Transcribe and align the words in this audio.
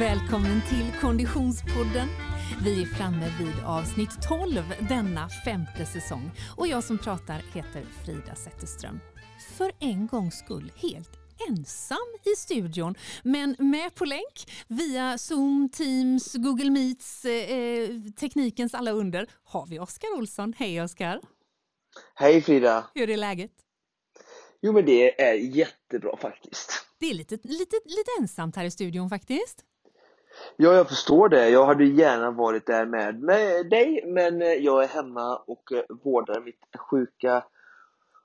välkommen 0.00 0.62
till 0.68 1.00
Konditionspodden. 1.00 2.08
Vi 2.64 2.82
är 2.82 2.86
framme 2.86 3.32
vid 3.38 3.64
avsnitt 3.66 4.22
12 4.28 4.62
denna 4.88 5.28
femte 5.28 5.86
säsong 5.86 6.30
och 6.56 6.66
jag 6.66 6.84
som 6.84 6.98
pratar 6.98 7.42
heter 7.54 7.84
Frida 8.04 8.34
Zetterström. 8.34 9.00
För 9.56 9.72
en 9.78 10.06
gångs 10.06 10.38
skull 10.38 10.72
helt 10.76 11.10
ensam 11.48 11.96
i 12.24 12.36
studion, 12.36 12.94
men 13.22 13.56
med 13.58 13.94
på 13.94 14.04
länk 14.04 14.50
via 14.68 15.18
Zoom, 15.18 15.68
Teams, 15.72 16.34
Google 16.34 16.70
Meets, 16.70 17.24
eh, 17.24 17.88
teknikens 18.20 18.74
alla 18.74 18.90
under 18.90 19.26
har 19.44 19.66
vi 19.66 19.78
Oskar 19.78 20.18
Olsson. 20.18 20.54
Hej 20.56 20.82
Oskar! 20.82 21.20
Hej 22.14 22.42
Frida! 22.42 22.90
Hur 22.94 23.10
är 23.10 23.16
läget? 23.16 23.52
Jo 24.62 24.72
men 24.72 24.84
det 24.84 25.22
är 25.22 25.34
jättebra 25.34 26.16
faktiskt. 26.16 26.72
Det 27.00 27.10
är 27.10 27.14
lite, 27.14 27.34
lite, 27.34 27.76
lite 27.84 28.10
ensamt 28.20 28.56
här 28.56 28.64
i 28.64 28.70
studion 28.70 29.10
faktiskt. 29.10 29.64
Ja, 30.56 30.72
jag 30.72 30.88
förstår 30.88 31.28
det. 31.28 31.48
Jag 31.48 31.66
hade 31.66 31.84
gärna 31.84 32.30
varit 32.30 32.66
där 32.66 32.86
med, 32.86 33.22
med 33.22 33.70
dig, 33.70 34.04
men 34.06 34.40
jag 34.40 34.84
är 34.84 34.88
hemma 34.88 35.36
och 35.36 35.72
vårdar 36.04 36.40
mitt 36.40 36.76
sjuka 36.90 37.42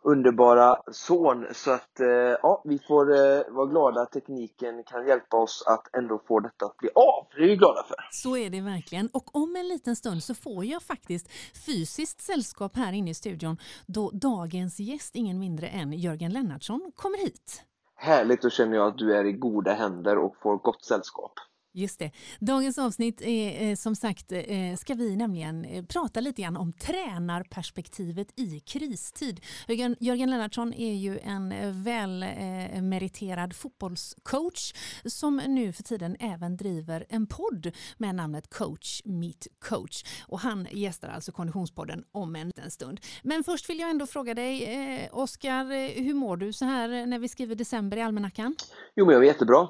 underbara 0.05 0.77
son. 0.91 1.45
Så 1.51 1.71
att 1.71 1.99
eh, 1.99 2.07
ja, 2.41 2.61
vi 2.65 2.79
får 2.79 3.15
eh, 3.15 3.41
vara 3.49 3.65
glada 3.65 4.01
att 4.01 4.11
tekniken 4.11 4.83
kan 4.83 5.07
hjälpa 5.07 5.37
oss 5.37 5.63
att 5.67 5.95
ändå 5.95 6.21
få 6.27 6.39
detta 6.39 6.65
att 6.65 6.77
bli 6.77 6.89
av. 6.95 7.27
Det 7.35 7.43
är 7.43 7.47
vi 7.47 7.55
glada 7.55 7.83
för. 7.87 7.95
Så 8.11 8.37
är 8.37 8.49
det 8.49 8.61
verkligen. 8.61 9.09
Och 9.13 9.35
om 9.35 9.55
en 9.55 9.67
liten 9.67 9.95
stund 9.95 10.23
så 10.23 10.35
får 10.35 10.65
jag 10.65 10.83
faktiskt 10.83 11.27
fysiskt 11.65 12.21
sällskap 12.21 12.75
här 12.75 12.93
inne 12.93 13.11
i 13.11 13.13
studion 13.13 13.57
då 13.85 14.11
dagens 14.13 14.79
gäst, 14.79 15.15
ingen 15.15 15.39
mindre 15.39 15.67
än 15.67 15.93
Jörgen 15.93 16.33
Lennartsson, 16.33 16.91
kommer 16.95 17.17
hit. 17.17 17.63
Härligt, 17.95 18.41
då 18.41 18.49
känner 18.49 18.77
jag 18.77 18.87
att 18.87 18.97
du 18.97 19.15
är 19.15 19.25
i 19.25 19.31
goda 19.31 19.73
händer 19.73 20.17
och 20.17 20.35
får 20.41 20.57
gott 20.57 20.85
sällskap. 20.85 21.31
Just 21.77 21.99
det. 21.99 22.11
Dagens 22.39 22.77
avsnitt 22.77 23.21
är 23.21 23.69
eh, 23.69 23.75
som 23.75 23.95
sagt 23.95 24.31
eh, 24.31 24.75
ska 24.77 24.93
vi 24.93 25.15
nämligen 25.15 25.65
eh, 25.65 25.85
prata 25.85 26.19
lite 26.19 26.41
grann 26.41 26.57
om 26.57 26.73
tränarperspektivet 26.73 28.27
i 28.35 28.59
kristid. 28.59 29.41
Jörgen, 29.67 29.95
Jörgen 29.99 30.29
Lennartsson 30.29 30.73
är 30.73 30.93
ju 30.93 31.19
en 31.19 31.53
välmeriterad 31.83 33.55
fotbollscoach 33.55 34.73
som 35.05 35.41
nu 35.47 35.73
för 35.73 35.83
tiden 35.83 36.15
även 36.19 36.57
driver 36.57 37.05
en 37.09 37.27
podd 37.27 37.71
med 37.97 38.15
namnet 38.15 38.49
Coach 38.49 39.01
Meet 39.05 39.47
Coach. 39.59 40.03
Och 40.27 40.39
han 40.39 40.67
gästar 40.71 41.09
alltså 41.09 41.31
Konditionspodden 41.31 42.03
om 42.11 42.35
en 42.35 42.47
liten 42.47 42.71
stund. 42.71 42.99
Men 43.23 43.43
först 43.43 43.69
vill 43.69 43.79
jag 43.79 43.89
ändå 43.89 44.07
fråga 44.07 44.33
dig, 44.33 45.09
Oskar, 45.11 45.65
hur 46.01 46.13
mår 46.13 46.37
du 46.37 46.53
så 46.53 46.65
här 46.65 47.05
när 47.05 47.19
vi 47.19 47.27
skriver 47.27 47.55
december 47.55 47.97
i 47.97 48.01
almanackan? 48.01 48.55
Jo, 48.95 49.05
men 49.05 49.13
jag 49.13 49.23
är 49.23 49.27
jättebra. 49.27 49.67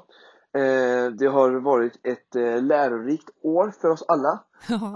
Eh, 0.56 1.10
det 1.10 1.26
har 1.26 1.50
varit 1.50 2.06
ett 2.06 2.36
eh, 2.36 2.62
lärorikt 2.62 3.30
år 3.42 3.72
för 3.80 3.90
oss 3.90 4.04
alla. 4.08 4.44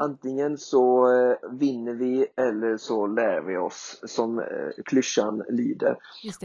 Antingen 0.01 0.59
så 0.59 1.13
eh, 1.13 1.51
vinner 1.51 1.95
vi 1.95 2.27
eller 2.37 2.77
så 2.77 3.07
lär 3.07 3.41
vi 3.41 3.57
oss, 3.57 4.01
som 4.07 4.43
klyschan 4.85 5.45
lyder. 5.49 5.97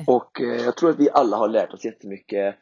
Och 0.07 0.41
jag 0.65 0.77
tror 0.77 0.89
att 0.89 0.99
vi 0.99 1.09
alla 1.09 1.37
har 1.37 1.49
lärt 1.49 1.73
oss 1.73 1.85
jättemycket 1.85 2.55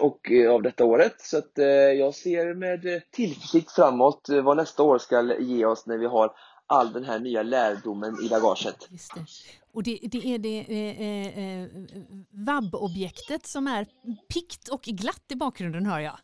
och, 0.00 0.30
av 0.50 0.62
detta 0.62 0.84
året. 0.84 1.14
Så 1.18 1.38
att 1.38 1.52
jag 1.98 2.14
ser 2.14 2.54
med 2.54 3.02
tillförsikt 3.10 3.72
framåt 3.72 4.28
vad 4.44 4.56
nästa 4.56 4.82
år 4.82 4.98
ska 4.98 5.36
ge 5.38 5.64
oss 5.64 5.86
när 5.86 5.98
vi 5.98 6.06
har 6.06 6.32
all 6.66 6.92
den 6.92 7.04
här 7.04 7.18
nya 7.18 7.42
lärdomen 7.42 8.16
i 8.24 8.28
bagaget. 8.28 8.88
Och 9.74 9.82
det, 9.82 9.98
det 10.02 10.34
är 10.34 10.38
det 10.38 10.58
eh, 10.58 11.62
eh, 11.62 11.68
vab-objektet 12.30 13.46
som 13.46 13.66
är 13.66 13.86
pikt 14.28 14.68
och 14.68 14.82
glatt 14.82 15.24
i 15.28 15.36
bakgrunden 15.36 15.86
hör 15.86 16.00
jag. 16.00 16.18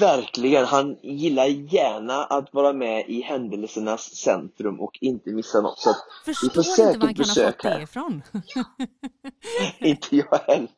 Verkligen, 0.00 0.64
han 0.64 0.96
gillar 1.02 1.46
gärna 1.46 2.24
att 2.24 2.54
vara 2.54 2.72
med 2.72 3.04
i 3.08 3.20
händelsernas 3.20 4.16
centrum 4.16 4.80
och 4.80 4.98
inte 5.00 5.30
missa 5.30 5.60
något. 5.60 5.78
Så 5.78 5.94
Förstår 6.24 6.48
vi 6.48 6.54
får 6.54 6.62
säkert 6.62 6.94
inte 6.94 6.98
var 6.98 7.06
han 7.06 7.14
kan 7.14 7.28
ha 7.28 7.52
fått 7.52 7.62
det 7.62 7.82
ifrån. 7.82 8.22
inte 9.78 10.16
jag 10.16 10.38
heller. 10.46 10.68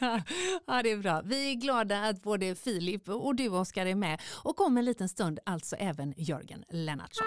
ja, 0.66 0.82
det 0.82 0.90
är 0.90 0.96
bra. 0.96 1.22
Vi 1.24 1.50
är 1.50 1.54
glada 1.54 2.04
att 2.04 2.22
både 2.22 2.54
Filip 2.54 3.08
och 3.08 3.34
du 3.34 3.48
Oskar 3.48 3.86
är 3.86 3.94
med 3.94 4.20
och 4.44 4.60
om 4.60 4.78
en 4.78 4.84
liten 4.84 5.08
stund 5.08 5.38
alltså 5.46 5.76
även 5.76 6.14
Jörgen 6.16 6.64
Lennartsson. 6.70 7.26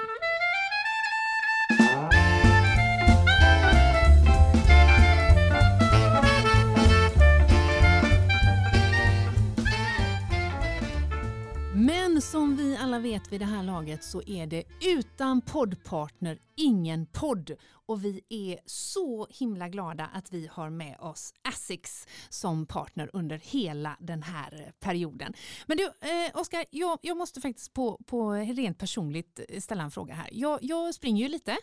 Men 12.14 12.22
som 12.22 12.56
vi 12.56 12.78
alla 12.78 13.00
vet 13.00 13.32
vid 13.32 13.42
det 13.42 13.46
här 13.46 13.64
laget 13.64 14.04
så 14.04 14.22
är 14.26 14.48
det 14.48 14.64
utan 14.82 15.42
poddpartner 15.42 16.40
ingen 16.56 17.06
podd. 17.06 17.52
Och 17.86 18.06
vi 18.06 18.22
är 18.30 18.60
så 18.66 19.28
himla 19.30 19.70
glada 19.70 20.10
att 20.14 20.34
vi 20.34 20.48
har 20.52 20.70
med 20.70 21.00
oss 21.00 21.34
Asics 21.42 22.08
som 22.30 22.66
partner 22.66 23.10
under 23.14 23.38
hela 23.38 23.98
den 24.00 24.24
här 24.24 24.74
perioden. 24.80 25.34
Men 25.66 25.78
du, 25.78 25.84
eh, 25.86 26.40
Oskar, 26.40 26.66
jag, 26.70 27.00
jag, 27.02 27.18
måste 27.18 27.42
faktiskt 27.42 27.74
på, 27.74 28.00
på 28.06 28.32
rent 28.32 28.78
personligt 28.78 29.40
ställa 29.60 29.84
en 29.84 29.92
fråga 29.92 30.14
här. 30.14 30.30
Jag, 30.32 30.60
jag 30.62 30.94
springer 30.94 31.24
ju 31.24 31.30
lite. 31.30 31.58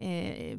Eh, 0.00 0.58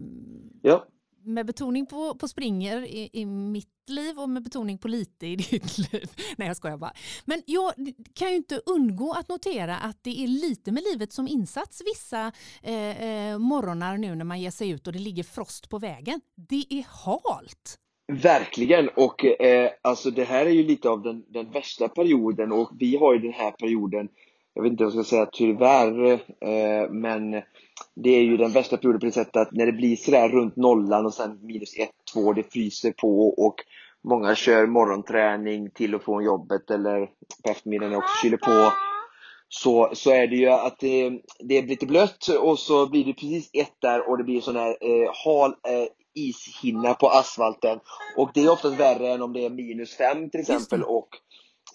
ja 0.62 0.88
med 1.24 1.46
betoning 1.46 1.86
på, 1.86 2.16
på 2.16 2.28
springer 2.28 2.82
i, 2.82 3.10
i, 3.14 3.26
mitt 3.26 3.68
liv 3.88 4.20
och 4.20 4.30
med 4.30 4.44
betoning 4.44 4.78
på 4.78 4.88
lite 4.88 5.28
i 5.28 5.36
ditt 5.52 5.78
liv. 5.78 6.12
Nej 6.38 6.48
jag 6.48 6.58
skojar 6.58 6.78
bara. 6.78 6.94
Men 7.26 7.42
jag 7.46 7.74
kan 8.14 8.30
ju 8.30 8.36
inte 8.36 8.62
undgå 8.66 9.14
att 9.14 9.30
notera 9.30 9.78
att 9.78 10.04
det 10.04 10.24
är 10.24 10.28
lite 10.28 10.72
med 10.72 10.84
livet 10.92 11.14
som 11.14 11.28
insats 11.28 11.82
vissa 11.86 12.32
eh, 12.64 13.04
eh, 13.04 13.38
morgonar 13.38 13.98
nu 13.98 14.16
när 14.16 14.26
man 14.26 14.42
ger 14.42 14.52
sig 14.52 14.70
ut 14.70 14.88
och 14.88 14.94
det 14.94 15.00
ligger 15.00 15.24
frost 15.24 15.70
på 15.70 15.80
vägen. 15.80 16.22
Det 16.36 16.66
är 16.70 16.86
halt. 17.06 17.78
Verkligen 18.12 18.90
och 18.90 19.26
eh, 19.26 19.72
alltså 19.82 20.12
det 20.12 20.24
här 20.24 20.46
är 20.46 20.50
ju 20.50 20.64
lite 20.64 20.90
av 20.90 21.02
den, 21.02 21.26
den 21.28 21.52
värsta 21.52 21.88
perioden 21.88 22.52
och 22.52 22.72
vi 22.80 22.98
har 22.98 23.14
ju 23.14 23.20
den 23.20 23.34
här 23.34 23.52
perioden, 23.52 24.10
jag 24.54 24.64
vet 24.64 24.72
inte 24.72 24.84
vad 24.84 24.94
jag 24.94 25.06
ska 25.06 25.16
säga 25.16 25.30
tyvärr, 25.32 26.12
eh, 26.40 26.90
men 26.92 27.42
det 27.96 28.10
är 28.10 28.22
ju 28.22 28.38
den 28.38 28.52
värsta 28.52 28.78
perioden 28.78 29.00
på 29.00 29.06
det 29.06 29.12
sättet 29.12 29.36
att 29.36 29.52
när 29.52 29.66
det 29.66 29.72
blir 29.72 29.96
sådär 29.96 30.30
runt 30.30 30.56
nollan 30.56 31.06
och 31.06 31.14
sen 31.14 31.40
minus 31.42 31.78
ett, 31.78 31.92
två, 32.14 32.34
det 32.34 32.52
fryser 32.52 32.92
på 32.92 33.30
och 33.30 33.56
många 34.04 34.36
kör 34.36 34.68
morgonträning 34.68 35.70
till 35.72 35.96
och 35.96 36.04
från 36.04 36.24
jobbet 36.24 36.72
eller 36.72 37.06
på 37.44 37.52
eftermiddagen 37.52 37.96
också 37.96 38.22
kyler 38.22 38.38
på. 38.38 38.72
Så, 39.50 39.90
så 39.94 40.12
är 40.12 40.28
det 40.28 40.36
ju 40.36 40.50
att 40.50 40.80
det, 40.80 41.10
det 41.40 41.62
blir 41.62 41.68
lite 41.68 41.86
blött 41.86 42.28
och 42.28 42.60
så 42.60 42.90
blir 42.90 43.06
det 43.06 43.14
precis 43.14 43.50
ett 43.54 43.76
där 43.82 44.10
och 44.10 44.18
det 44.18 44.24
blir 44.24 44.42
sån 44.42 44.56
här 44.56 44.78
eh, 44.82 45.12
hal 45.26 45.52
eh, 45.52 45.88
ishinna 46.14 46.94
på 46.94 47.10
asfalten. 47.10 47.80
Och 48.18 48.32
det 48.34 48.44
är 48.44 48.52
oftast 48.52 48.80
värre 48.80 49.14
än 49.14 49.22
om 49.22 49.34
det 49.34 49.46
är 49.46 49.50
minus 49.50 49.98
fem 49.98 50.30
till 50.30 50.40
exempel 50.40 50.84
och 50.84 51.10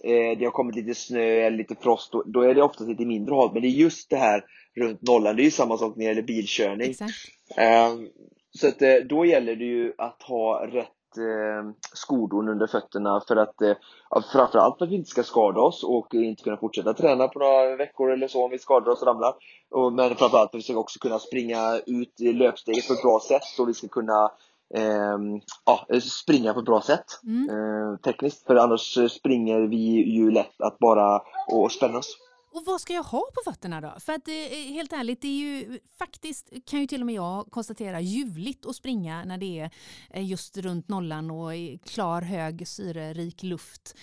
eh, 0.05 0.39
det 0.39 0.45
har 0.45 0.53
kommit 0.53 0.77
lite 0.77 0.95
snö 0.95 1.21
eller 1.21 1.56
lite 1.56 1.75
frost. 1.81 2.12
Då, 2.12 2.22
då 2.27 2.41
är 2.41 2.55
det 2.55 2.62
oftast 2.62 2.89
lite 2.89 3.05
mindre 3.05 3.34
halt. 3.34 3.53
Men 3.53 3.62
det 3.62 3.69
är 3.69 3.71
just 3.71 4.11
det 4.11 4.16
här 4.16 4.45
runt 4.76 5.03
nollan. 5.03 5.37
Det 5.37 5.42
är 5.42 5.44
ju 5.44 5.50
samma 5.50 5.78
sak 5.78 5.97
när 5.97 6.04
det 6.04 6.09
gäller 6.09 6.22
bilkörning. 6.22 6.94
Um, 7.59 8.09
så 8.50 8.69
att, 8.69 8.82
eh, 8.82 8.94
då 8.94 9.25
gäller 9.25 9.56
det 9.56 9.64
ju 9.64 9.92
att 9.98 10.22
ha 10.22 10.66
rätt 10.66 11.19
eh, 11.19 11.70
skodon 11.92 12.48
under 12.48 12.66
fötterna 12.66 13.22
för 13.28 13.36
att 13.36 13.62
eh, 13.62 13.76
framförallt 14.32 14.78
för 14.78 14.84
att 14.84 14.91
vi 14.91 14.94
inte 14.94 15.10
ska 15.10 15.22
skada 15.22 15.60
oss 15.60 15.84
och 15.84 16.15
inte 16.15 16.42
kunna 16.42 16.56
fortsätta 16.56 16.94
träna 16.94 17.28
på 17.28 17.38
några 17.38 17.76
veckor 17.76 18.12
eller 18.12 18.28
så 18.28 18.44
om 18.44 18.50
vi 18.50 18.59
skadar 18.59 18.92
oss 18.92 19.03
och 19.03 19.06
ramlar. 19.06 19.34
Men 19.92 20.16
framförallt 20.16 20.51
för 20.51 20.59
att 20.59 20.60
vi 20.60 20.62
ska 20.62 20.77
också 20.77 20.98
kunna 20.98 21.18
springa 21.18 21.80
ut 21.86 22.21
löpsteget 22.21 22.89
på 22.89 22.92
ett 22.92 23.03
bra 23.03 23.21
sätt 23.28 23.59
och 23.59 23.68
vi 23.68 23.74
ska 23.74 23.89
kunna 23.89 24.30
eh, 24.74 25.18
ja, 25.65 26.01
springa 26.01 26.54
på 26.54 26.60
ett 26.60 26.66
bra 26.66 26.80
sätt 26.80 27.04
mm. 27.24 27.51
eh, 27.51 27.97
tekniskt. 27.97 28.47
För 28.47 28.56
annars 28.56 28.98
springer 29.10 29.60
vi 29.60 30.10
ju 30.10 30.30
lätt 30.30 30.60
att 30.60 30.78
bara 30.78 31.22
och 31.48 31.72
spänna 31.72 31.98
oss. 31.98 32.18
Och 32.56 32.64
vad 32.64 32.80
ska 32.80 32.92
jag 32.92 33.03
ha 33.03 33.26
på 33.34 33.50
fötterna 33.50 33.80
då? 33.80 33.94
För 34.00 34.12
att 34.12 34.28
eh, 34.28 34.34
eh, 34.34 34.72
helt 34.72 34.92
ärligt, 34.92 35.22
det 35.22 35.28
är 35.28 35.38
ju 35.38 35.80
faktiskt, 35.98 36.50
kan 36.66 36.80
ju 36.80 36.86
till 36.86 37.00
och 37.00 37.06
med 37.06 37.14
jag 37.14 37.47
konstatera, 37.50 38.00
ljuvligt 38.00 38.66
att 38.66 38.76
springa 38.76 39.24
när 39.24 39.38
det 39.38 39.60
är 39.60 39.70
eh, 40.10 40.26
just 40.26 40.56
runt 40.56 40.88
nollan 40.88 41.30
och 41.30 41.50
klar, 41.84 42.22
hög, 42.22 42.68
syrerik 42.68 43.42
luft. 43.42 43.97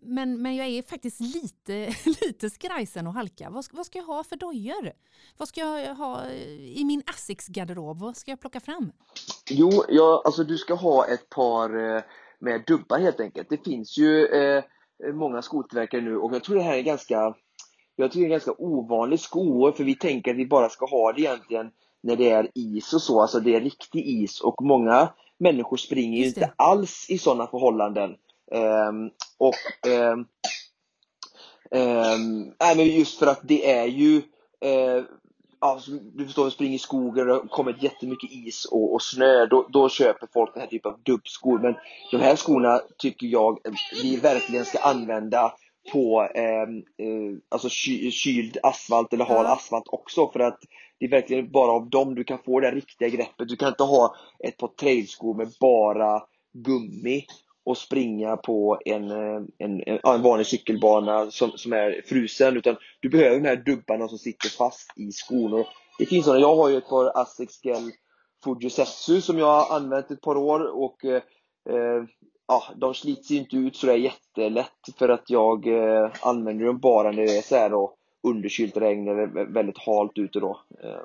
Men, 0.00 0.42
men 0.42 0.56
jag 0.56 0.66
är 0.66 0.82
faktiskt 0.82 1.20
lite, 1.20 1.94
lite 2.22 2.50
skrajsen 2.50 3.06
och 3.06 3.12
halka. 3.12 3.50
Vad 3.50 3.64
ska, 3.64 3.76
vad 3.76 3.86
ska 3.86 3.98
jag 3.98 4.06
ha 4.06 4.24
för 4.24 4.36
dojor? 4.36 4.92
Vad 5.36 5.48
ska 5.48 5.60
jag 5.60 5.94
ha 5.94 6.30
i 6.74 6.84
min 6.84 7.02
Asics-garderob? 7.06 8.00
Vad 8.00 8.16
ska 8.16 8.30
jag 8.30 8.40
plocka 8.40 8.60
fram? 8.60 8.92
Jo, 9.50 9.84
ja, 9.88 10.22
alltså 10.24 10.44
du 10.44 10.58
ska 10.58 10.74
ha 10.74 11.06
ett 11.06 11.28
par 11.28 11.68
med 12.38 12.64
dubbar 12.66 12.98
helt 12.98 13.20
enkelt. 13.20 13.48
Det 13.48 13.64
finns 13.64 13.98
ju 13.98 14.26
Eh, 14.26 14.64
många 15.12 15.42
skotillverkare 15.42 16.00
nu. 16.00 16.16
Och 16.16 16.34
jag 16.34 16.44
tror 16.44 16.56
det 16.56 16.62
här 16.62 16.76
är 16.76 16.82
ganska 16.82 17.34
jag 17.96 18.12
tycker 18.12 18.20
det 18.20 18.28
är 18.28 18.38
ganska 18.38 18.54
ovanlig 18.58 19.20
sko 19.20 19.72
för 19.72 19.84
vi 19.84 19.94
tänker 19.94 20.30
att 20.30 20.36
vi 20.36 20.46
bara 20.46 20.68
ska 20.68 20.86
ha 20.86 21.12
det 21.12 21.20
egentligen 21.20 21.70
när 22.02 22.16
det 22.16 22.30
är 22.30 22.50
is 22.54 22.92
och 22.94 23.02
så, 23.02 23.20
alltså 23.20 23.40
det 23.40 23.54
är 23.54 23.60
riktig 23.60 24.06
is. 24.06 24.40
Och 24.40 24.62
många 24.62 25.08
människor 25.38 25.76
springer 25.76 26.18
ju 26.18 26.26
inte 26.26 26.52
alls 26.56 27.06
i 27.08 27.18
sådana 27.18 27.46
förhållanden. 27.46 28.10
Um, 28.90 29.10
och 29.38 29.88
um, 29.90 30.26
Eh, 31.70 32.76
men 32.76 32.86
just 32.86 33.18
för 33.18 33.26
att 33.26 33.40
det 33.42 33.70
är 33.70 33.86
ju 33.86 34.16
eh, 34.60 35.04
ja, 35.60 35.80
du 36.14 36.24
förstår, 36.24 36.44
du 36.44 36.50
springer 36.50 36.74
i 36.74 36.78
skogen 36.78 37.30
och 37.30 37.42
det 37.42 37.48
kommer 37.48 37.76
jättemycket 37.80 38.30
is 38.32 38.64
och, 38.64 38.94
och 38.94 39.02
snö, 39.02 39.46
då, 39.46 39.66
då, 39.72 39.88
köper 39.88 40.28
folk 40.32 40.54
den 40.54 40.60
här 40.60 40.68
typen 40.68 40.92
av 40.92 41.00
dubbskor. 41.02 41.58
Men 41.58 41.74
de 42.10 42.16
här 42.16 42.36
skorna 42.36 42.80
tycker 42.98 43.26
jag 43.26 43.58
vi 44.02 44.16
verkligen 44.16 44.64
ska 44.64 44.78
använda 44.78 45.52
på 45.92 46.28
ehm, 46.34 46.76
eh, 46.78 47.38
alltså 47.48 47.68
ky, 47.70 48.10
kyld 48.10 48.58
asfalt 48.62 49.12
eller 49.12 49.24
hal 49.24 49.46
asfalt 49.46 49.88
också 49.88 50.30
för 50.32 50.40
att 50.40 50.58
det 50.98 51.06
är 51.06 51.10
verkligen 51.10 51.50
bara 51.50 51.72
av 51.72 51.90
dem 51.90 52.14
du 52.14 52.24
kan 52.24 52.38
få 52.38 52.60
det 52.60 52.70
riktiga 52.70 53.08
greppet. 53.08 53.48
Du 53.48 53.56
kan 53.56 53.68
inte 53.68 53.82
ha 53.82 54.14
ett 54.44 54.56
par 54.56 54.68
trailskor 54.68 55.34
med 55.34 55.48
bara 55.60 56.22
gummi 56.52 57.24
och 57.68 57.78
springa 57.78 58.36
på 58.36 58.78
en, 58.84 59.10
eh, 59.10 59.42
en, 59.58 59.82
en, 59.86 59.98
en 60.04 60.22
vanlig 60.22 60.46
cykelbana 60.46 61.30
som, 61.30 61.50
som 61.50 61.72
är 61.72 62.02
frusen 62.06 62.56
utan 62.56 62.76
du 63.00 63.08
behöver 63.08 63.40
de 63.40 63.48
här 63.48 63.56
dubbarna 63.56 64.08
som 64.08 64.18
sitter 64.18 64.48
fast 64.48 64.92
i 64.96 65.12
skon. 65.12 65.64
Det 65.98 66.06
finns 66.06 66.24
sådana, 66.24 66.40
jag 66.40 66.56
har 66.56 66.68
ju 66.68 66.76
ett 66.76 66.88
par 66.88 67.20
Asics 67.20 67.64
Gel 67.64 67.90
Fujisetsu 68.44 69.20
som 69.20 69.38
jag 69.38 69.46
har 69.46 69.76
använt 69.76 70.10
ett 70.10 70.20
par 70.20 70.36
år 70.36 70.82
och 70.82 71.04
eh, 71.04 71.22
eh 71.70 72.04
ja, 72.48 72.62
de 72.76 72.94
slits 72.94 73.30
ju 73.30 73.36
inte 73.36 73.56
ut 73.56 73.76
sådär 73.76 73.94
jättelätt 73.94 74.88
för 74.98 75.08
att 75.08 75.30
jag 75.30 75.66
eh, 75.66 76.10
använder 76.22 76.64
dem 76.64 76.78
bara 76.78 77.10
när 77.10 77.26
det 77.26 77.38
är 77.38 77.42
så 77.42 77.56
här 77.56 77.70
då, 77.70 77.94
underkylt 78.22 78.76
regn 78.76 79.08
eller 79.08 79.52
väldigt 79.52 79.78
halt 79.78 80.18
ute 80.18 80.40
då. 80.40 80.60
Eh, 80.82 81.00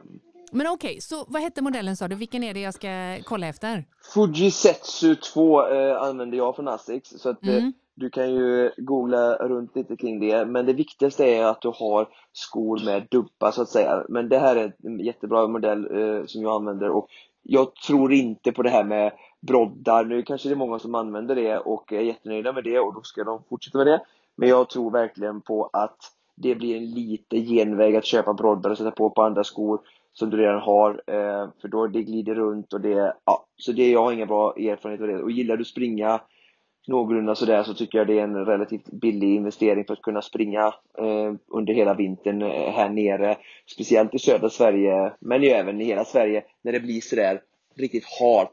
men 0.53 0.67
okej, 0.67 0.89
okay, 0.89 1.01
så 1.01 1.25
vad 1.27 1.41
hette 1.41 1.61
modellen 1.61 1.95
sa 1.95 2.07
du? 2.07 2.15
Vilken 2.15 2.43
är 2.43 2.53
det 2.53 2.59
jag 2.59 2.73
ska 2.73 3.17
kolla 3.23 3.47
efter? 3.47 3.85
Fujisetsu 4.13 5.15
2 5.15 5.67
eh, 5.67 6.01
använder 6.01 6.37
jag 6.37 6.55
från 6.55 6.67
Asics. 6.67 7.09
Så 7.09 7.29
att, 7.29 7.43
eh, 7.43 7.49
mm. 7.49 7.65
eh, 7.65 7.71
du 7.95 8.09
kan 8.09 8.33
ju 8.33 8.71
googla 8.77 9.35
runt 9.35 9.75
lite 9.75 9.95
kring 9.95 10.19
det. 10.19 10.45
Men 10.45 10.65
det 10.65 10.73
viktigaste 10.73 11.25
är 11.25 11.45
att 11.45 11.61
du 11.61 11.67
har 11.67 12.07
skor 12.33 12.85
med 12.85 13.07
dubbar 13.11 13.51
så 13.51 13.61
att 13.61 13.69
säga. 13.69 14.03
Men 14.09 14.29
det 14.29 14.37
här 14.37 14.55
är 14.55 14.73
en 14.83 14.99
jättebra 14.99 15.47
modell 15.47 15.99
eh, 15.99 16.25
som 16.25 16.41
jag 16.41 16.55
använder. 16.55 16.89
Och 16.89 17.07
jag 17.43 17.75
tror 17.75 18.13
inte 18.13 18.51
på 18.51 18.63
det 18.63 18.69
här 18.69 18.83
med 18.83 19.11
broddar. 19.41 20.05
Nu 20.05 20.23
kanske 20.23 20.49
det 20.49 20.53
är 20.53 20.57
många 20.57 20.79
som 20.79 20.95
använder 20.95 21.35
det 21.35 21.57
och 21.57 21.93
är 21.93 22.01
jättenöjda 22.01 22.53
med 22.53 22.63
det 22.63 22.79
och 22.79 22.93
då 22.93 23.01
ska 23.01 23.23
de 23.23 23.43
fortsätta 23.49 23.77
med 23.77 23.87
det. 23.87 24.01
Men 24.35 24.49
jag 24.49 24.69
tror 24.69 24.91
verkligen 24.91 25.41
på 25.41 25.69
att 25.73 25.97
det 26.35 26.55
blir 26.55 26.77
en 26.77 26.91
liten 26.91 27.45
genväg 27.45 27.95
att 27.95 28.05
köpa 28.05 28.33
broddar 28.33 28.69
och 28.69 28.77
sätta 28.77 28.91
på 28.91 29.09
på 29.09 29.23
andra 29.23 29.43
skor 29.43 29.79
som 30.13 30.29
du 30.29 30.37
redan 30.37 30.61
har. 30.61 31.01
Eh, 31.07 31.49
för 31.61 31.67
då 31.67 31.87
det 31.87 32.03
glider 32.03 32.35
runt 32.35 32.73
och 32.73 32.81
det, 32.81 33.15
ja, 33.25 33.45
så 33.57 33.71
det, 33.71 33.91
jag 33.91 34.03
har 34.03 34.11
inga 34.11 34.25
bra 34.25 34.55
erfarenhet 34.57 35.01
av 35.01 35.07
det. 35.07 35.23
Och 35.23 35.31
gillar 35.31 35.57
du 35.57 35.65
springa 35.65 36.21
någorlunda 36.87 37.35
sådär 37.35 37.63
så 37.63 37.73
tycker 37.73 37.97
jag 37.97 38.07
det 38.07 38.19
är 38.19 38.23
en 38.23 38.45
relativt 38.45 38.91
billig 38.91 39.35
investering 39.35 39.85
för 39.85 39.93
att 39.93 40.01
kunna 40.01 40.21
springa 40.21 40.65
eh, 40.97 41.33
under 41.47 41.73
hela 41.73 41.93
vintern 41.93 42.41
eh, 42.41 42.71
här 42.71 42.89
nere. 42.89 43.37
Speciellt 43.65 44.15
i 44.15 44.19
södra 44.19 44.49
Sverige, 44.49 45.13
men 45.19 45.43
ju 45.43 45.49
även 45.49 45.81
i 45.81 45.85
hela 45.85 46.05
Sverige 46.05 46.43
när 46.61 46.71
det 46.71 46.79
blir 46.79 47.01
sådär 47.01 47.41
riktigt 47.75 48.05
halt 48.19 48.51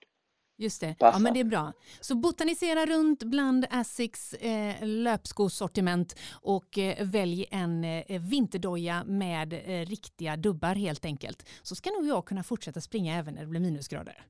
Just 0.61 0.81
det. 0.81 0.97
Ja, 0.99 1.19
men 1.19 1.35
det 1.35 1.41
är 1.41 1.45
bra. 1.45 1.73
Så 2.01 2.15
botanisera 2.15 2.87
runt 2.87 3.23
bland 3.23 3.67
Asics 3.71 4.35
eh, 4.35 4.75
löpskosortiment 4.87 6.17
och 6.31 6.79
eh, 6.79 7.07
välj 7.07 7.47
en 7.51 7.85
eh, 7.85 8.21
vinterdoja 8.21 9.05
med 9.05 9.53
eh, 9.53 9.87
riktiga 9.87 10.37
dubbar 10.37 10.75
helt 10.75 11.05
enkelt. 11.05 11.49
Så 11.63 11.75
ska 11.75 11.91
nog 11.91 12.07
jag 12.07 12.25
kunna 12.25 12.43
fortsätta 12.43 12.81
springa 12.81 13.19
även 13.19 13.35
när 13.35 13.41
det 13.41 13.47
blir 13.47 13.61
minusgrader. 13.61 14.27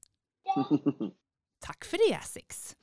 Tack 1.61 1.85
för 1.85 2.11
det 2.11 2.17
Asics. 2.17 2.77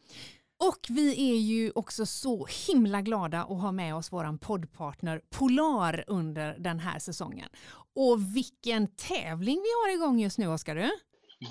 Och 0.59 0.87
vi 0.89 1.31
är 1.31 1.39
ju 1.39 1.71
också 1.75 2.05
så 2.05 2.47
himla 2.67 3.01
glada 3.01 3.41
att 3.41 3.61
ha 3.61 3.71
med 3.71 3.95
oss 3.95 4.11
våran 4.11 4.39
poddpartner 4.39 5.21
Polar 5.29 6.03
under 6.07 6.57
den 6.59 6.79
här 6.79 6.99
säsongen. 6.99 7.49
Och 7.95 8.35
vilken 8.35 8.87
tävling 8.87 9.55
vi 9.55 9.69
har 9.83 9.95
igång 9.95 10.19
just 10.19 10.37
nu, 10.37 10.47
Oskar! 10.47 10.91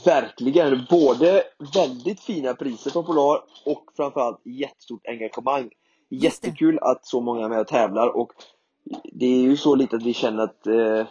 Verkligen! 0.05 0.87
Både 0.91 1.43
väldigt 1.75 2.21
fina 2.21 2.55
priser 2.55 2.91
på 2.91 3.03
Polar 3.03 3.41
och 3.65 3.85
framförallt 3.97 4.41
jättestort 4.45 5.07
engagemang. 5.07 5.71
Jättekul 6.11 6.79
att 6.79 7.07
så 7.07 7.21
många 7.21 7.45
är 7.45 7.49
med 7.49 7.61
och 7.61 7.69
tävlar 7.69 8.17
och 8.17 8.33
det 9.05 9.27
är 9.27 9.41
ju 9.41 9.57
så 9.57 9.75
lite 9.75 9.97
att 9.97 10.03
vi 10.03 10.15
känner 10.15 10.43
att 10.43 10.67
eh, 10.67 11.07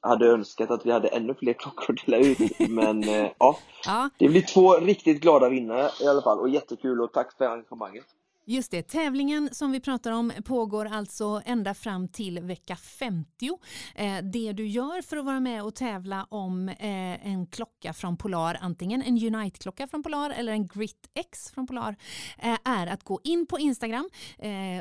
hade 0.00 0.26
önskat 0.26 0.70
att 0.70 0.86
vi 0.86 0.90
hade 0.90 1.08
ännu 1.08 1.34
fler 1.34 1.52
klockor 1.52 1.94
att 1.94 2.06
dela 2.06 2.18
ut 2.18 2.58
men 2.68 3.04
eh, 3.04 3.30
ja, 3.38 3.56
ja, 3.86 4.10
det 4.18 4.28
blir 4.28 4.42
två 4.42 4.74
riktigt 4.74 5.20
glada 5.20 5.48
vinnare 5.48 5.90
i 6.00 6.06
alla 6.06 6.22
fall 6.22 6.38
och 6.38 6.48
jättekul 6.48 7.00
och 7.00 7.12
tack 7.12 7.36
för 7.38 7.44
engagemanget. 7.44 8.04
Just 8.50 8.70
det, 8.70 8.82
tävlingen 8.82 9.48
som 9.52 9.72
vi 9.72 9.80
pratar 9.80 10.12
om 10.12 10.32
pågår 10.44 10.86
alltså 10.86 11.42
ända 11.44 11.74
fram 11.74 12.08
till 12.08 12.40
vecka 12.40 12.76
50. 12.76 13.26
Eh, 13.94 14.18
det 14.22 14.52
du 14.52 14.66
gör 14.66 15.02
för 15.02 15.16
att 15.16 15.24
vara 15.24 15.40
med 15.40 15.62
och 15.62 15.74
tävla 15.74 16.26
om 16.30 16.68
eh, 16.68 17.26
en 17.26 17.46
klocka 17.46 17.92
från 17.92 18.16
Polar, 18.16 18.58
antingen 18.60 19.02
en 19.02 19.34
Unite-klocka 19.34 19.86
från 19.86 20.02
Polar 20.02 20.30
eller 20.30 20.52
en 20.52 20.66
Grit 20.66 21.10
X 21.14 21.50
från 21.50 21.66
Polar, 21.66 21.96
eh, 22.38 22.58
är 22.64 22.86
att 22.86 23.04
gå 23.04 23.20
in 23.24 23.46
på 23.46 23.58
Instagram 23.58 24.10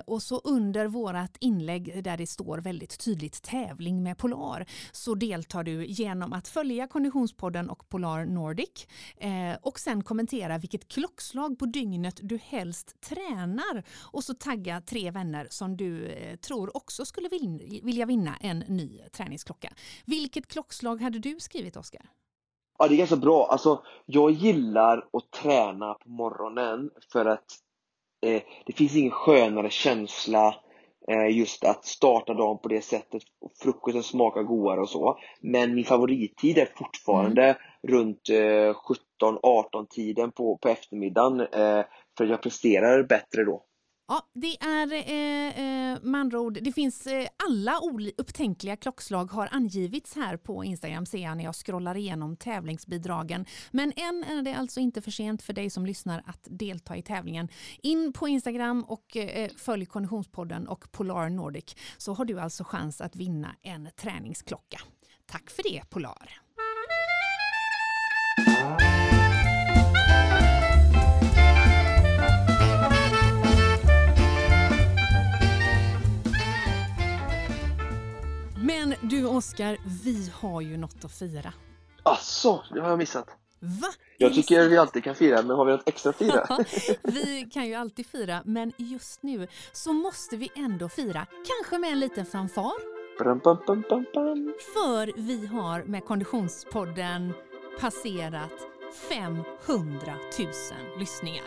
och 0.06 0.22
så 0.22 0.42
under 0.44 0.88
vårat 0.88 1.38
inlägg 1.40 2.04
där 2.04 2.18
det 2.18 2.28
står 2.28 2.58
väldigt 2.58 3.00
tydligt 3.00 3.42
tävling 3.42 4.04
med 4.04 4.18
Polar 4.18 4.66
så 4.92 5.16
deltar 5.16 5.64
du 5.64 5.86
genom 5.86 6.34
att 6.34 6.48
följa 6.48 6.88
Konditionspodden 6.88 7.70
och 7.70 7.90
Polar 7.90 8.26
Nordic 8.26 8.88
och 9.62 9.80
sen 9.80 10.04
kommentera 10.04 10.58
vilket 10.58 10.88
klockslag 10.88 11.60
på 11.60 11.66
dygnet 11.66 12.20
du 12.24 12.40
helst 12.44 13.02
tränar 13.02 13.59
tränar 13.60 13.84
och 14.12 14.24
så 14.24 14.34
tagga 14.34 14.82
tre 14.82 15.12
vänner 15.12 15.48
som 15.50 15.78
du 15.78 16.06
eh, 16.06 16.36
tror 16.36 16.78
också 16.78 17.06
skulle 17.06 17.30
vilja 17.84 18.06
vinna 18.06 18.36
en 18.42 18.60
ny 18.60 19.02
träningsklocka. 19.12 19.70
Vilket 20.06 20.48
klockslag 20.48 21.02
hade 21.02 21.20
du 21.20 21.40
skrivit 21.40 21.78
Oskar? 21.78 22.02
Ja, 22.80 22.88
det 22.88 22.96
är 22.96 22.98
ganska 22.98 23.16
bra. 23.16 23.48
Alltså, 23.52 23.84
jag 24.06 24.32
gillar 24.32 24.98
att 24.98 25.32
träna 25.32 25.94
på 25.94 26.10
morgonen 26.10 26.90
för 27.12 27.26
att 27.26 27.46
eh, 28.26 28.42
det 28.66 28.74
finns 28.74 28.96
ingen 28.96 29.12
skönare 29.12 29.70
känsla 29.70 30.56
eh, 31.08 31.38
just 31.38 31.64
att 31.64 31.86
starta 31.86 32.34
dagen 32.34 32.58
på 32.58 32.68
det 32.68 32.82
sättet. 32.82 33.24
Frukosten 33.62 34.04
smakar 34.04 34.44
godare 34.44 34.82
och 34.82 34.90
så. 34.90 35.20
Men 35.42 35.76
min 35.76 35.86
favorittid 35.86 36.58
är 36.58 36.70
fortfarande 36.76 37.44
mm. 37.44 37.56
runt 37.88 38.30
eh, 38.30 38.76
17-18 39.22 39.88
tiden 39.90 40.32
på, 40.32 40.58
på 40.58 40.70
eftermiddagen. 40.70 41.48
För 42.20 42.26
jag 42.26 42.42
presterar 42.42 43.04
bättre 43.04 43.44
då. 43.44 43.66
Ja, 44.08 44.30
det 44.34 44.58
är 44.62 44.94
eh, 44.94 45.48
eh 45.48 46.00
med 46.02 46.22
andra 46.22 46.40
ord, 46.40 46.60
det 46.62 46.72
finns 46.72 47.08
eh, 47.08 47.28
alla 47.48 47.80
upptänkliga 48.18 48.76
klockslag 48.76 49.32
har 49.32 49.50
angivits 49.52 50.16
här 50.16 50.38
på 50.38 50.64
Instagram 50.64 51.06
ser 51.06 51.18
jag 51.18 51.38
när 51.38 51.44
jag 51.44 51.56
scrollar 51.56 51.98
igenom 51.98 52.36
tävlingsbidragen. 52.36 53.46
Men 53.72 53.94
än 53.96 54.24
är 54.24 54.42
det 54.42 54.54
alltså 54.54 54.80
inte 54.80 55.02
för 55.02 55.12
sent 55.12 55.42
för 55.44 55.54
dig 55.54 55.70
som 55.70 55.86
lyssnar 55.86 56.24
att 56.26 56.48
delta 56.50 56.98
i 56.98 57.02
tävlingen. 57.02 57.50
In 57.82 58.14
på 58.14 58.28
Instagram 58.28 58.84
och 58.84 59.18
eh, 59.18 59.44
eh 59.44 59.52
följ 59.58 59.86
Konditionspodden 59.86 60.68
och 60.68 60.92
Polar 60.92 61.30
Nordic 61.30 61.76
så 61.98 62.14
har 62.14 62.26
du 62.26 62.40
alltså 62.40 62.64
chans 62.64 63.02
att 63.02 63.16
vinna 63.16 63.56
en 63.62 63.90
träningsklocka. 63.96 64.80
Tack 65.26 65.50
för 65.50 65.64
det 65.64 65.90
Polar! 65.90 66.49
Men 78.70 78.96
du 79.02 79.26
Oskar, 79.26 79.78
vi 80.04 80.32
har 80.34 80.62
ju 80.62 80.78
något 80.78 81.06
att 81.06 81.12
fira. 81.12 81.54
Asså, 82.04 82.64
det 82.74 82.82
har 82.82 82.90
jag 82.90 82.98
missat. 82.98 83.28
Va? 83.60 83.88
Jag 84.18 84.34
tycker 84.34 84.70
vi 84.70 84.78
alltid 84.78 85.04
kan 85.04 85.16
fira, 85.16 85.42
men 85.42 85.56
har 85.58 85.66
vi 85.66 85.72
något 85.72 85.90
extra 85.90 86.10
att 86.10 86.16
fira? 86.16 86.48
vi 87.04 87.50
kan 87.54 87.68
ju 87.68 87.74
alltid 87.74 88.06
fira, 88.06 88.42
men 88.46 88.74
just 88.78 89.24
nu 89.24 89.48
så 89.72 89.94
måste 89.94 90.38
vi 90.38 90.52
ändå 90.56 90.90
fira, 90.90 91.26
kanske 91.48 91.78
med 91.78 91.92
en 91.92 92.00
liten 92.00 92.26
fanfar. 92.26 92.72
Brum, 93.18 93.40
bum, 93.44 93.58
bum, 93.68 93.84
bum. 94.14 94.54
För 94.74 95.22
vi 95.22 95.46
har 95.46 95.84
med 95.84 96.06
Konditionspodden 96.06 97.34
passerat 97.80 98.68
500 99.10 100.16
000 100.40 100.50
lyssningar. 101.00 101.46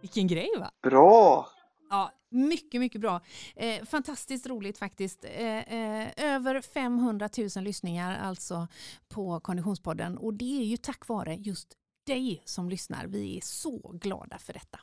Vilken 0.00 0.26
grej 0.26 0.50
va? 0.58 0.70
Bra! 0.82 1.48
Ja, 1.90 2.12
mycket, 2.30 2.80
mycket 2.80 3.00
bra. 3.00 3.20
Eh, 3.56 3.84
fantastiskt 3.84 4.46
roligt 4.46 4.78
faktiskt. 4.78 5.24
Eh, 5.24 5.58
eh, 5.58 6.08
över 6.16 6.60
500 6.60 7.28
000 7.56 7.64
lyssningar 7.64 8.18
alltså 8.18 8.68
på 9.08 9.40
Konditionspodden 9.40 10.18
och 10.18 10.34
det 10.34 10.60
är 10.60 10.64
ju 10.64 10.76
tack 10.76 11.08
vare 11.08 11.34
just 11.34 11.68
dig 12.06 12.42
som 12.44 12.68
lyssnar. 12.68 13.06
Vi 13.06 13.36
är 13.36 13.40
så 13.40 13.90
glada 14.00 14.38
för 14.38 14.52
detta. 14.52 14.80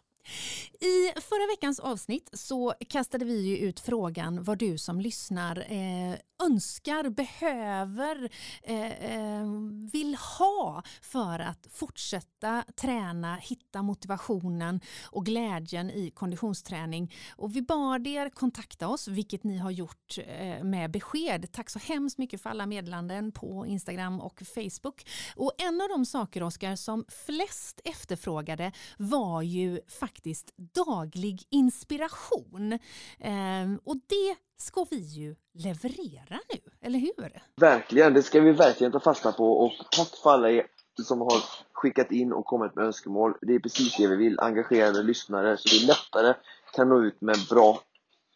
I 0.79 1.21
förra 1.21 1.47
veckans 1.55 1.79
avsnitt 1.79 2.29
så 2.33 2.73
kastade 2.89 3.25
vi 3.25 3.41
ju 3.41 3.57
ut 3.57 3.79
frågan 3.79 4.43
vad 4.43 4.57
du 4.57 4.77
som 4.77 5.01
lyssnar 5.01 5.57
eh, 5.71 6.19
önskar, 6.43 7.09
behöver, 7.09 8.29
eh, 8.63 8.91
eh, 9.15 9.45
vill 9.91 10.15
ha 10.15 10.83
för 11.01 11.39
att 11.39 11.67
fortsätta 11.71 12.63
träna, 12.75 13.35
hitta 13.35 13.81
motivationen 13.81 14.81
och 15.03 15.25
glädjen 15.25 15.91
i 15.91 16.11
konditionsträning. 16.11 17.13
Och 17.35 17.55
vi 17.55 17.61
bad 17.61 18.07
er 18.07 18.29
kontakta 18.29 18.87
oss, 18.87 19.07
vilket 19.07 19.43
ni 19.43 19.57
har 19.57 19.71
gjort 19.71 20.17
eh, 20.17 20.63
med 20.63 20.91
besked. 20.91 21.51
Tack 21.51 21.69
så 21.69 21.79
hemskt 21.79 22.17
mycket 22.17 22.41
för 22.41 22.49
alla 22.49 22.65
meddelanden 22.65 23.31
på 23.31 23.65
Instagram 23.65 24.21
och 24.21 24.41
Facebook. 24.55 25.05
Och 25.35 25.51
en 25.57 25.81
av 25.81 25.89
de 25.89 26.05
saker, 26.05 26.43
Oskar, 26.43 26.75
som 26.75 27.05
flest 27.25 27.81
efterfrågade 27.83 28.71
var 28.97 29.41
ju 29.41 29.79
faktiskt 29.87 30.14
daglig 30.57 31.43
inspiration. 31.49 32.71
Eh, 33.19 33.73
och 33.83 33.95
det 33.95 34.35
ska 34.57 34.85
vi 34.91 34.97
ju 34.97 35.35
leverera 35.53 36.39
nu, 36.53 36.59
eller 36.81 36.99
hur? 36.99 37.41
Verkligen, 37.55 38.13
det 38.13 38.23
ska 38.23 38.41
vi 38.41 38.51
verkligen 38.51 38.91
ta 38.91 38.99
fasta 38.99 39.31
på 39.31 39.59
och 39.59 39.71
tack 39.91 40.15
för 40.23 40.29
alla 40.29 40.51
er 40.51 40.67
som 41.03 41.21
har 41.21 41.43
skickat 41.73 42.11
in 42.11 42.33
och 42.33 42.45
kommit 42.45 42.75
med 42.75 42.85
önskemål. 42.85 43.37
Det 43.41 43.55
är 43.55 43.59
precis 43.59 43.97
det 43.97 44.07
vi 44.07 44.15
vill, 44.15 44.39
engagerade 44.39 45.03
lyssnare 45.03 45.57
så 45.57 45.69
vi 45.79 45.85
lättare 45.85 46.33
kan 46.75 46.89
nå 46.89 47.03
ut 47.03 47.21
med 47.21 47.37
bra 47.49 47.79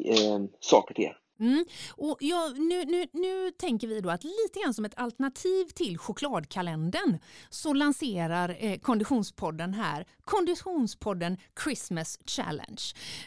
eh, 0.05 0.39
saker 0.59 0.95
till 0.95 1.05
er. 1.05 1.18
Mm. 1.39 1.65
Och 1.91 2.17
ja, 2.19 2.53
nu, 2.57 2.85
nu, 2.85 3.05
nu 3.13 3.51
tänker 3.51 3.87
vi 3.87 4.01
då 4.01 4.09
att 4.09 4.23
lite 4.23 4.59
grann 4.63 4.73
som 4.73 4.85
ett 4.85 4.99
alternativ 4.99 5.65
till 5.65 5.97
chokladkalendern 5.97 7.19
så 7.49 7.73
lanserar 7.73 8.57
eh, 8.59 8.79
Konditionspodden 8.79 9.73
här 9.73 10.05
Konditionspodden 10.25 11.37
Christmas 11.63 12.19
Challenge. 12.25 12.81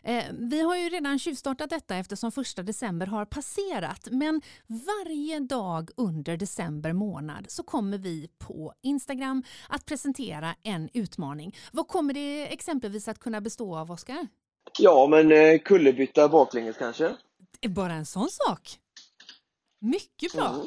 Eh, 0.04 0.24
vi 0.32 0.60
har 0.60 0.76
ju 0.76 0.88
redan 0.88 1.18
tjuvstartat 1.18 1.70
detta 1.70 1.96
eftersom 1.96 2.32
första 2.32 2.62
december 2.62 3.06
har 3.06 3.24
passerat 3.24 4.08
men 4.10 4.42
varje 4.66 5.40
dag 5.40 5.90
under 5.96 6.36
december 6.36 6.92
månad 6.92 7.46
så 7.48 7.62
kommer 7.62 7.98
vi 7.98 8.28
på 8.38 8.72
Instagram 8.82 9.44
att 9.68 9.86
presentera 9.86 10.54
en 10.62 10.88
utmaning. 10.92 11.56
Vad 11.72 11.88
kommer 11.88 12.14
det 12.14 12.52
exempelvis 12.52 13.08
att 13.08 13.18
kunna 13.18 13.40
bestå 13.40 13.76
av, 13.76 13.90
Oskar? 13.90 14.28
Ja, 14.78 15.06
men 15.06 15.32
eh, 15.32 15.58
kullerbytta 15.58 16.28
baklänges 16.28 16.76
kanske? 16.76 17.16
Bara 17.68 17.92
en 17.92 18.06
sån 18.06 18.28
sak. 18.28 18.78
Mycket 19.80 20.32
bra. 20.32 20.48
Mm. 20.48 20.66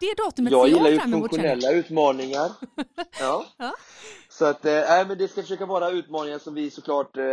Det 0.00 0.14
datumet 0.24 0.52
jag 0.52 0.68
gillar 0.68 0.90
ju 0.90 0.98
funktionella 0.98 1.72
utmaningar. 1.72 2.50
ja. 3.20 3.44
ja. 3.56 3.74
Så 4.28 4.44
att, 4.44 4.64
äh, 4.64 5.08
men 5.08 5.18
det 5.18 5.28
ska 5.28 5.42
försöka 5.42 5.66
vara 5.66 5.90
utmaningar 5.90 6.38
som 6.38 6.54
vi 6.54 6.70
såklart 6.70 7.16
äh, 7.16 7.24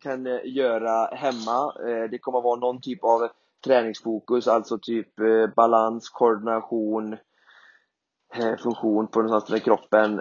kan 0.00 0.24
göra 0.44 1.16
hemma. 1.16 1.72
Det 2.10 2.18
kommer 2.18 2.40
vara 2.40 2.60
någon 2.60 2.80
typ 2.80 3.04
av 3.04 3.28
träningsfokus, 3.64 4.48
alltså 4.48 4.78
typ 4.78 5.08
balans, 5.56 6.08
koordination, 6.08 7.16
funktion 8.62 9.06
på 9.06 9.22
den 9.22 9.30
här 9.30 9.58
kroppen. 9.58 10.20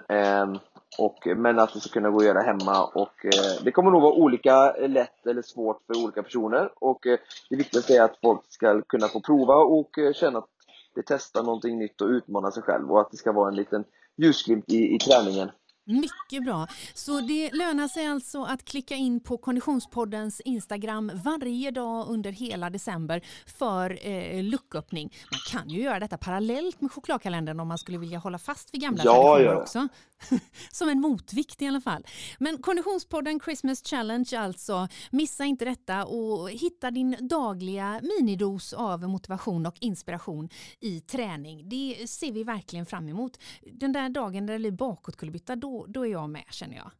Och, 0.97 1.27
eh, 1.27 1.37
men 1.37 1.59
att 1.59 1.73
det 1.73 1.79
ska 1.79 1.89
kunna 1.89 2.09
gå 2.09 2.17
att 2.17 2.25
göra 2.25 2.41
hemma. 2.41 2.85
Och 2.85 3.25
eh, 3.25 3.63
det 3.63 3.71
kommer 3.71 3.91
nog 3.91 4.01
vara 4.01 4.13
olika 4.13 4.73
eh, 4.73 4.89
lätt 4.89 5.27
eller 5.27 5.41
svårt 5.41 5.81
för 5.87 6.03
olika 6.03 6.23
personer. 6.23 6.69
Och 6.75 7.07
eh, 7.07 7.19
det 7.49 7.55
viktigaste 7.55 7.95
är 7.95 8.01
att 8.01 8.17
folk 8.21 8.41
ska 8.49 8.81
kunna 8.81 9.07
få 9.07 9.21
prova 9.21 9.55
och 9.55 9.97
eh, 9.97 10.13
känna 10.13 10.39
att 10.39 10.49
de 10.95 11.03
testar 11.05 11.43
någonting 11.43 11.79
nytt 11.79 12.01
och 12.01 12.07
utmana 12.07 12.51
sig 12.51 12.63
själv. 12.63 12.91
Och 12.91 13.01
att 13.01 13.11
det 13.11 13.17
ska 13.17 13.31
vara 13.31 13.49
en 13.49 13.55
liten 13.55 13.83
ljusglimt 14.17 14.65
i, 14.67 14.95
i 14.95 14.99
träningen. 14.99 15.51
Mycket 15.85 16.43
bra. 16.45 16.67
Så 16.93 17.21
det 17.21 17.51
lönar 17.53 17.87
sig 17.87 18.07
alltså 18.07 18.43
att 18.43 18.65
klicka 18.65 18.95
in 18.95 19.19
på 19.19 19.37
Konditionspoddens 19.37 20.41
Instagram 20.41 21.11
varje 21.23 21.71
dag 21.71 22.07
under 22.09 22.31
hela 22.31 22.69
december 22.69 23.21
för 23.45 24.07
eh, 24.07 24.43
lucköppning. 24.43 25.13
Man 25.31 25.39
kan 25.59 25.69
ju 25.69 25.81
göra 25.81 25.99
detta 25.99 26.17
parallellt 26.17 26.81
med 26.81 26.91
chokladkalendern 26.91 27.59
om 27.59 27.67
man 27.67 27.77
skulle 27.77 27.97
vilja 27.97 28.19
hålla 28.19 28.37
fast 28.37 28.73
vid 28.73 28.81
gamla 28.81 29.03
ja, 29.05 29.13
traditioner 29.13 29.53
ja. 29.53 29.61
också. 29.61 29.87
Som 30.71 30.89
en 30.89 31.01
motvikt 31.01 31.61
i 31.61 31.67
alla 31.67 31.81
fall. 31.81 32.05
Men 32.39 32.57
Konditionspodden 32.57 33.39
Christmas 33.39 33.83
Challenge 33.83 34.29
alltså. 34.37 34.87
Missa 35.11 35.45
inte 35.45 35.65
detta 35.65 36.05
och 36.05 36.49
hitta 36.49 36.91
din 36.91 37.15
dagliga 37.19 38.01
minidos 38.01 38.73
av 38.73 39.01
motivation 39.01 39.65
och 39.65 39.75
inspiration 39.79 40.49
i 40.79 40.99
träning. 40.99 41.69
Det 41.69 42.09
ser 42.09 42.31
vi 42.31 42.43
verkligen 42.43 42.85
fram 42.85 43.09
emot. 43.09 43.39
Den 43.73 43.91
där 43.91 44.09
dagen 44.09 44.45
där 44.45 44.53
det 44.53 44.59
blir 44.59 44.71
bakåtkullerbytta, 44.71 45.55
då, 45.55 45.70
då 45.87 46.05
är 46.05 46.11
jag 46.11 46.29
med 46.29 46.45
känner 46.49 46.75
jag. 46.75 46.91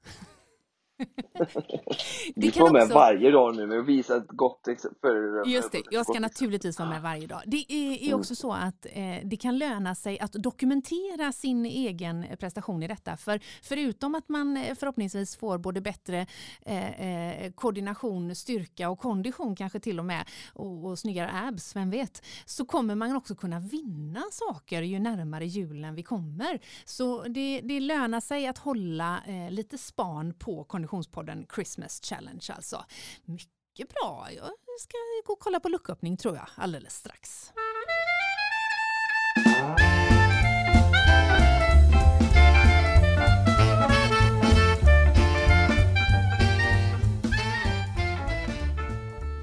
Vi 2.35 2.51
får 2.51 2.71
med 2.71 2.83
också... 2.83 2.93
varje 2.93 3.31
dag 3.31 3.55
nu 3.55 3.79
och 3.79 3.89
visa 3.89 4.17
ett 4.17 4.27
gott 4.27 4.67
exempel. 4.67 5.11
Just 5.45 5.71
det, 5.71 5.81
jag 5.91 6.05
ska 6.05 6.19
naturligtvis 6.19 6.79
vara 6.79 6.89
med 6.89 7.01
varje 7.01 7.27
dag. 7.27 7.41
Det 7.45 7.65
är, 7.69 8.09
är 8.09 8.13
också 8.13 8.35
så 8.35 8.53
att 8.53 8.85
eh, 8.85 9.17
det 9.23 9.37
kan 9.37 9.57
löna 9.57 9.95
sig 9.95 10.19
att 10.19 10.33
dokumentera 10.33 11.31
sin 11.31 11.65
egen 11.65 12.25
prestation 12.39 12.83
i 12.83 12.87
detta. 12.87 13.17
För 13.17 13.39
förutom 13.63 14.15
att 14.15 14.29
man 14.29 14.57
eh, 14.57 14.75
förhoppningsvis 14.75 15.35
får 15.35 15.57
både 15.57 15.81
bättre 15.81 16.27
eh, 16.65 17.45
eh, 17.45 17.51
koordination, 17.51 18.35
styrka 18.35 18.89
och 18.89 18.99
kondition 18.99 19.55
kanske 19.55 19.79
till 19.79 19.99
och 19.99 20.05
med 20.05 20.25
och, 20.53 20.85
och 20.85 20.99
snyggare 20.99 21.31
abs, 21.33 21.75
vem 21.75 21.89
vet, 21.89 22.23
så 22.45 22.65
kommer 22.65 22.95
man 22.95 23.15
också 23.15 23.35
kunna 23.35 23.59
vinna 23.59 24.23
saker 24.31 24.81
ju 24.81 24.99
närmare 24.99 25.45
julen 25.45 25.95
vi 25.95 26.03
kommer. 26.03 26.59
Så 26.85 27.23
det, 27.23 27.61
det 27.63 27.79
lönar 27.79 28.19
sig 28.19 28.47
att 28.47 28.57
hålla 28.57 29.21
eh, 29.27 29.51
lite 29.51 29.77
span 29.77 30.33
på 30.33 30.63
kondition 30.63 30.90
Konditionspodden 30.91 31.45
Christmas 31.55 32.01
Challenge 32.03 32.45
alltså. 32.49 32.85
Mycket 33.25 33.93
bra. 33.93 34.27
Jag 34.35 34.51
ska 34.79 34.97
gå 35.25 35.33
och 35.33 35.39
kolla 35.39 35.59
på 35.59 35.69
lucköppning 35.69 36.17
tror 36.17 36.35
jag 36.35 36.47
alldeles 36.55 36.95
strax. 36.95 37.51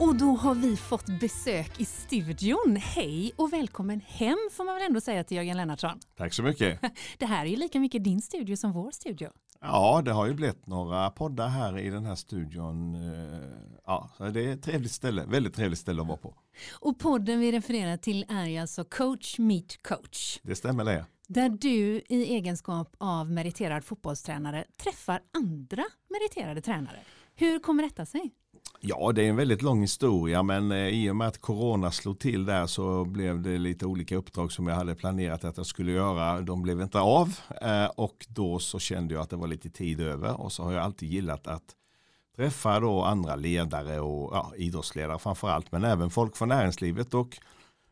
Och 0.01 0.15
då 0.15 0.27
har 0.27 0.55
vi 0.55 0.77
fått 0.77 1.21
besök 1.21 1.81
i 1.81 1.85
studion. 1.85 2.77
Hej 2.77 3.33
och 3.37 3.53
välkommen 3.53 4.01
hem 4.01 4.39
får 4.53 4.65
man 4.65 4.75
väl 4.75 4.85
ändå 4.87 5.01
säga 5.01 5.25
till 5.25 5.37
Jörgen 5.37 5.57
Lennartsson. 5.57 6.01
Tack 6.17 6.35
så 6.35 6.43
mycket. 6.43 6.81
Det 7.19 7.27
här 7.27 7.45
är 7.45 7.51
ju 7.51 7.57
lika 7.57 7.81
mycket 7.81 8.05
din 8.05 8.21
studio 8.23 8.57
som 8.57 8.73
vår 8.73 8.91
studio. 8.91 9.31
Ja, 9.61 10.03
det 10.05 10.13
har 10.13 10.27
ju 10.27 10.35
blivit 10.35 10.67
några 10.67 11.11
poddar 11.11 11.49
här 11.49 11.79
i 11.79 11.91
den 11.91 12.05
här 12.05 12.15
studion. 12.15 12.95
Eh, 12.95 13.41
ja, 13.87 14.11
det 14.33 14.41
är 14.45 14.53
ett 14.53 14.63
trevligt 14.63 14.93
ställe, 14.93 15.25
väldigt 15.25 15.55
trevligt 15.55 15.79
ställe 15.79 16.03
att 16.03 16.09
vara 16.09 16.19
på. 16.19 16.35
Och 16.81 16.99
podden 16.99 17.41
vi 17.41 17.53
refererar 17.53 17.97
till 17.97 18.25
är 18.29 18.61
alltså 18.61 18.85
Coach 18.85 19.39
Meet 19.39 19.83
Coach. 19.83 20.39
Det 20.43 20.57
stämmer 20.57 20.85
det. 20.85 21.07
Där 21.29 21.49
du 21.49 22.03
i 22.09 22.35
egenskap 22.35 22.97
av 22.99 23.31
meriterad 23.31 23.85
fotbollstränare 23.85 24.65
träffar 24.83 25.21
andra 25.39 25.85
meriterade 26.09 26.61
tränare. 26.61 26.99
Hur 27.35 27.59
kommer 27.59 27.83
detta 27.83 28.07
sig? 28.07 28.31
Ja, 28.81 29.13
det 29.13 29.23
är 29.25 29.29
en 29.29 29.37
väldigt 29.37 29.63
lång 29.63 29.81
historia 29.81 30.43
men 30.43 30.73
eh, 30.73 30.89
i 30.89 31.11
och 31.11 31.17
med 31.17 31.29
att 31.29 31.41
corona 31.41 31.91
slog 31.91 32.19
till 32.19 32.45
där 32.45 32.67
så 32.67 33.05
blev 33.05 33.43
det 33.43 33.59
lite 33.59 33.87
olika 33.87 34.17
uppdrag 34.17 34.53
som 34.53 34.67
jag 34.67 34.75
hade 34.75 34.95
planerat 34.95 35.45
att 35.45 35.57
jag 35.57 35.67
skulle 35.67 35.93
göra. 35.93 36.41
De 36.41 36.63
blev 36.63 36.81
inte 36.81 37.01
av 37.01 37.39
eh, 37.63 37.87
och 37.97 38.27
då 38.29 38.59
så 38.59 38.79
kände 38.79 39.15
jag 39.15 39.23
att 39.23 39.31
det 39.31 39.37
var 39.37 39.47
lite 39.47 39.71
tid 39.71 40.01
över 40.01 40.41
och 40.41 40.53
så 40.53 40.63
har 40.63 40.73
jag 40.73 40.83
alltid 40.85 41.09
gillat 41.09 41.47
att 41.47 41.75
träffa 42.37 42.81
då 42.81 43.03
andra 43.03 43.37
ledare 43.37 44.01
och 44.01 44.35
ja, 44.35 44.53
idrottsledare 44.57 45.19
framförallt 45.19 45.73
men 45.73 45.85
även 45.85 46.11
folk 46.11 46.37
från 46.37 46.49
näringslivet 46.49 47.15
och 47.15 47.39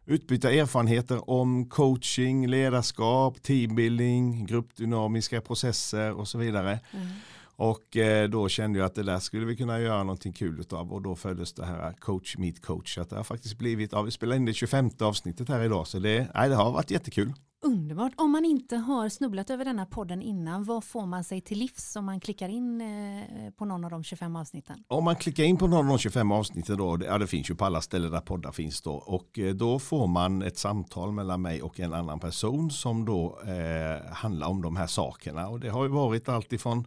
utbyta 0.07 0.53
erfarenheter 0.53 1.31
om 1.31 1.69
coaching, 1.69 2.47
ledarskap, 2.47 3.43
teambuilding, 3.43 4.47
gruppdynamiska 4.47 5.41
processer 5.41 6.13
och 6.13 6.29
så 6.29 6.39
vidare. 6.39 6.81
Mm. 6.91 7.07
Och 7.57 7.97
eh, 7.97 8.29
då 8.29 8.49
kände 8.49 8.79
jag 8.79 8.87
att 8.87 8.95
det 8.95 9.03
där 9.03 9.19
skulle 9.19 9.47
vi 9.47 9.57
kunna 9.57 9.81
göra 9.81 10.03
någonting 10.03 10.33
kul 10.33 10.65
av 10.71 10.93
och 10.93 11.03
då 11.03 11.17
föddes 11.17 11.53
det 11.53 11.67
här 11.67 11.93
coach 11.93 12.37
meet 12.37 12.63
coach. 12.63 12.99
Att 12.99 13.11
det 13.11 13.17
har 13.17 13.25
faktiskt 13.25 13.59
blivit, 13.59 13.93
ja, 13.93 14.03
vi 14.03 14.11
spelar 14.11 14.37
in 14.37 14.45
det 14.45 14.55
25 14.55 14.91
avsnittet 15.01 15.49
här 15.49 15.65
idag 15.65 15.87
så 15.87 15.99
det, 15.99 16.29
nej, 16.35 16.49
det 16.49 16.55
har 16.55 16.71
varit 16.71 16.91
jättekul. 16.91 17.33
Underbart. 17.63 18.13
Om 18.17 18.31
man 18.31 18.45
inte 18.45 18.77
har 18.77 19.09
snubblat 19.09 19.51
över 19.51 19.65
denna 19.65 19.87
podden 19.87 20.23
innan, 20.23 20.65
vad 20.65 20.85
får 20.85 21.07
man 21.07 21.25
sig 21.25 21.41
till 21.41 21.59
livs 21.59 21.97
om 21.97 22.05
man 22.05 22.21
klickar 22.21 22.49
in 22.49 22.81
eh, 22.81 23.51
på 23.51 23.65
någon 23.65 23.85
av 23.85 23.91
de 23.91 24.05
25 24.05 24.37
avsnitten? 24.37 24.85
Om 24.89 25.05
man 25.05 25.17
klickar 25.17 25.45
in 25.45 25.57
på 25.57 25.67
någon 25.67 25.79
av 25.79 25.87
de 25.87 25.99
25 25.99 26.33
avsnitten 26.33 26.77
då, 26.79 26.99
ja 27.05 27.19
det 27.19 27.27
finns 27.27 27.51
ju 27.51 27.55
på 27.55 27.65
alla 27.65 27.81
ställen 27.81 28.11
där 28.11 28.21
poddar 28.21 28.53
finns 28.53 28.83
då, 28.83 28.93
och 28.93 29.39
eh, 29.39 29.55
då 29.55 29.79
får 29.79 30.07
man 30.07 30.43
ett 30.43 30.59
samtal 30.59 31.13
mellan 31.13 31.43
mig 31.43 31.63
och 31.63 31.81
en 31.81 31.93
annan 31.93 32.21
person 32.21 32.71
som 32.71 33.05
då 33.05 33.39
eh, 33.45 34.13
handlar 34.13 34.47
om 34.49 34.63
de 34.63 34.77
här 34.77 34.87
sakerna. 34.87 35.49
Och 35.49 35.61
det 35.61 35.69
har 35.69 35.83
ju 35.83 35.91
varit 35.91 36.29
allt 36.29 36.53
ifrån 36.53 36.85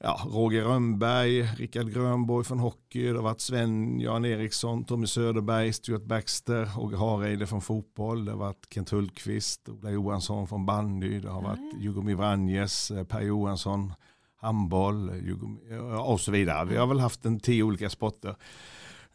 ja, 0.00 0.20
Roger 0.26 0.64
Rönnberg, 0.64 1.42
Rickard 1.42 1.92
Grönborg 1.92 2.44
från 2.44 2.58
hockey, 2.58 3.08
det 3.08 3.16
har 3.18 3.22
varit 3.22 3.40
Sven 3.40 4.00
Jan 4.00 4.24
Eriksson, 4.24 4.84
Tommy 4.84 5.06
Söderberg, 5.06 5.72
Stuart 5.72 6.04
Baxter, 6.04 6.68
Åge 6.78 6.96
Hareide 6.96 7.46
från 7.46 7.60
fotboll, 7.60 8.24
det 8.24 8.30
har 8.30 8.38
varit 8.38 8.66
Kent 8.74 8.90
Hultqvist, 8.90 9.68
Ola 9.68 9.90
Johansson 9.90 10.48
från 10.48 10.66
bandy, 10.66 11.20
det 11.20 11.30
har 11.30 11.42
varit. 11.42 11.74
Jugomir 11.80 12.14
Vranjes, 12.14 12.90
eh, 12.90 13.04
Per 13.04 13.20
Johansson, 13.20 13.92
handboll 14.40 15.10
och 16.06 16.20
så 16.20 16.32
vidare. 16.32 16.64
Vi 16.64 16.76
har 16.76 16.86
väl 16.86 17.00
haft 17.00 17.24
en 17.24 17.40
tio 17.40 17.62
olika 17.62 17.90
sporter 17.90 18.36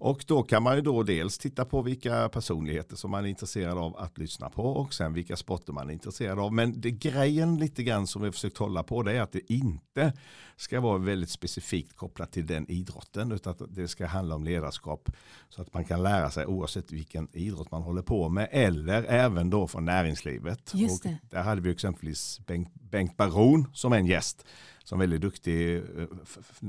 Och 0.04 0.24
då 0.26 0.42
kan 0.42 0.62
man 0.62 0.76
ju 0.76 0.82
då 0.82 1.02
dels 1.02 1.38
titta 1.38 1.64
på 1.64 1.82
vilka 1.82 2.28
personligheter 2.28 2.96
som 2.96 3.10
man 3.10 3.24
är 3.24 3.28
intresserad 3.28 3.78
av 3.78 3.96
att 3.96 4.18
lyssna 4.18 4.50
på 4.50 4.62
och 4.62 4.94
sen 4.94 5.12
vilka 5.12 5.36
sporter 5.36 5.72
man 5.72 5.88
är 5.88 5.92
intresserad 5.92 6.38
av. 6.38 6.52
Men 6.52 6.80
det 6.80 6.90
grejen 6.90 7.58
lite 7.58 7.82
grann 7.82 8.06
som 8.06 8.22
vi 8.22 8.28
har 8.28 8.32
försökt 8.32 8.58
hålla 8.58 8.82
på 8.82 9.02
det 9.02 9.12
är 9.12 9.20
att 9.20 9.32
det 9.32 9.52
inte 9.52 10.12
ska 10.56 10.80
vara 10.80 10.98
väldigt 10.98 11.30
specifikt 11.30 11.96
kopplat 11.96 12.32
till 12.32 12.46
den 12.46 12.70
idrotten 12.70 13.32
utan 13.32 13.50
att 13.50 13.62
det 13.68 13.88
ska 13.88 14.06
handla 14.06 14.34
om 14.34 14.44
ledarskap 14.44 15.10
så 15.48 15.62
att 15.62 15.74
man 15.74 15.84
kan 15.84 16.02
lära 16.02 16.30
sig 16.30 16.46
oavsett 16.46 16.92
vilken 16.92 17.28
idrott 17.32 17.70
man 17.70 17.82
håller 17.82 18.02
på 18.02 18.28
med 18.28 18.48
eller 18.50 19.02
även 19.02 19.50
då 19.50 19.68
från 19.68 19.84
näringslivet. 19.84 20.72
Just 20.74 21.04
och 21.04 21.12
där 21.30 21.42
hade 21.42 21.60
vi 21.60 21.70
exempelvis 21.70 22.40
Bengt, 22.46 22.74
Bengt 22.74 23.16
Baron 23.16 23.66
som 23.72 23.92
en 23.92 24.06
gäst 24.06 24.46
som 24.84 24.98
väldigt 24.98 25.20
duktig 25.20 25.76
eh, 25.76 25.82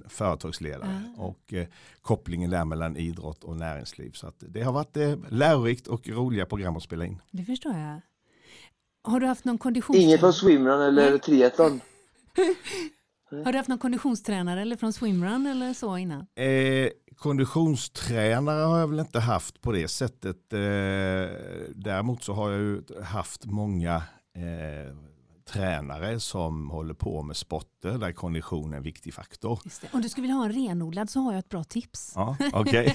företagsledare 0.08 1.02
ah. 1.18 1.22
och 1.22 1.54
eh, 1.54 1.68
kopplingen 2.02 2.50
där 2.50 2.66
mellan 2.66 2.98
idrott 2.98 3.44
och 3.44 3.58
näringsliv. 3.58 4.12
Så 4.12 4.32
det 4.40 4.62
har 4.62 4.74
varit 4.74 4.98
eh, 4.98 5.16
lärorikt 5.30 5.88
och 5.88 6.08
roliga 6.08 6.46
program 6.46 6.78
att 6.78 6.84
spela 6.84 7.06
in. 7.06 7.22
Det 7.32 7.44
förstår 7.44 7.78
jag. 7.78 8.02
Har 9.04 9.20
du 9.20 9.28
haft 9.28 9.46
någon 9.46 9.58
konditions... 9.58 10.00
Inget 10.00 10.20
från 10.20 10.34
swimrun 10.34 10.82
eller 10.82 11.18
triathlon? 11.18 11.82
Har 13.46 13.52
du 13.52 13.58
haft 13.58 13.70
någon 13.70 13.78
konditionstränare 13.78 14.62
eller 14.62 14.76
från 14.76 14.94
swimrun 14.94 15.48
eller 15.48 15.74
så 15.74 15.98
innan? 15.98 16.28
Eh, 16.36 16.90
konditionstränare 17.16 18.62
har 18.62 18.80
jag 18.80 18.88
väl 18.88 19.00
inte 19.00 19.20
haft 19.20 19.62
på 19.62 19.72
det 19.72 19.88
sättet. 19.88 20.54
Eh, 20.54 20.60
däremot 21.76 22.24
så 22.24 22.34
har 22.34 22.52
jag 22.52 22.60
ju 22.60 22.82
haft 23.04 23.46
många 23.46 23.96
eh, 24.36 24.96
tränare 25.46 26.20
som 26.20 26.70
håller 26.70 26.94
på 26.94 27.22
med 27.22 27.38
sporter 27.38 27.98
där 27.98 28.12
kondition 28.12 28.74
är 28.74 28.78
en 28.78 28.84
viktig 28.84 29.14
faktor. 29.14 29.60
Om 29.92 30.02
du 30.02 30.10
skulle 30.10 30.22
vilja 30.22 30.36
ha 30.36 30.46
en 30.46 30.52
renodlad 30.52 31.10
så 31.10 31.20
har 31.20 31.32
jag 31.32 31.40
ett 31.40 31.50
bra 31.50 31.64
tips. 31.64 32.12
Ja, 32.16 32.38
okay. 32.54 32.92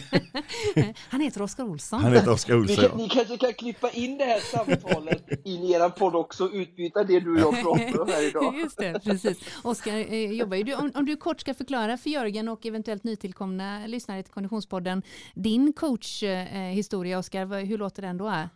Han 1.09 1.21
heter 1.21 1.43
Oskar 1.43 1.64
Olsson. 1.64 2.00
Han 2.00 2.12
heter 2.12 2.31
Oskar 2.31 2.55
Olsson. 2.55 2.97
Ni, 2.97 3.02
ni 3.02 3.09
kanske 3.09 3.37
kan 3.37 3.52
klippa 3.52 3.90
in 3.90 4.19
det 4.19 4.25
här 4.25 4.40
samtalet 4.40 5.47
in 5.47 5.62
i 5.62 5.73
er 5.73 5.88
podd 5.88 6.14
också 6.14 6.45
och 6.45 6.50
utbyta 6.52 7.05
det 7.05 7.21
du 7.21 7.33
och 7.33 7.40
jag 7.40 7.62
pratar 7.62 8.00
om 8.00 8.09
här 8.09 8.28
idag. 8.28 8.59
Just 8.59 8.78
det, 8.78 9.00
precis. 9.05 9.38
Oskar 9.62 10.12
eh, 10.12 10.33
jobbar 10.33 10.57
ju, 10.57 10.75
om, 10.75 10.93
om, 10.95 11.07
du 11.07 11.17
kort 11.17 11.40
ska 11.40 11.55
förklara 11.55 11.97
för 11.97 12.11
Jörgen 12.11 12.49
och 12.49 12.67
eventuellt 12.67 13.05
nytillkomna 13.05 13.87
lyssnare 13.87 14.23
till 14.23 14.33
Konditionspodden 14.33 15.02
din 15.35 15.73
coachhistoria, 15.73 17.17
eh, 17.17 17.19
Oskar, 17.19 17.64
hur 17.64 17.78
låter 17.78 18.02
den 18.02 18.17
då? 18.17 18.49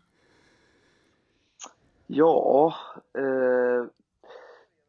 Ja, 2.15 2.75
eh, 3.19 3.87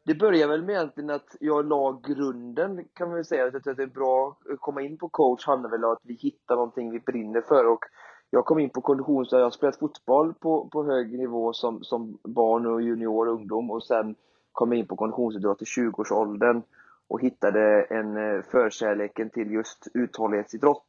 det 0.04 0.14
börjar 0.14 0.48
väl 0.48 0.64
med 0.64 0.74
egentligen 0.74 1.10
att 1.10 1.36
jag 1.40 1.68
la 1.68 2.00
grunden 2.06 2.84
kan 2.92 3.08
man 3.08 3.14
väl 3.14 3.24
säga. 3.24 3.46
Att 3.46 3.64
det 3.64 3.82
är 3.82 3.86
bra 3.86 4.36
att 4.52 4.60
komma 4.60 4.82
in 4.82 4.98
på 4.98 5.08
coach 5.08 5.46
handlar 5.46 5.70
väl 5.70 5.84
om 5.84 5.92
att 5.92 6.02
vi 6.02 6.14
hittar 6.14 6.54
någonting 6.54 6.90
vi 6.90 7.00
brinner 7.00 7.40
för. 7.40 7.66
Och 7.66 7.84
jag 8.30 8.44
kom 8.44 8.58
in 8.58 8.70
på 8.70 8.80
konditions, 8.80 9.32
jag 9.32 9.40
har 9.40 9.50
spelat 9.50 9.78
fotboll 9.78 10.34
på, 10.34 10.68
på 10.68 10.84
hög 10.84 11.18
nivå 11.18 11.52
som, 11.52 11.84
som 11.84 12.18
barn 12.22 12.66
och 12.66 12.82
junior 12.82 13.28
och 13.28 13.34
ungdom 13.34 13.70
och 13.70 13.84
sen 13.84 14.14
kom 14.52 14.72
jag 14.72 14.78
in 14.78 14.86
på 14.86 14.96
konditionsidrott 14.96 15.62
i 15.62 15.64
20-årsåldern 15.64 16.62
och 17.08 17.20
hittade 17.20 17.82
en 17.82 18.16
eh, 18.16 18.42
förkärleken 18.42 19.30
till 19.30 19.50
just 19.50 19.88
uthållighetsidrott. 19.94 20.88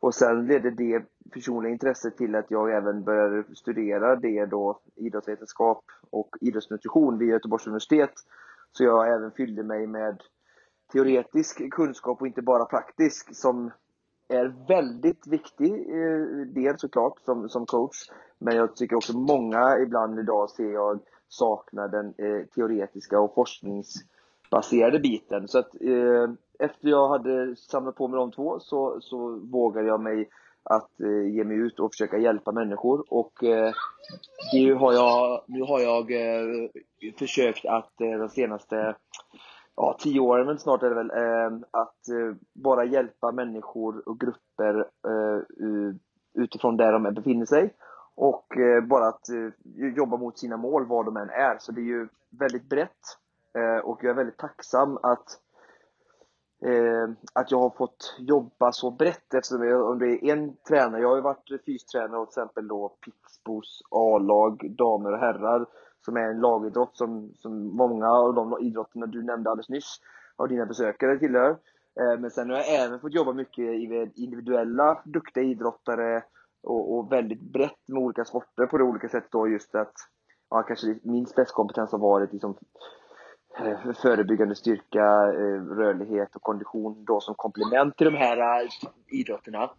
Och 0.00 0.14
sen 0.14 0.46
ledde 0.46 0.70
det 0.70 1.02
personliga 1.32 1.72
intresset 1.72 2.16
till 2.16 2.34
att 2.34 2.50
jag 2.50 2.74
även 2.76 3.04
började 3.04 3.44
studera 3.54 4.16
det 4.16 4.46
då, 4.46 4.80
idrottsvetenskap 4.94 5.84
och 6.10 6.36
idrottsnutrition 6.40 7.18
vid 7.18 7.28
Göteborgs 7.28 7.66
universitet. 7.66 8.12
Så 8.72 8.84
jag 8.84 9.08
även 9.08 9.30
fyllde 9.30 9.62
mig 9.62 9.86
med 9.86 10.22
teoretisk 10.92 11.70
kunskap 11.70 12.20
och 12.20 12.26
inte 12.26 12.42
bara 12.42 12.64
praktisk 12.64 13.36
som 13.36 13.70
är 14.28 14.66
väldigt 14.68 15.26
viktig 15.26 15.72
eh, 15.72 16.46
del 16.46 16.78
såklart 16.78 17.20
som, 17.24 17.48
som 17.48 17.66
coach. 17.66 18.10
Men 18.38 18.56
jag 18.56 18.76
tycker 18.76 18.96
också 18.96 19.18
många 19.18 19.78
ibland 19.78 20.18
idag 20.18 20.50
ser 20.50 20.72
jag 20.72 21.00
saknar 21.28 21.88
den 21.88 22.06
eh, 22.06 22.46
teoretiska 22.46 23.20
och 23.20 23.34
forsknings 23.34 23.94
baserade 24.50 24.98
biten. 24.98 25.48
Så 25.48 25.58
att 25.58 25.74
eh, 25.80 26.30
efter 26.58 26.88
jag 26.88 27.08
hade 27.08 27.56
samlat 27.56 27.94
på 27.96 28.08
mig 28.08 28.18
de 28.18 28.32
två 28.32 28.60
så, 28.60 29.00
så 29.00 29.40
vågade 29.52 29.86
jag 29.86 30.00
mig 30.00 30.28
att 30.62 31.00
eh, 31.00 31.34
ge 31.34 31.44
mig 31.44 31.56
ut 31.56 31.80
och 31.80 31.92
försöka 31.92 32.18
hjälpa 32.18 32.52
människor. 32.52 33.04
Och 33.08 33.44
eh, 33.44 33.72
nu 34.52 34.74
har 34.74 34.92
jag, 34.92 35.44
nu 35.46 35.62
har 35.62 35.80
jag 35.80 36.10
eh, 36.12 36.70
försökt 37.18 37.66
att 37.66 38.00
eh, 38.00 38.18
de 38.18 38.28
senaste 38.28 38.96
ja, 39.76 39.96
tio 40.00 40.20
åren 40.20 40.46
men 40.46 40.58
snart 40.58 40.82
är 40.82 40.88
det 40.88 40.94
väl, 40.94 41.10
eh, 41.10 41.58
att 41.70 42.08
eh, 42.08 42.36
bara 42.54 42.84
hjälpa 42.84 43.32
människor 43.32 44.08
och 44.08 44.20
grupper 44.20 44.78
eh, 45.08 45.42
utifrån 46.34 46.76
där 46.76 46.92
de 46.92 47.14
befinner 47.14 47.46
sig. 47.46 47.74
Och 48.14 48.56
eh, 48.56 48.84
bara 48.84 49.08
att 49.08 49.28
eh, 49.28 49.94
jobba 49.96 50.16
mot 50.16 50.38
sina 50.38 50.56
mål, 50.56 50.86
vad 50.86 51.04
de 51.04 51.16
än 51.16 51.30
är. 51.30 51.56
Så 51.58 51.72
det 51.72 51.80
är 51.80 51.84
ju 51.84 52.08
väldigt 52.30 52.68
brett. 52.68 52.98
Eh, 53.54 53.78
och 53.84 54.04
jag 54.04 54.10
är 54.10 54.14
väldigt 54.14 54.38
tacksam 54.38 54.98
att 55.02 55.40
eh, 56.64 57.10
att 57.32 57.50
jag 57.50 57.58
har 57.58 57.70
fått 57.70 58.16
jobba 58.18 58.72
så 58.72 58.90
brett 58.90 59.34
eftersom 59.34 59.68
jag, 59.68 59.90
om 59.90 59.98
det 59.98 60.06
är 60.06 60.32
en 60.32 60.56
tränare, 60.56 61.00
jag 61.00 61.08
har 61.08 61.16
ju 61.16 61.22
varit 61.22 61.64
fystränare 61.66 62.20
åt 62.20 62.32
till 62.32 62.40
exempel 62.40 62.68
då 62.68 62.88
Pixbos 62.88 63.82
A-lag, 63.90 64.76
damer 64.78 65.12
och 65.12 65.18
herrar, 65.18 65.66
som 66.04 66.16
är 66.16 66.30
en 66.30 66.40
lagidrott 66.40 66.96
som, 66.96 67.32
som 67.34 67.76
många 67.76 68.08
av 68.08 68.34
de 68.34 68.58
idrotterna 68.60 69.06
du 69.06 69.22
nämnde 69.22 69.50
alldeles 69.50 69.68
nyss 69.68 70.00
av 70.36 70.48
dina 70.48 70.66
besökare 70.66 71.18
tillhör. 71.18 71.50
Eh, 72.00 72.18
men 72.18 72.30
sen 72.30 72.50
har 72.50 72.56
jag 72.56 72.74
även 72.74 73.00
fått 73.00 73.14
jobba 73.14 73.32
mycket 73.32 73.88
med 73.90 74.12
individuella 74.14 75.02
duktiga 75.04 75.44
idrottare 75.44 76.22
och, 76.62 76.98
och 76.98 77.12
väldigt 77.12 77.40
brett 77.40 77.88
med 77.88 78.02
olika 78.02 78.24
sporter 78.24 78.66
på 78.66 78.78
det 78.78 78.84
olika 78.84 79.08
sätt 79.08 79.26
då 79.30 79.48
just 79.48 79.74
att 79.74 79.94
ja, 80.50 80.62
kanske 80.62 80.98
min 81.02 81.26
spetskompetens 81.26 81.92
har 81.92 81.98
varit 81.98 82.32
liksom 82.32 82.54
Eh, 82.54 83.07
förebyggande 84.02 84.54
styrka, 84.54 85.04
eh, 85.04 85.62
rörlighet 85.76 86.36
och 86.36 86.42
kondition 86.42 87.04
då 87.04 87.20
som 87.20 87.34
komplement 87.34 87.96
till 87.96 88.04
de 88.04 88.14
här 88.14 88.62
eh, 88.62 88.68
idrotterna. 89.06 89.70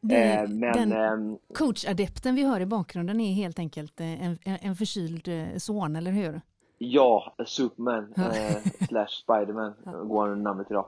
Det, 0.00 0.48
Men, 0.48 0.72
den 0.72 0.92
ehm, 0.92 1.38
coachadepten 1.54 2.34
vi 2.34 2.42
hör 2.42 2.60
i 2.60 2.66
bakgrunden 2.66 3.20
är 3.20 3.32
helt 3.32 3.58
enkelt 3.58 4.00
en, 4.00 4.38
en 4.44 4.76
förkyld 4.76 5.28
son, 5.62 5.96
eller 5.96 6.10
hur? 6.10 6.40
Ja, 6.78 7.34
Superman 7.46 8.14
eh, 8.16 8.86
slash 8.88 9.22
Spiderman 9.22 9.74
går 10.08 10.34
namnet 10.36 10.70
idag. 10.70 10.86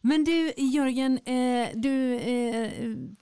Men 0.00 0.24
du 0.24 0.52
Jörgen, 0.56 1.18
eh, 1.18 1.68
du 1.74 2.14
eh, 2.14 2.70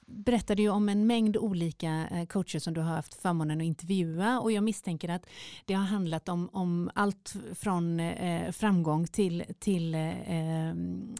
berättade 0.07 0.63
ju 0.63 0.69
om 0.69 0.89
en 0.89 1.07
mängd 1.07 1.37
olika 1.37 2.09
eh, 2.11 2.27
coacher 2.27 2.59
som 2.59 2.75
du 2.75 2.81
har 2.81 2.95
haft 2.95 3.15
förmånen 3.15 3.61
att 3.61 3.65
intervjua 3.65 4.41
och 4.41 4.53
jag 4.53 4.65
misstänker 4.65 5.09
att 5.09 5.27
det 5.65 5.75
har 5.75 5.85
handlat 5.85 6.29
om, 6.29 6.49
om 6.53 6.91
allt 6.95 7.35
från 7.55 8.01
framgång 8.53 9.07
till, 9.07 9.45
till 9.59 10.13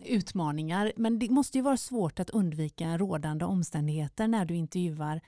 utmaningar. 0.05 0.93
Men 0.97 1.19
det 1.19 1.31
måste 1.31 1.59
ju 1.59 1.63
vara 1.63 1.77
svårt 1.77 2.21
att 2.21 2.31
undvika 2.31 2.99
rådande 2.99 3.45
omständigheter 3.45 4.29
när 4.29 4.45
du 4.45 4.55
intervjuar 4.57 5.21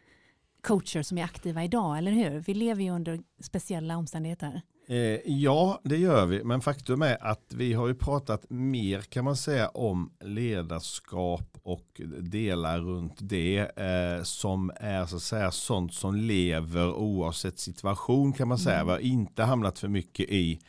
coacher 0.63 1.03
som 1.03 1.19
är 1.19 1.25
aktiva 1.25 1.65
idag, 1.65 1.99
eller 1.99 2.13
hur? 2.13 2.39
Vi 2.39 2.55
lever 2.55 2.83
ju 2.83 2.91
under 2.91 3.21
speciella 3.41 3.97
omständigheter. 3.97 4.63
Eh, 4.89 5.21
ja, 5.25 5.81
det 5.85 5.97
gör 5.97 6.27
vi. 6.27 6.45
Men 6.45 6.61
faktum 6.61 7.03
är 7.03 7.25
att 7.25 7.53
vi 7.55 7.73
har 7.73 7.89
ju 7.89 7.95
pratat 7.95 8.51
mer 8.51 9.01
kan 9.01 9.25
man 9.25 9.37
säga 9.37 9.69
om 9.69 10.11
ledarskap 10.21 11.59
och 11.63 12.01
delar 12.21 12.79
runt 12.79 13.17
det 13.19 13.59
eh, 13.59 14.23
som 14.23 14.73
är 14.77 15.07
så 15.07 15.17
att 15.17 15.23
säga 15.23 15.51
sånt 15.51 15.95
som 15.95 16.15
lever 16.15 16.95
oavsett 16.95 17.59
situation 17.59 18.33
kan 18.33 18.49
man 18.49 18.59
säga. 18.59 18.81
Mm. 18.81 18.87
Vi 18.87 18.93
har 18.93 19.01
inte 19.01 19.43
hamnat 19.43 19.79
för 19.79 19.89
mycket 19.89 20.29
i 20.29 20.61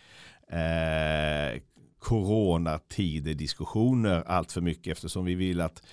eh, 0.49 1.61
coronatider 1.99 3.33
diskussioner 3.33 4.23
allt 4.27 4.51
för 4.51 4.61
mycket 4.61 4.91
eftersom 4.91 5.25
vi 5.25 5.35
vill 5.35 5.61
att 5.61 5.83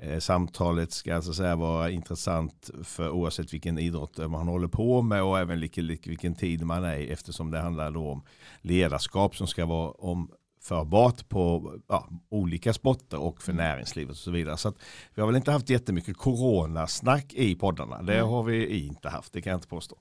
eh, 0.00 0.18
samtalet 0.18 0.92
ska 0.92 1.22
så 1.22 1.30
att 1.30 1.36
säga, 1.36 1.56
vara 1.56 1.90
intressant 1.90 2.70
för 2.84 3.10
oavsett 3.10 3.54
vilken 3.54 3.78
idrott 3.78 4.18
man 4.18 4.48
håller 4.48 4.68
på 4.68 5.02
med 5.02 5.22
och 5.22 5.38
även 5.38 5.60
vilken, 5.60 5.86
vilken 5.86 6.34
tid 6.34 6.64
man 6.64 6.84
är 6.84 6.96
i 6.96 7.10
eftersom 7.10 7.50
det 7.50 7.58
handlar 7.58 7.90
då 7.90 8.08
om 8.08 8.22
ledarskap 8.60 9.36
som 9.36 9.46
ska 9.46 9.66
vara 9.66 9.90
om 9.90 10.30
jämförbart 10.62 11.28
på 11.28 11.74
ja, 11.88 12.08
olika 12.28 12.72
sporter 12.72 13.18
och 13.18 13.42
för 13.42 13.52
näringslivet 13.52 14.10
och 14.10 14.16
så 14.16 14.30
vidare. 14.30 14.56
Så 14.56 14.72
vi 15.14 15.20
har 15.20 15.26
väl 15.26 15.36
inte 15.36 15.50
haft 15.50 15.70
jättemycket 15.70 16.16
coronasnack 16.16 17.34
i 17.34 17.54
poddarna. 17.54 18.02
Det 18.02 18.20
har 18.20 18.42
vi 18.42 18.86
inte 18.86 19.08
haft, 19.08 19.32
det 19.32 19.42
kan 19.42 19.50
jag 19.50 19.58
inte 19.58 19.68
påstå. 19.68 19.96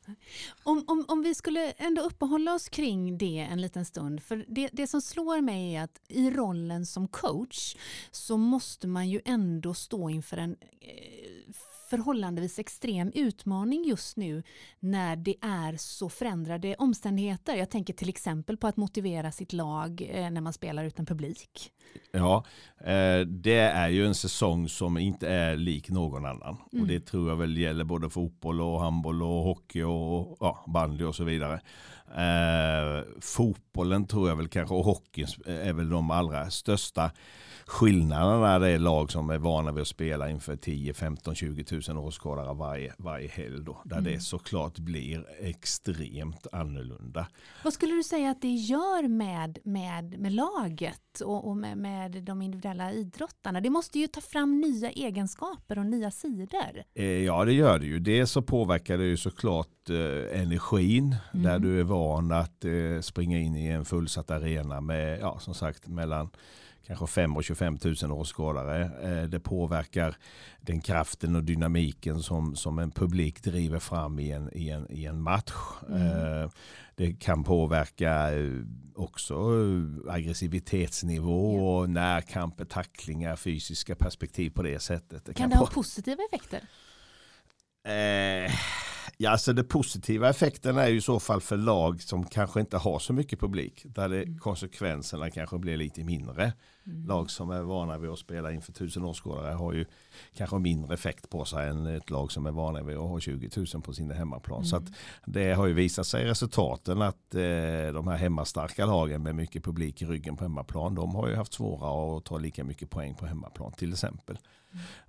Om, 0.63 0.83
om, 0.87 1.05
om 1.07 1.21
vi 1.21 1.35
skulle 1.35 1.71
ändå 1.71 2.01
uppehålla 2.01 2.53
oss 2.53 2.69
kring 2.69 3.17
det 3.17 3.47
en 3.51 3.61
liten 3.61 3.85
stund. 3.85 4.23
För 4.23 4.45
det, 4.47 4.69
det 4.73 4.87
som 4.87 5.01
slår 5.01 5.41
mig 5.41 5.75
är 5.75 5.83
att 5.83 6.01
i 6.07 6.29
rollen 6.31 6.85
som 6.85 7.07
coach 7.07 7.75
så 8.11 8.37
måste 8.37 8.87
man 8.87 9.09
ju 9.09 9.21
ändå 9.25 9.73
stå 9.73 10.09
inför 10.09 10.37
en 10.37 10.51
eh, 10.51 11.53
förhållandevis 11.91 12.59
extrem 12.59 13.11
utmaning 13.15 13.83
just 13.85 14.17
nu 14.17 14.43
när 14.79 15.15
det 15.15 15.35
är 15.41 15.77
så 15.77 16.09
förändrade 16.09 16.75
omständigheter. 16.75 17.55
Jag 17.55 17.69
tänker 17.69 17.93
till 17.93 18.09
exempel 18.09 18.57
på 18.57 18.67
att 18.67 18.77
motivera 18.77 19.31
sitt 19.31 19.53
lag 19.53 20.09
eh, 20.11 20.29
när 20.31 20.41
man 20.41 20.53
spelar 20.53 20.85
utan 20.85 21.05
publik. 21.05 21.71
Ja, 22.11 22.45
eh, 22.79 23.19
det 23.19 23.59
är 23.59 23.89
ju 23.89 24.05
en 24.05 24.15
säsong 24.15 24.69
som 24.69 24.97
inte 24.97 25.29
är 25.29 25.55
lik 25.55 25.89
någon 25.89 26.25
annan. 26.25 26.57
Mm. 26.71 26.81
Och 26.81 26.87
det 26.87 26.99
tror 26.99 27.29
jag 27.29 27.35
väl 27.35 27.57
gäller 27.57 27.83
både 27.83 28.09
fotboll 28.09 28.61
och 28.61 28.81
handboll 28.81 29.23
och 29.23 29.43
hockey 29.43 29.83
och 29.83 30.37
ja, 30.39 30.63
bandy 30.67 31.03
och 31.03 31.15
så 31.15 31.23
vidare. 31.23 31.61
Eh, 32.15 33.03
fotbollen 33.21 34.07
tror 34.07 34.29
jag 34.29 34.35
väl 34.35 34.47
kanske 34.47 34.75
och 34.75 34.85
hockeyn 34.85 35.27
är 35.45 35.73
väl 35.73 35.89
de 35.89 36.11
allra 36.11 36.49
största 36.49 37.11
skillnaden 37.71 38.43
är 38.43 38.59
det 38.59 38.77
lag 38.77 39.11
som 39.11 39.29
är 39.29 39.37
vana 39.37 39.71
vid 39.71 39.81
att 39.81 39.87
spela 39.87 40.29
inför 40.29 40.55
10, 40.55 40.93
15, 40.93 41.35
20 41.35 41.63
tusen 41.63 41.97
åskådare 41.97 42.53
varje, 42.53 42.93
varje 42.97 43.27
helg. 43.27 43.63
Då, 43.63 43.81
där 43.85 43.97
mm. 43.97 44.13
det 44.13 44.19
såklart 44.19 44.79
blir 44.79 45.25
extremt 45.39 46.47
annorlunda. 46.51 47.27
Vad 47.63 47.73
skulle 47.73 47.93
du 47.93 48.03
säga 48.03 48.31
att 48.31 48.41
det 48.41 48.53
gör 48.53 49.07
med, 49.07 49.59
med, 49.63 50.19
med 50.19 50.31
laget 50.31 51.21
och, 51.21 51.47
och 51.47 51.57
med, 51.57 51.77
med 51.77 52.23
de 52.23 52.41
individuella 52.41 52.91
idrottarna? 52.91 53.61
Det 53.61 53.69
måste 53.69 53.99
ju 53.99 54.07
ta 54.07 54.21
fram 54.21 54.61
nya 54.61 54.91
egenskaper 54.91 55.79
och 55.79 55.85
nya 55.85 56.11
sidor. 56.11 56.83
Eh, 56.93 57.05
ja 57.05 57.45
det 57.45 57.53
gör 57.53 57.79
det 57.79 57.85
ju. 57.85 57.99
Det 57.99 58.27
så 58.27 58.41
påverkar 58.41 58.97
det 58.97 59.05
ju 59.05 59.17
såklart 59.17 59.89
eh, 59.89 60.41
energin 60.41 61.15
mm. 61.33 61.45
där 61.45 61.59
du 61.59 61.79
är 61.79 61.83
van 61.83 62.31
att 62.31 62.65
eh, 62.65 63.01
springa 63.01 63.39
in 63.39 63.55
i 63.55 63.67
en 63.67 63.85
fullsatt 63.85 64.31
arena 64.31 64.81
med 64.81 65.19
ja, 65.19 65.39
som 65.39 65.53
sagt 65.53 65.87
mellan 65.87 66.29
kanske 66.87 67.07
5 67.07 67.37
och 67.37 67.43
25 67.43 67.77
000 68.03 68.11
åskådare. 68.11 68.91
Eh, 69.03 69.23
det 69.23 69.39
påverkar 69.39 70.15
den 70.61 70.81
kraften 70.81 71.35
och 71.35 71.43
dynamiken 71.43 72.19
som, 72.19 72.55
som 72.55 72.79
en 72.79 72.91
publik 72.91 73.43
driver 73.43 73.79
fram 73.79 74.19
i 74.19 74.31
en, 74.31 74.49
i 74.53 74.69
en, 74.69 74.91
i 74.91 75.05
en 75.05 75.21
match. 75.21 75.53
Mm. 75.89 76.01
Eh, 76.01 76.49
det 76.95 77.13
kan 77.13 77.43
påverka 77.43 78.33
eh, 78.33 78.51
också 78.95 79.35
aggressivitetsnivå 80.09 81.57
ja. 81.57 81.79
och 81.79 81.89
närkamper, 81.89 82.65
tacklingar, 82.65 83.35
fysiska 83.35 83.95
perspektiv 83.95 84.49
på 84.49 84.63
det 84.63 84.79
sättet. 84.79 85.25
Det 85.25 85.33
kan, 85.33 85.43
kan 85.43 85.49
det 85.49 85.57
ha 85.57 85.67
positiva 85.67 86.23
effekter? 86.23 86.61
Eh, 87.83 88.51
Ja, 89.21 89.29
alltså 89.29 89.53
det 89.53 89.63
positiva 89.63 90.29
effekten 90.29 90.77
är 90.77 90.87
ju 90.87 90.97
i 90.97 91.01
så 91.01 91.19
fall 91.19 91.41
för 91.41 91.57
lag 91.57 92.01
som 92.01 92.25
kanske 92.25 92.59
inte 92.59 92.77
har 92.77 92.99
så 92.99 93.13
mycket 93.13 93.39
publik. 93.39 93.85
Där 93.85 94.09
det, 94.09 94.23
mm. 94.23 94.37
konsekvenserna 94.37 95.31
kanske 95.31 95.57
blir 95.57 95.77
lite 95.77 96.03
mindre. 96.03 96.53
Mm. 96.85 97.05
Lag 97.05 97.31
som 97.31 97.51
är 97.51 97.61
vana 97.61 97.97
vid 97.97 98.09
att 98.09 98.19
spela 98.19 98.51
inför 98.51 98.73
tusen 98.73 99.03
åskådare 99.03 99.53
har 99.53 99.73
ju 99.73 99.85
kanske 100.33 100.59
mindre 100.59 100.93
effekt 100.93 101.29
på 101.29 101.45
sig 101.45 101.69
än 101.69 101.85
ett 101.85 102.09
lag 102.09 102.31
som 102.31 102.45
är 102.45 102.51
vana 102.51 102.83
vid 102.83 102.97
att 102.97 103.09
ha 103.09 103.19
20 103.19 103.49
000 103.73 103.83
på 103.83 103.93
sin 103.93 104.11
hemmaplan. 104.11 104.57
Mm. 104.57 104.65
Så 104.65 104.81
det 105.25 105.53
har 105.53 105.67
ju 105.67 105.73
visat 105.73 106.07
sig 106.07 106.23
i 106.23 106.27
resultaten 106.27 107.01
att 107.01 107.35
eh, 107.35 107.93
de 107.93 108.07
här 108.07 108.17
hemmastarka 108.17 108.85
lagen 108.85 109.23
med 109.23 109.35
mycket 109.35 109.63
publik 109.63 110.01
i 110.01 110.05
ryggen 110.05 110.37
på 110.37 110.43
hemmaplan, 110.43 110.95
de 110.95 111.15
har 111.15 111.27
ju 111.27 111.35
haft 111.35 111.53
svårare 111.53 112.17
att 112.17 112.25
ta 112.25 112.37
lika 112.37 112.63
mycket 112.63 112.89
poäng 112.89 113.15
på 113.15 113.25
hemmaplan 113.25 113.71
till 113.71 113.91
exempel. 113.91 114.37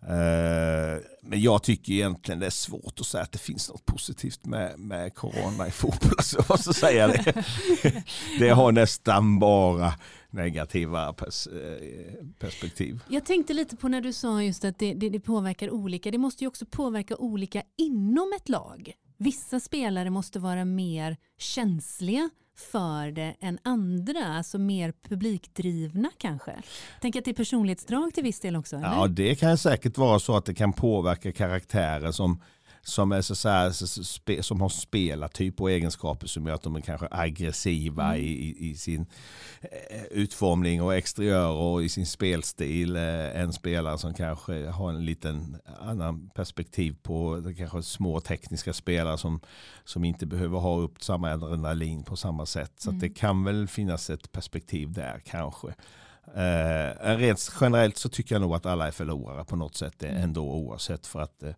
Uh, 0.02 1.02
men 1.22 1.40
jag 1.40 1.62
tycker 1.62 1.92
egentligen 1.92 2.38
det 2.40 2.46
är 2.46 2.50
svårt 2.50 3.00
att 3.00 3.06
säga 3.06 3.22
att 3.22 3.32
det 3.32 3.38
finns 3.38 3.68
något 3.68 3.86
positivt 3.86 4.46
med, 4.46 4.78
med 4.78 5.14
corona 5.14 5.66
i 5.68 5.70
fotboll. 5.70 6.22
Så 6.22 6.36
jag 6.36 6.50
måste 6.50 6.74
säga 6.74 7.08
det. 7.08 7.44
det 8.38 8.48
har 8.48 8.72
nästan 8.72 9.38
bara 9.38 9.92
negativa 10.30 11.12
pers 11.12 11.46
eh, 11.46 12.26
perspektiv. 12.38 13.00
Jag 13.08 13.24
tänkte 13.26 13.54
lite 13.54 13.76
på 13.76 13.88
när 13.88 14.00
du 14.00 14.12
sa 14.12 14.42
just 14.42 14.64
att 14.64 14.78
det, 14.78 14.94
det, 14.94 15.08
det, 15.08 15.20
påverkar 15.20 15.70
olika. 15.70 16.10
Det 16.10 16.18
måste 16.18 16.44
ju 16.44 16.48
också 16.48 16.66
påverka 16.66 17.16
olika 17.16 17.62
inom 17.78 18.32
ett 18.36 18.48
lag. 18.48 18.92
Vissa 19.18 19.60
spelare 19.60 20.10
måste 20.10 20.38
vara 20.38 20.64
mer 20.64 21.16
känsliga 21.38 22.30
för 22.62 23.10
det 23.10 23.34
än 23.40 23.58
andra, 23.62 24.26
alltså 24.26 24.58
mer 24.58 24.92
publikdrivna 25.08 26.10
kanske? 26.18 26.52
Tänk 27.00 27.16
att 27.16 27.24
det 27.24 27.30
är 27.30 27.34
personlighetsdrag 27.34 28.14
till 28.14 28.22
viss 28.22 28.40
del 28.40 28.56
också? 28.56 28.76
Eller? 28.76 28.86
Ja, 28.86 29.06
det 29.06 29.34
kan 29.34 29.58
säkert 29.58 29.98
vara 29.98 30.18
så 30.18 30.36
att 30.36 30.44
det 30.44 30.54
kan 30.54 30.72
påverka 30.72 31.32
karaktärer 31.32 32.12
som 32.12 32.40
som, 32.84 33.12
är 33.12 33.20
så, 33.20 33.34
så 33.34 33.48
här, 33.48 34.42
som 34.42 34.60
har 34.60 34.68
spelartyp 34.68 35.60
och 35.60 35.70
egenskaper 35.70 36.26
som 36.26 36.46
gör 36.46 36.54
att 36.54 36.62
de 36.62 36.76
är 36.76 36.80
kanske 36.80 37.08
aggressiva 37.10 38.04
mm. 38.04 38.16
i, 38.16 38.56
i, 38.58 38.74
sin 38.74 39.06
eh, 39.60 40.02
utformning 40.10 40.82
och 40.82 40.94
exteriör 40.94 41.50
och 41.50 41.84
i 41.84 41.88
sin 41.88 42.06
spelstil. 42.06 42.96
Eh, 42.96 43.40
en 43.40 43.52
spelare 43.52 43.98
som 43.98 44.14
kanske 44.14 44.66
har 44.66 44.90
en 44.90 45.04
liten 45.04 45.56
annan 45.80 46.30
perspektiv 46.34 46.96
på 47.02 47.42
kanske 47.58 47.82
små 47.82 48.20
tekniska 48.20 48.72
spelare 48.72 49.18
som, 49.18 49.40
som 49.84 50.04
inte 50.04 50.26
behöver 50.26 50.58
ha 50.58 50.78
upp 50.78 51.02
samma 51.02 51.32
adrenalin 51.32 52.04
på 52.04 52.16
samma 52.16 52.46
sätt. 52.46 52.72
Så 52.76 52.90
mm. 52.90 53.00
det 53.00 53.08
kan 53.08 53.44
väl 53.44 53.68
finnas 53.68 54.10
ett 54.10 54.32
perspektiv 54.32 54.92
där 54.92 55.22
kanske. 55.24 55.74
Eh, 56.34 57.16
rent 57.16 57.52
generellt 57.60 57.96
så 57.96 58.08
tycker 58.08 58.34
jag 58.34 58.42
nog 58.42 58.54
att 58.54 58.66
alla 58.66 58.86
är 58.86 58.90
förlorare 58.90 59.44
på 59.44 59.56
något 59.56 59.74
sätt 59.74 60.02
mm. 60.02 60.22
ändå 60.22 60.42
oavsett 60.42 61.06
för 61.06 61.20
att 61.20 61.42
eh, 61.42 61.54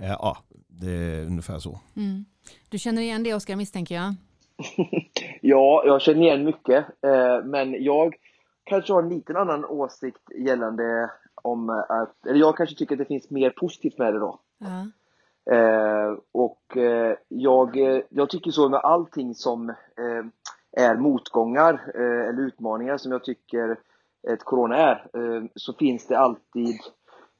Ja, 0.00 0.36
det 0.66 0.90
är 0.90 1.26
ungefär 1.26 1.58
så. 1.58 1.80
Mm. 1.96 2.24
Du 2.68 2.78
känner 2.78 3.02
igen 3.02 3.22
det 3.22 3.34
Oskar 3.34 3.56
misstänker 3.56 3.94
jag? 3.94 4.14
ja, 5.40 5.82
jag 5.86 6.02
känner 6.02 6.22
igen 6.22 6.44
mycket. 6.44 6.86
Eh, 7.02 7.44
men 7.44 7.84
jag 7.84 8.14
kanske 8.64 8.92
har 8.92 9.02
en 9.02 9.08
liten 9.08 9.36
annan 9.36 9.64
åsikt 9.64 10.22
gällande 10.38 11.10
om 11.34 11.70
att, 11.70 12.26
eller 12.26 12.40
jag 12.40 12.56
kanske 12.56 12.76
tycker 12.76 12.94
att 12.94 12.98
det 12.98 13.04
finns 13.04 13.30
mer 13.30 13.50
positivt 13.50 13.98
med 13.98 14.14
det 14.14 14.18
då. 14.18 14.40
Uh 14.64 14.68
-huh. 14.68 16.20
och 16.32 16.76
eh, 16.76 17.16
jag, 17.28 17.76
jag 18.08 18.30
tycker 18.30 18.50
så 18.50 18.68
med 18.68 18.80
allting 18.80 19.34
som 19.34 19.74
är 20.76 20.96
motgångar 20.96 21.90
eller 22.28 22.46
utmaningar 22.46 22.96
som 22.96 23.12
jag 23.12 23.24
tycker 23.24 23.76
ett 24.28 24.44
corona 24.44 24.76
är, 24.76 25.08
så 25.54 25.72
finns 25.72 26.06
det 26.06 26.18
alltid 26.18 26.76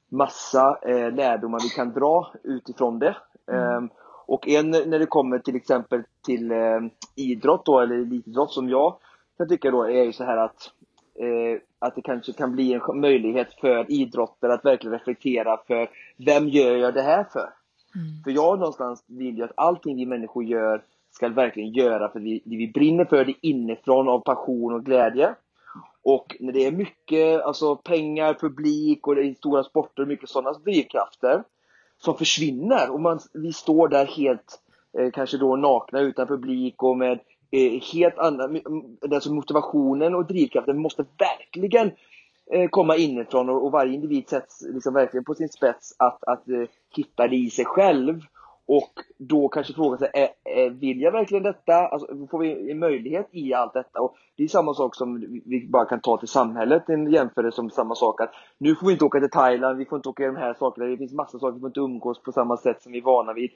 massa 0.09 0.79
eh, 0.83 1.13
lärdomar 1.13 1.61
vi 1.63 1.69
kan 1.69 1.93
dra 1.93 2.33
utifrån 2.45 2.99
det. 2.99 3.17
Mm. 3.53 3.85
Eh, 3.85 3.91
och 4.27 4.49
en 4.49 4.71
när 4.71 4.99
det 4.99 5.07
kommer 5.07 5.39
till 5.39 5.57
exempel 5.57 6.03
till 6.25 6.51
eh, 6.51 6.81
idrott 7.17 7.67
då, 7.67 7.81
eller 7.81 7.95
elitidrott 7.95 8.53
som 8.53 8.69
jag 8.69 8.97
kan 9.39 9.49
tycka 9.49 9.71
då 9.71 9.83
är 9.83 10.05
ju 10.05 10.13
så 10.13 10.25
här 10.25 10.37
att 10.37 10.71
eh, 11.15 11.61
att 11.79 11.95
det 11.95 12.03
kanske 12.03 12.33
kan 12.33 12.53
bli 12.53 12.73
en 12.73 13.01
möjlighet 13.01 13.55
för 13.61 13.93
idrottare 13.93 14.55
att 14.55 14.65
verkligen 14.65 14.99
reflektera 14.99 15.57
för 15.67 15.89
vem 16.17 16.49
gör 16.49 16.77
jag 16.77 16.95
det 16.95 17.03
här 17.03 17.25
för? 17.33 17.51
Mm. 17.95 18.23
För 18.25 18.31
jag 18.31 18.59
någonstans 18.59 19.05
vill 19.07 19.37
ju 19.37 19.45
att 19.45 19.53
allting 19.57 19.97
vi 19.97 20.07
människor 20.07 20.45
gör 20.45 20.83
ska 21.11 21.29
verkligen 21.29 21.73
göra 21.73 22.09
för 22.09 22.21
vi, 22.21 22.43
vi 22.45 22.73
brinner 22.75 23.05
för 23.05 23.25
det 23.25 23.35
inifrån 23.41 24.09
av 24.09 24.21
passion 24.21 24.75
och 24.75 24.85
glädje. 24.85 25.35
Och 26.05 26.37
när 26.41 26.53
det 26.53 26.67
är 26.67 26.73
mycket 26.73 27.43
alltså 27.43 27.77
pengar, 27.77 28.35
publik 28.35 29.07
och 29.07 29.15
det 29.15 29.23
är 29.23 29.35
stora 29.35 29.65
sporter 29.65 30.03
och 30.03 30.09
mycket 30.09 30.29
sådana 30.29 30.59
drivkrafter 30.59 31.43
som 31.99 32.15
försvinner 32.15 32.91
och 32.91 33.01
man, 33.01 33.21
vi 33.33 33.53
står 33.53 33.89
där 33.89 34.07
helt 34.07 34.61
eh, 34.99 35.11
kanske 35.11 35.39
då 35.39 35.57
nakna 35.57 36.01
utan 36.01 36.27
publik 36.27 36.83
och 36.83 36.99
med 36.99 37.21
eh, 37.51 37.83
helt 37.93 38.19
andra, 38.19 38.49
alltså 39.15 39.33
motivationen 39.33 40.15
och 40.15 40.27
drivkraften 40.27 40.79
måste 40.79 41.05
verkligen 41.19 41.91
eh, 42.53 42.69
komma 42.69 42.97
inifrån 42.97 43.51
och, 43.51 43.65
och 43.65 43.73
varje 43.73 43.95
individ 43.95 44.29
sätts 44.29 44.63
liksom 44.63 44.95
verkligen 44.95 45.25
på 45.25 45.35
sin 45.35 45.49
spets 45.49 45.95
att, 45.99 46.25
att 46.25 46.49
eh, 46.49 46.65
hitta 46.97 47.29
det 47.29 47.37
i 47.37 47.51
sig 47.51 47.65
själv 47.65 48.21
och 48.69 48.93
då 49.19 49.49
kanske 49.49 49.73
fråga 49.73 49.99
sig, 49.99 50.11
är, 50.15 50.29
är, 50.45 50.71
vill 50.71 51.01
jag 51.01 51.13
verkligen 51.13 51.43
detta? 51.43 51.75
Alltså, 51.75 52.27
får 52.31 52.39
vi 52.39 52.71
en 52.71 52.79
möjlighet 52.79 53.29
i 53.33 53.55
allt 53.55 53.73
detta? 53.73 54.01
Och 54.01 54.17
det 54.37 54.43
är 54.43 54.49
samma 54.49 54.75
sak 54.75 54.95
som 54.95 55.41
vi 55.47 55.69
bara 55.69 55.85
kan 55.85 56.01
ta 56.01 56.17
till 56.17 56.29
samhället, 56.29 56.89
en 56.89 57.13
jämförelse 57.13 57.57
som 57.57 57.71
samma 57.71 57.95
sak 57.95 58.21
att 58.21 58.31
nu 58.59 58.75
får 58.75 58.87
vi 58.87 58.93
inte 58.93 59.05
åka 59.05 59.21
till 59.21 59.31
Thailand, 59.31 59.79
vi 59.79 59.85
får 59.85 59.97
inte 59.97 60.09
åka 60.09 60.27
de 60.27 60.37
här 60.37 60.55
sakerna, 60.55 60.87
det 60.87 60.97
finns 60.97 61.13
massa 61.13 61.39
saker, 61.39 61.55
vi 61.55 61.61
får 61.61 61.69
inte 61.69 61.81
umgås 61.81 62.23
på 62.23 62.33
samma 62.33 62.57
sätt 62.57 62.83
som 62.83 62.93
vi 62.93 62.99
är 62.99 63.03
vana 63.03 63.33
vid. 63.33 63.51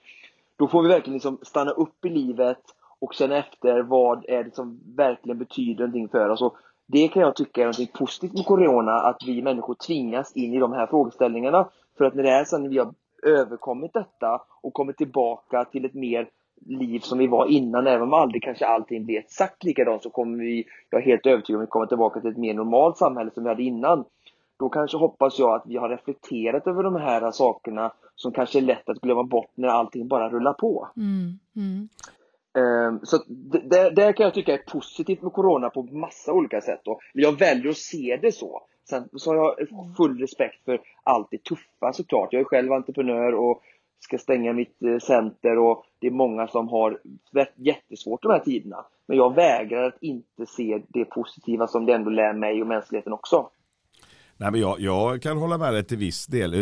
Då 0.56 0.68
får 0.68 0.82
vi 0.82 0.88
verkligen 0.88 1.14
liksom 1.14 1.38
stanna 1.42 1.70
upp 1.70 2.04
i 2.04 2.08
livet 2.08 2.62
och 2.98 3.14
känna 3.14 3.36
efter 3.36 3.82
vad 3.82 4.24
är 4.28 4.44
det 4.44 4.54
som 4.54 4.80
verkligen 4.96 5.38
betyder 5.38 5.84
någonting 5.86 6.08
för 6.08 6.28
oss. 6.28 6.42
Och 6.42 6.56
det 6.86 7.08
kan 7.08 7.22
jag 7.22 7.36
tycka 7.36 7.62
är 7.62 7.66
något 7.66 7.92
positivt 7.92 8.32
med 8.32 8.46
Corona, 8.46 8.92
att 8.92 9.22
vi 9.26 9.42
människor 9.42 9.74
tvingas 9.74 10.36
in 10.36 10.54
i 10.54 10.58
de 10.58 10.72
här 10.72 10.86
frågeställningarna. 10.86 11.68
För 11.98 12.04
att 12.04 12.14
när 12.14 12.22
det 12.22 12.30
är 12.30 12.44
sen 12.44 12.70
vi 12.70 12.78
har 12.78 12.94
överkommit 13.22 13.92
detta 13.92 14.42
och 14.62 14.74
kommit 14.74 14.96
tillbaka 14.96 15.64
till 15.64 15.84
ett 15.84 15.94
mer 15.94 16.28
liv 16.66 17.00
som 17.00 17.18
vi 17.18 17.26
var 17.26 17.46
innan, 17.46 17.86
även 17.86 18.02
om 18.02 18.12
aldrig 18.12 18.42
kanske 18.42 18.66
allting 18.66 19.04
blir 19.04 19.18
exakt 19.18 19.64
likadant 19.64 20.02
så 20.02 20.10
kommer 20.10 20.38
vi, 20.38 20.64
jag 20.90 21.00
är 21.00 21.04
helt 21.04 21.26
övertygad 21.26 21.56
om 21.56 21.60
vi 21.60 21.70
kommer 21.70 21.86
tillbaka 21.86 22.20
till 22.20 22.30
ett 22.30 22.36
mer 22.36 22.54
normalt 22.54 22.96
samhälle 22.96 23.30
som 23.34 23.42
vi 23.42 23.48
hade 23.48 23.62
innan. 23.62 24.04
Då 24.58 24.68
kanske 24.68 24.96
hoppas 24.96 25.38
jag 25.38 25.54
att 25.54 25.66
vi 25.66 25.76
har 25.76 25.88
reflekterat 25.88 26.66
över 26.66 26.82
de 26.82 26.96
här 26.96 27.30
sakerna 27.30 27.92
som 28.16 28.32
kanske 28.32 28.58
är 28.58 28.62
lätt 28.62 28.88
att 28.88 29.00
glömma 29.00 29.22
bort 29.22 29.50
när 29.54 29.68
allting 29.68 30.08
bara 30.08 30.28
rullar 30.28 30.52
på. 30.52 30.88
Mm, 30.96 31.38
mm. 31.56 31.88
Ehm, 32.54 33.00
så 33.02 33.24
det, 33.62 33.90
det 33.90 34.12
kan 34.12 34.24
jag 34.24 34.34
tycka 34.34 34.54
är 34.54 34.72
positivt 34.72 35.22
med 35.22 35.32
Corona 35.32 35.70
på 35.70 35.82
massa 35.82 36.32
olika 36.32 36.60
sätt. 36.60 36.80
Då. 36.84 37.00
Jag 37.12 37.38
väljer 37.38 37.70
att 37.70 37.76
se 37.76 38.18
det 38.22 38.32
så. 38.32 38.62
Sen 38.88 39.08
så 39.16 39.30
har 39.30 39.36
jag 39.36 39.68
full 39.96 40.18
respekt 40.18 40.64
för 40.64 40.80
allt 41.02 41.28
det 41.30 41.44
tuffa 41.44 41.92
såklart. 41.92 42.32
Jag 42.32 42.40
är 42.40 42.44
själv 42.44 42.72
entreprenör 42.72 43.34
och 43.34 43.62
ska 44.00 44.18
stänga 44.18 44.52
mitt 44.52 44.82
eh, 44.82 44.98
center 44.98 45.58
och 45.58 45.84
det 45.98 46.06
är 46.06 46.10
många 46.10 46.48
som 46.48 46.68
har 46.68 47.00
jättesvårt 47.56 48.22
de 48.22 48.32
här 48.32 48.38
tiderna. 48.38 48.84
Men 49.06 49.16
jag 49.16 49.34
vägrar 49.34 49.82
att 49.82 50.02
inte 50.02 50.46
se 50.46 50.82
det 50.88 51.04
positiva 51.04 51.66
som 51.66 51.86
det 51.86 51.94
ändå 51.94 52.10
lär 52.10 52.32
mig 52.32 52.60
och 52.60 52.66
mänskligheten 52.66 53.12
också. 53.12 53.50
Nej, 54.36 54.50
men 54.50 54.60
jag, 54.60 54.80
jag 54.80 55.22
kan 55.22 55.38
hålla 55.38 55.58
med 55.58 55.74
dig 55.74 55.84
till 55.84 55.98
viss 55.98 56.26
del, 56.26 56.54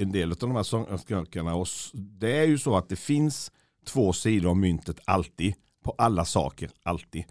en 0.00 0.12
del 0.12 0.30
av 0.30 0.36
de 0.38 0.56
här 0.56 0.62
sakerna. 0.62 1.64
Det 1.94 2.38
är 2.38 2.44
ju 2.44 2.58
så 2.58 2.76
att 2.76 2.88
det 2.88 2.96
finns 2.96 3.52
två 3.86 4.12
sidor 4.12 4.50
av 4.50 4.56
myntet 4.56 5.00
alltid. 5.04 5.54
På 5.88 5.94
alla 5.98 6.24
saker, 6.24 6.70
alltid. 6.82 7.24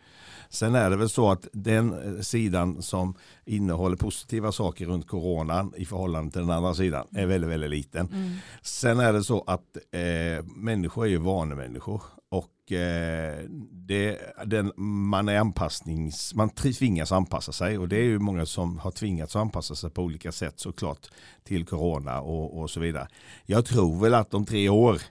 Sen 0.49 0.75
är 0.75 0.89
det 0.89 0.95
väl 0.95 1.09
så 1.09 1.31
att 1.31 1.47
den 1.53 2.15
eh, 2.15 2.21
sidan 2.21 2.81
som 2.81 3.15
innehåller 3.45 3.95
positiva 3.95 4.51
saker 4.51 4.85
runt 4.85 5.07
coronan 5.07 5.73
i 5.77 5.85
förhållande 5.85 6.31
till 6.31 6.41
den 6.41 6.49
andra 6.49 6.73
sidan 6.73 7.07
är 7.11 7.25
väldigt, 7.25 7.49
väldigt 7.49 7.69
liten. 7.69 8.07
Mm. 8.07 8.31
Sen 8.61 8.99
är 8.99 9.13
det 9.13 9.23
så 9.23 9.43
att 9.47 9.77
eh, 9.91 10.45
människor 10.55 11.05
är 11.05 11.09
ju 11.09 11.17
vanemänniskor 11.17 12.01
och 12.29 12.71
eh, 12.71 13.43
det, 13.71 14.19
den, 14.45 14.71
man 14.75 15.29
är 15.29 15.39
anpassnings, 15.39 16.33
man 16.35 16.49
tvingas 16.49 17.11
anpassa 17.11 17.51
sig 17.51 17.77
och 17.77 17.87
det 17.87 17.97
är 17.97 18.03
ju 18.03 18.19
många 18.19 18.45
som 18.45 18.79
har 18.79 18.91
tvingats 18.91 19.35
anpassa 19.35 19.75
sig 19.75 19.89
på 19.89 20.01
olika 20.01 20.31
sätt 20.31 20.59
såklart 20.59 21.07
till 21.43 21.65
corona 21.65 22.21
och, 22.21 22.61
och 22.61 22.69
så 22.69 22.79
vidare. 22.79 23.07
Jag 23.45 23.65
tror 23.65 24.01
väl 24.01 24.13
att 24.13 24.33
om 24.33 24.45
tre 24.45 24.69
år 24.69 25.01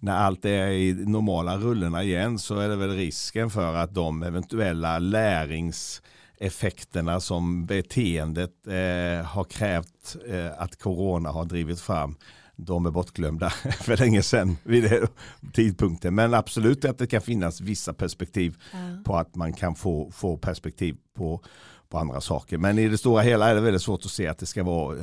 när 0.00 0.16
allt 0.16 0.44
är 0.44 0.68
i 0.68 0.94
normala 0.94 1.58
rullorna 1.58 2.02
igen 2.02 2.38
så 2.38 2.58
är 2.58 2.68
det 2.68 2.76
väl 2.76 2.96
risken 2.96 3.50
för 3.50 3.74
att 3.74 3.94
de 3.94 4.22
eventuella 4.22 4.98
läringseffekterna 4.98 7.20
som 7.20 7.66
beteendet 7.66 8.66
eh, 8.66 9.22
har 9.26 9.44
krävt 9.44 10.16
eh, 10.28 10.50
att 10.58 10.78
corona 10.78 11.30
har 11.30 11.44
drivit 11.44 11.80
fram 11.80 12.16
de 12.56 12.86
är 12.86 12.90
bortglömda 12.90 13.50
för 13.80 13.96
länge 13.96 14.22
sedan 14.22 14.56
vid 14.62 14.90
den 14.90 15.08
tidpunkten. 15.52 16.14
Men 16.14 16.34
absolut 16.34 16.84
att 16.84 16.98
det 16.98 17.06
kan 17.06 17.20
finnas 17.20 17.60
vissa 17.60 17.94
perspektiv 17.94 18.56
mm. 18.72 19.04
på 19.04 19.16
att 19.16 19.34
man 19.34 19.52
kan 19.52 19.74
få, 19.74 20.10
få 20.10 20.36
perspektiv 20.36 20.96
på, 21.16 21.42
på 21.88 21.98
andra 21.98 22.20
saker. 22.20 22.58
Men 22.58 22.78
i 22.78 22.88
det 22.88 22.98
stora 22.98 23.22
hela 23.22 23.48
är 23.48 23.54
det 23.54 23.60
väldigt 23.60 23.82
svårt 23.82 24.04
att 24.04 24.10
se 24.10 24.26
att 24.26 24.38
det 24.38 24.46
ska 24.46 24.64
vara 24.64 24.96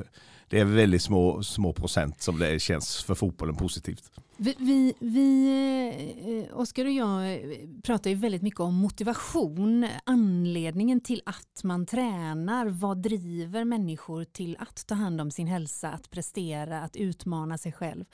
det 0.53 0.59
är 0.59 0.65
väldigt 0.65 1.01
små, 1.01 1.43
små 1.43 1.73
procent 1.73 2.21
som 2.21 2.39
det 2.39 2.59
känns 2.61 3.03
för 3.03 3.15
fotbollen 3.15 3.55
positivt. 3.55 4.11
Vi, 4.37 4.55
vi, 4.57 4.93
vi 4.99 6.47
eh, 6.49 6.57
Oskar 6.59 6.85
och 6.85 6.91
jag 6.91 7.33
eh, 7.33 7.39
pratar 7.83 8.09
ju 8.09 8.15
väldigt 8.15 8.41
mycket 8.41 8.59
om 8.59 8.75
motivation, 8.75 9.87
anledningen 10.03 11.01
till 11.01 11.21
att 11.25 11.63
man 11.63 11.85
tränar, 11.85 12.65
vad 12.65 13.01
driver 13.01 13.65
människor 13.65 14.23
till 14.23 14.57
att 14.59 14.87
ta 14.87 14.95
hand 14.95 15.21
om 15.21 15.31
sin 15.31 15.47
hälsa, 15.47 15.89
att 15.89 16.09
prestera, 16.09 16.81
att 16.81 16.95
utmana 16.95 17.57
sig 17.57 17.71
själv. 17.71 18.05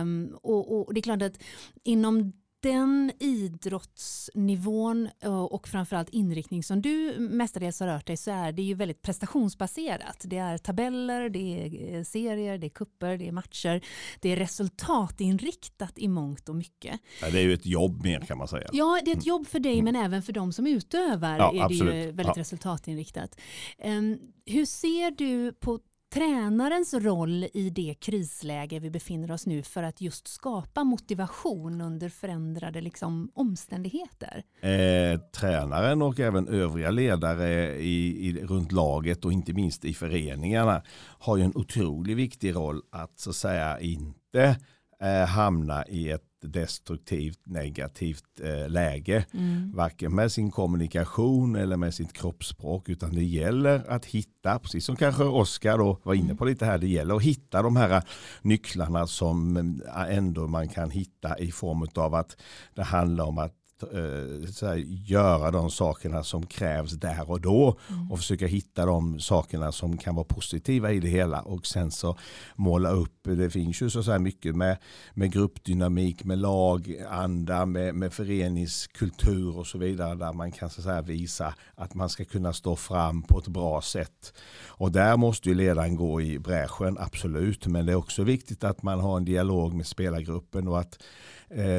Um, 0.00 0.36
och, 0.42 0.86
och, 0.86 0.94
det 0.94 1.00
är 1.00 1.02
klart 1.02 1.22
att 1.22 1.38
inom 1.84 2.32
den 2.60 3.12
idrottsnivån 3.18 5.08
och 5.50 5.68
framförallt 5.68 6.08
inriktning 6.08 6.62
som 6.62 6.82
du 6.82 7.16
mestadels 7.18 7.80
har 7.80 7.86
rört 7.86 8.06
dig 8.06 8.16
så 8.16 8.30
är 8.30 8.52
det 8.52 8.62
ju 8.62 8.74
väldigt 8.74 9.02
prestationsbaserat. 9.02 10.22
Det 10.24 10.36
är 10.36 10.58
tabeller, 10.58 11.28
det 11.28 11.38
är 11.38 11.94
eh, 11.94 12.02
serier, 12.02 12.58
det 12.58 12.66
är 12.66 12.70
kupper, 12.70 13.16
det 13.16 13.28
är 13.28 13.32
matcher. 13.32 13.84
Det 14.20 14.28
är 14.28 14.36
resultatinriktat 14.36 15.98
i 15.98 16.08
mångt 16.08 16.48
och 16.48 16.56
mycket. 16.56 17.00
Ja, 17.22 17.30
det 17.30 17.38
är 17.38 17.42
ju 17.42 17.54
ett 17.54 17.66
jobb 17.66 18.02
mer 18.04 18.20
kan 18.20 18.38
man 18.38 18.48
säga. 18.48 18.68
Ja, 18.72 19.00
det 19.04 19.12
är 19.12 19.16
ett 19.16 19.26
jobb 19.26 19.46
för 19.46 19.58
dig 19.58 19.78
mm. 19.78 19.84
men 19.84 20.04
även 20.04 20.22
för 20.22 20.32
de 20.32 20.52
som 20.52 20.66
utövar 20.66 21.38
ja, 21.38 21.54
är 21.54 21.62
absolut. 21.62 21.92
det 21.92 22.00
ju 22.00 22.06
väldigt 22.06 22.36
ja. 22.36 22.40
resultatinriktat. 22.40 23.40
Um, 23.84 24.18
hur 24.46 24.64
ser 24.64 25.10
du 25.10 25.52
på 25.52 25.80
tränarens 26.14 26.94
roll 26.94 27.46
i 27.54 27.70
det 27.70 27.94
krisläge 28.00 28.78
vi 28.78 28.90
befinner 28.90 29.30
oss 29.30 29.46
nu 29.46 29.62
för 29.62 29.82
att 29.82 30.00
just 30.00 30.28
skapa 30.28 30.84
motivation 30.84 31.80
under 31.80 32.08
förändrade 32.08 32.80
liksom, 32.80 33.30
omständigheter? 33.34 34.44
Eh, 34.60 35.20
tränaren 35.20 36.02
och 36.02 36.20
även 36.20 36.48
övriga 36.48 36.90
ledare 36.90 37.76
i, 37.76 38.28
i, 38.28 38.46
runt 38.46 38.72
laget 38.72 39.24
och 39.24 39.32
inte 39.32 39.52
minst 39.52 39.84
i 39.84 39.94
föreningarna 39.94 40.82
har 41.18 41.36
ju 41.36 41.42
en 41.42 41.56
otroligt 41.56 42.16
viktig 42.16 42.54
roll 42.54 42.82
att 42.90 43.18
så 43.18 43.30
att 43.30 43.36
säga 43.36 43.80
inte 43.80 44.56
eh, 45.02 45.26
hamna 45.26 45.86
i 45.86 46.10
ett 46.10 46.27
destruktivt 46.40 47.40
negativt 47.46 48.40
eh, 48.40 48.68
läge. 48.68 49.24
Mm. 49.34 49.72
Varken 49.74 50.14
med 50.14 50.32
sin 50.32 50.50
kommunikation 50.50 51.56
eller 51.56 51.76
med 51.76 51.94
sitt 51.94 52.12
kroppsspråk. 52.12 52.88
Utan 52.88 53.14
det 53.14 53.24
gäller 53.24 53.84
att 53.90 54.04
hitta, 54.04 54.58
precis 54.58 54.84
som 54.84 54.96
kanske 54.96 55.24
Oskar 55.24 56.06
var 56.06 56.14
inne 56.14 56.34
på 56.34 56.44
lite 56.44 56.66
här, 56.66 56.78
det 56.78 56.88
gäller 56.88 57.14
att 57.14 57.22
hitta 57.22 57.62
de 57.62 57.76
här 57.76 58.02
nycklarna 58.42 59.06
som 59.06 59.56
eh, 59.56 60.16
ändå 60.16 60.46
man 60.46 60.68
kan 60.68 60.90
hitta 60.90 61.38
i 61.38 61.52
form 61.52 61.86
av 61.94 62.14
att 62.14 62.36
det 62.74 62.82
handlar 62.82 63.24
om 63.24 63.38
att 63.38 63.54
Eh, 63.82 64.68
här, 64.68 64.76
göra 65.06 65.50
de 65.50 65.70
sakerna 65.70 66.24
som 66.24 66.46
krävs 66.46 66.92
där 66.92 67.30
och 67.30 67.40
då 67.40 67.78
mm. 67.88 68.12
och 68.12 68.18
försöka 68.18 68.46
hitta 68.46 68.86
de 68.86 69.20
sakerna 69.20 69.72
som 69.72 69.96
kan 69.96 70.14
vara 70.14 70.24
positiva 70.24 70.92
i 70.92 71.00
det 71.00 71.08
hela 71.08 71.40
och 71.40 71.66
sen 71.66 71.90
så 71.90 72.18
måla 72.56 72.90
upp, 72.90 73.18
det 73.22 73.50
finns 73.50 73.82
ju 73.82 73.90
så 73.90 74.02
här 74.02 74.18
mycket 74.18 74.56
med, 74.56 74.76
med 75.14 75.32
gruppdynamik, 75.32 76.24
med 76.24 76.38
laganda, 76.38 77.66
med, 77.66 77.94
med 77.94 78.12
föreningskultur 78.12 79.58
och 79.58 79.66
så 79.66 79.78
vidare 79.78 80.14
där 80.14 80.32
man 80.32 80.52
kan 80.52 80.70
så 80.70 80.90
här, 80.90 81.02
visa 81.02 81.54
att 81.74 81.94
man 81.94 82.08
ska 82.08 82.24
kunna 82.24 82.52
stå 82.52 82.76
fram 82.76 83.22
på 83.22 83.38
ett 83.38 83.48
bra 83.48 83.82
sätt. 83.82 84.32
Och 84.66 84.92
där 84.92 85.16
måste 85.16 85.48
ju 85.48 85.54
ledaren 85.54 85.96
gå 85.96 86.20
i 86.20 86.38
bräschen, 86.38 86.98
absolut, 87.00 87.66
men 87.66 87.86
det 87.86 87.92
är 87.92 87.96
också 87.96 88.22
viktigt 88.22 88.64
att 88.64 88.82
man 88.82 89.00
har 89.00 89.16
en 89.16 89.24
dialog 89.24 89.74
med 89.74 89.86
spelargruppen 89.86 90.68
och 90.68 90.80
att 90.80 90.98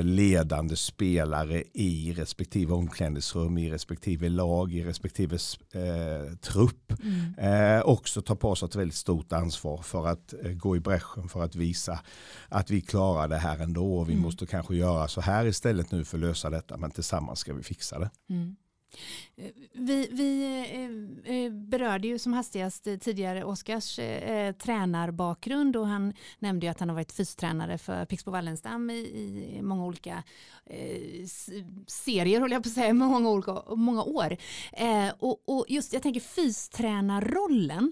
ledande 0.04 0.76
spelare 0.76 1.64
i 1.74 2.14
respektive 2.14 2.74
omklädningsrum, 2.74 3.58
i 3.58 3.72
respektive 3.72 4.30
lag, 4.30 4.74
i 4.74 4.84
respektive 4.84 5.38
eh, 5.74 6.36
trupp 6.36 6.94
mm. 7.04 7.78
eh, 7.78 7.82
också 7.82 8.22
tar 8.22 8.36
på 8.36 8.56
sig 8.56 8.66
ett 8.66 8.76
väldigt 8.76 8.98
stort 8.98 9.34
ansvar 9.34 9.78
för 9.78 10.08
att 10.08 10.34
eh, 10.44 10.52
gå 10.52 10.76
i 10.76 10.80
bräschen 10.80 11.30
för 11.30 11.44
att 11.44 11.56
visa 11.56 12.00
att 12.50 12.70
vi 12.70 12.82
klarar 12.82 13.28
det 13.28 13.38
här 13.38 13.60
ändå 13.60 13.98
och 13.98 14.10
vi 14.10 14.14
mm. 14.14 14.24
måste 14.24 14.46
kanske 14.46 14.76
göra 14.76 15.08
så 15.08 15.22
här 15.22 15.46
istället 15.46 15.92
nu 15.92 16.06
för 16.06 16.18
att 16.18 16.22
lösa 16.22 16.50
detta 16.50 16.78
men 16.78 16.92
tillsammans 16.92 17.40
ska 17.40 17.54
vi 17.54 17.64
fixa 17.64 18.00
det. 18.00 18.10
Mm. 18.30 18.56
Vi, 19.74 20.08
vi 20.12 20.44
eh, 21.26 21.36
eh, 21.36 21.52
berörde 21.52 22.08
ju 22.08 22.20
som 22.20 22.34
hastigast 22.34 22.84
tidigare 22.84 23.44
Oskars 23.44 24.00
eh, 24.00 24.32
eh, 24.32 24.56
tränarbakgrund 24.56 25.76
och 25.76 25.88
han 25.88 26.14
nämnde 26.40 26.66
ju 26.66 26.70
att 26.70 26.80
han 26.80 26.90
har 26.90 26.96
varit 26.96 27.12
fystränare 27.12 27.78
för 27.78 28.06
Pixbo 28.06 28.32
Wallenstam 28.32 28.90
i, 28.90 28.94
i 28.94 29.60
många 29.62 29.86
olika 29.86 30.24
eh, 30.66 31.26
serier, 31.88 32.40
håller 32.40 32.56
jag 32.56 32.64
på 32.64 32.70
att 32.70 32.74
säga, 32.74 32.94
många, 32.94 33.30
olika, 33.30 33.64
många 33.76 34.04
år. 34.04 34.38
Eh, 34.74 35.10
och, 35.20 35.44
och, 35.46 35.66
just 35.68 35.94
jag 35.94 36.04
tänker 36.04 36.22
fystränarrollen 36.22 37.92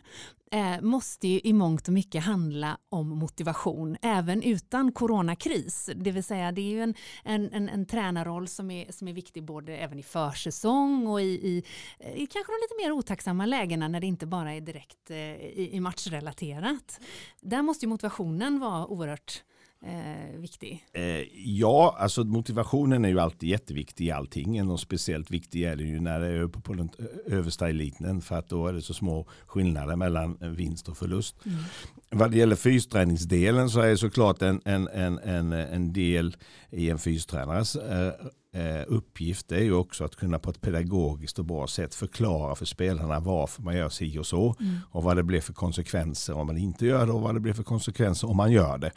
eh, 0.52 0.82
måste 0.82 1.28
ju 1.28 1.42
i 1.44 1.54
mångt 1.54 1.88
och 1.88 1.94
mycket 1.94 2.24
handla 2.24 2.78
om 2.90 3.10
motivation 3.10 3.98
även 4.02 4.44
utan 4.44 4.92
coronakris. 4.92 5.90
Det 5.96 6.12
vill 6.12 6.24
säga 6.24 6.52
det 6.52 6.62
är 6.62 6.70
ju 6.70 6.82
en, 6.82 6.94
en, 7.24 7.52
en, 7.52 7.70
en 7.70 7.86
tränarroll 7.86 8.48
som 8.48 8.72
är, 8.72 8.92
som 8.92 9.08
är 9.08 9.14
viktig 9.14 9.44
både 9.44 9.78
även 9.78 10.00
i 10.00 10.04
försäsong 10.04 11.08
och 11.08 11.22
i, 11.22 11.24
i, 11.24 11.64
eh, 12.00 12.12
i 12.12 12.28
kanske 12.28 12.52
de 12.52 12.58
lite 12.62 12.88
mer 12.88 12.92
otacksamma 12.92 13.46
lägena 13.46 13.88
när 13.88 14.00
det 14.00 14.08
inte 14.08 14.26
bara 14.26 14.54
är 14.54 14.62
direkt 14.62 15.12
eh, 15.12 15.18
i, 15.18 15.70
i 15.74 15.80
matchrelaterat. 15.80 17.00
Där 17.42 17.62
måste 17.62 17.86
ju 17.86 17.90
motivationen 17.90 18.60
vara 18.60 18.88
oerhört 18.88 19.44
eh, 19.86 20.40
viktig? 20.40 20.86
Eh, 20.94 21.04
ja, 21.46 21.96
alltså 22.00 22.24
motivationen 22.24 23.06
är 23.06 23.10
ju 23.10 23.20
alltid 23.20 23.50
jätteviktig 23.50 24.06
i 24.06 24.12
allting. 24.12 24.70
Och 24.72 24.80
speciellt 24.80 25.32
viktig 25.32 25.64
är 25.64 25.76
det 25.76 25.84
ju 25.84 26.00
när 26.00 26.20
det 26.20 26.28
är 26.28 26.42
uppe 26.42 26.60
på 26.60 26.74
den 26.74 26.90
översta 27.26 27.70
eliten. 27.70 28.22
För 28.22 28.36
att 28.36 28.50
då 28.50 28.68
är 28.68 28.74
det 28.74 28.82
så 28.82 28.94
små 28.94 29.28
skillnader 29.46 29.96
mellan 29.96 30.38
vinst 30.42 30.90
och 30.90 30.98
förlust. 30.98 31.36
vad 32.10 32.32
det 32.32 32.38
gäller 32.38 32.56
fysträningsdelen 32.56 33.70
så 33.70 33.80
är 33.80 33.90
det 33.90 33.98
såklart 33.98 34.42
en, 34.42 34.62
en, 34.66 34.88
en, 34.88 35.20
en, 35.20 35.54
en 35.54 35.94
del 35.94 36.36
i 36.70 36.90
en 36.90 36.98
fystränares 36.98 37.76
eh, 37.76 38.08
eh, 38.08 38.14
uppgift 38.88 39.52
är 39.52 39.62
ju 39.62 39.74
också 39.74 40.04
att 40.04 40.16
kunna 40.16 40.40
på 40.40 40.50
ett 40.50 40.62
pedagogiskt 40.62 41.40
och 41.40 41.46
bra 41.46 41.68
sätt 41.68 41.96
förklara 41.96 42.56
för 42.56 42.66
spelarna 42.66 43.20
varför 43.20 43.62
man 43.62 43.78
gör 43.78 43.90
si 43.90 44.18
och 44.18 44.26
så 44.26 44.56
mm. 44.60 44.78
och 44.92 45.04
vad 45.04 45.16
det 45.16 45.24
blir 45.24 45.42
för 45.42 45.54
konsekvenser 45.54 46.38
om 46.38 46.48
man 46.48 46.58
inte 46.58 46.86
gör 46.86 47.06
det 47.06 47.12
och 47.12 47.22
vad 47.22 47.36
det 47.36 47.40
blir 47.40 47.54
för 47.54 47.64
konsekvenser 47.64 48.30
om 48.30 48.38
man 48.38 48.52
gör 48.52 48.78
det. 48.78 48.92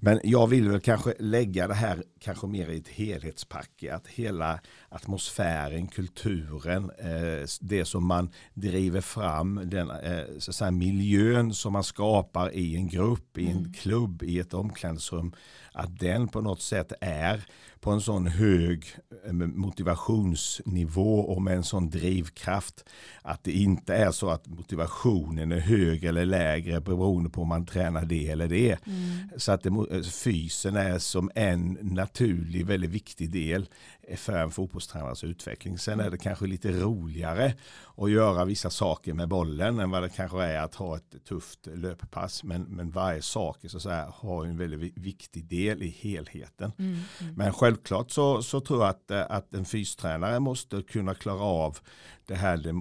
Men 0.00 0.20
jag 0.24 0.46
vill 0.46 0.68
väl 0.68 0.80
kanske 0.80 1.14
lägga 1.18 1.68
det 1.68 1.74
här 1.74 2.02
kanske 2.20 2.46
mer 2.46 2.68
i 2.68 2.78
ett 2.78 2.88
helhetspacke, 2.88 3.94
att 3.94 4.06
hela 4.06 4.60
atmosfären, 4.88 5.88
kulturen, 5.88 6.90
eh, 6.98 7.46
det 7.60 7.84
som 7.84 8.06
man 8.06 8.30
driver 8.54 9.00
fram, 9.00 9.60
den 9.64 9.90
eh, 9.90 10.24
så 10.38 10.52
säga, 10.52 10.70
miljön 10.70 11.54
som 11.54 11.72
man 11.72 11.84
skapar 11.84 12.54
i 12.54 12.76
en 12.76 12.88
grupp, 12.88 13.38
i 13.38 13.46
en 13.46 13.58
mm. 13.58 13.72
klubb, 13.72 14.22
i 14.22 14.38
ett 14.38 14.54
omklädningsrum, 14.54 15.34
att 15.72 15.98
den 15.98 16.28
på 16.28 16.40
något 16.40 16.62
sätt 16.62 16.92
är 17.00 17.46
på 17.84 17.90
en 17.90 18.00
sån 18.00 18.26
hög 18.26 18.86
eh, 19.26 19.32
motivationsnivå 19.32 21.20
och 21.20 21.42
med 21.42 21.56
en 21.56 21.64
sån 21.64 21.90
drivkraft 21.90 22.84
att 23.22 23.44
det 23.44 23.52
inte 23.52 23.94
är 23.94 24.10
så 24.10 24.30
att 24.30 24.46
motivationen 24.46 25.52
är 25.52 25.60
hög 25.60 26.04
eller 26.04 26.24
lägre 26.24 26.80
beroende 26.80 27.30
på 27.30 27.42
om 27.42 27.48
man 27.48 27.66
tränar 27.66 28.04
det 28.04 28.28
eller 28.28 28.48
det. 28.48 28.86
Mm. 28.86 29.28
Så 29.36 29.52
att 29.52 29.62
det, 29.62 29.68
eh, 29.68 30.02
fysen 30.02 30.76
är 30.76 30.98
som 30.98 31.30
en 31.34 31.78
naturlig, 31.80 32.66
väldigt 32.66 32.90
viktig 32.90 33.30
del 33.30 33.68
för 34.16 34.36
en 34.36 34.50
fotbollstränares 34.50 35.24
utveckling. 35.24 35.78
Sen 35.78 36.00
är 36.00 36.10
det 36.10 36.18
kanske 36.18 36.46
lite 36.46 36.72
roligare 36.72 37.54
att 37.96 38.10
göra 38.10 38.44
vissa 38.44 38.70
saker 38.70 39.12
med 39.12 39.28
bollen 39.28 39.78
än 39.78 39.90
vad 39.90 40.02
det 40.02 40.08
kanske 40.08 40.42
är 40.42 40.60
att 40.60 40.74
ha 40.74 40.96
ett 40.96 41.24
tufft 41.24 41.66
löppass. 41.66 42.44
Men, 42.44 42.62
men 42.62 42.90
varje 42.90 43.22
sak 43.22 43.58
så 43.66 43.76
att 43.76 43.82
säga, 43.82 44.12
har 44.14 44.44
en 44.44 44.56
väldigt 44.56 44.98
viktig 44.98 45.44
del 45.44 45.82
i 45.82 45.88
helheten. 45.88 46.72
Mm, 46.78 46.98
mm. 47.20 47.34
Men 47.34 47.52
självklart 47.52 48.10
så, 48.10 48.42
så 48.42 48.60
tror 48.60 48.80
jag 48.80 48.88
att, 48.88 49.10
att 49.10 49.54
en 49.54 49.64
fystränare 49.64 50.40
måste 50.40 50.82
kunna 50.82 51.14
klara 51.14 51.42
av 51.42 51.78
det 52.26 52.34
här 52.34 52.72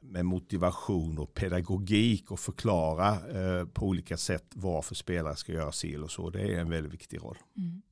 med 0.00 0.24
motivation 0.24 1.18
och 1.18 1.34
pedagogik 1.34 2.30
och 2.30 2.40
förklara 2.40 3.08
eh, 3.08 3.66
på 3.66 3.86
olika 3.86 4.16
sätt 4.16 4.46
varför 4.54 4.94
spelare 4.94 5.36
ska 5.36 5.52
göra 5.52 5.72
sil 5.80 6.00
och 6.04 6.10
så. 6.10 6.30
Det 6.30 6.40
är 6.40 6.60
en 6.60 6.70
väldigt 6.70 6.92
viktig 6.92 7.22
roll. 7.22 7.38
Mm. 7.56 7.82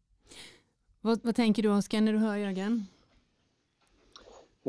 Vad, 1.06 1.20
vad 1.22 1.34
tänker 1.34 1.62
du 1.62 1.68
Oskar 1.68 2.00
när 2.00 2.12
du 2.12 2.18
hör 2.18 2.36
Jörgen? 2.36 2.86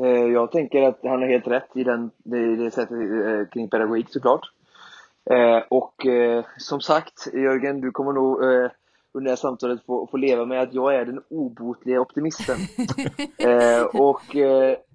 Eh, 0.02 0.32
jag 0.32 0.52
tänker 0.52 0.82
att 0.82 0.98
han 1.02 1.22
har 1.22 1.28
helt 1.28 1.46
rätt 1.46 1.68
i 1.74 1.84
den, 1.84 2.10
det, 2.16 2.56
det 2.56 2.70
sättet 2.70 2.96
eh, 3.26 3.48
kring 3.52 3.70
pedagogik 3.70 4.06
såklart. 4.10 4.52
Eh, 5.30 5.62
och 5.68 6.06
som 6.58 6.80
sagt, 6.80 7.28
Jörgen, 7.32 7.80
du 7.80 7.90
kommer 7.90 8.12
nog 8.12 8.42
under 9.12 9.24
det 9.24 9.30
här 9.30 9.36
samtalet 9.36 9.84
få, 9.86 10.06
få 10.06 10.16
leva 10.16 10.44
med 10.44 10.62
att 10.62 10.74
jag 10.74 10.94
är 10.94 11.04
den 11.04 11.22
obotliga 11.28 12.00
optimisten. 12.00 12.56
och 13.92 14.36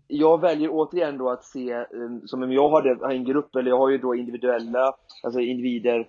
jag 0.07 0.41
väljer 0.41 0.69
återigen 0.71 1.17
då 1.17 1.29
att 1.29 1.45
se, 1.45 1.85
som 2.25 2.43
om 2.43 2.53
jag 2.53 2.69
har 2.69 3.11
en 3.11 3.25
grupp, 3.25 3.55
eller 3.55 3.69
jag 3.69 3.77
har 3.77 3.89
ju 3.89 3.97
då 3.97 4.15
individuella, 4.15 4.93
alltså 5.23 5.39
individer, 5.39 6.07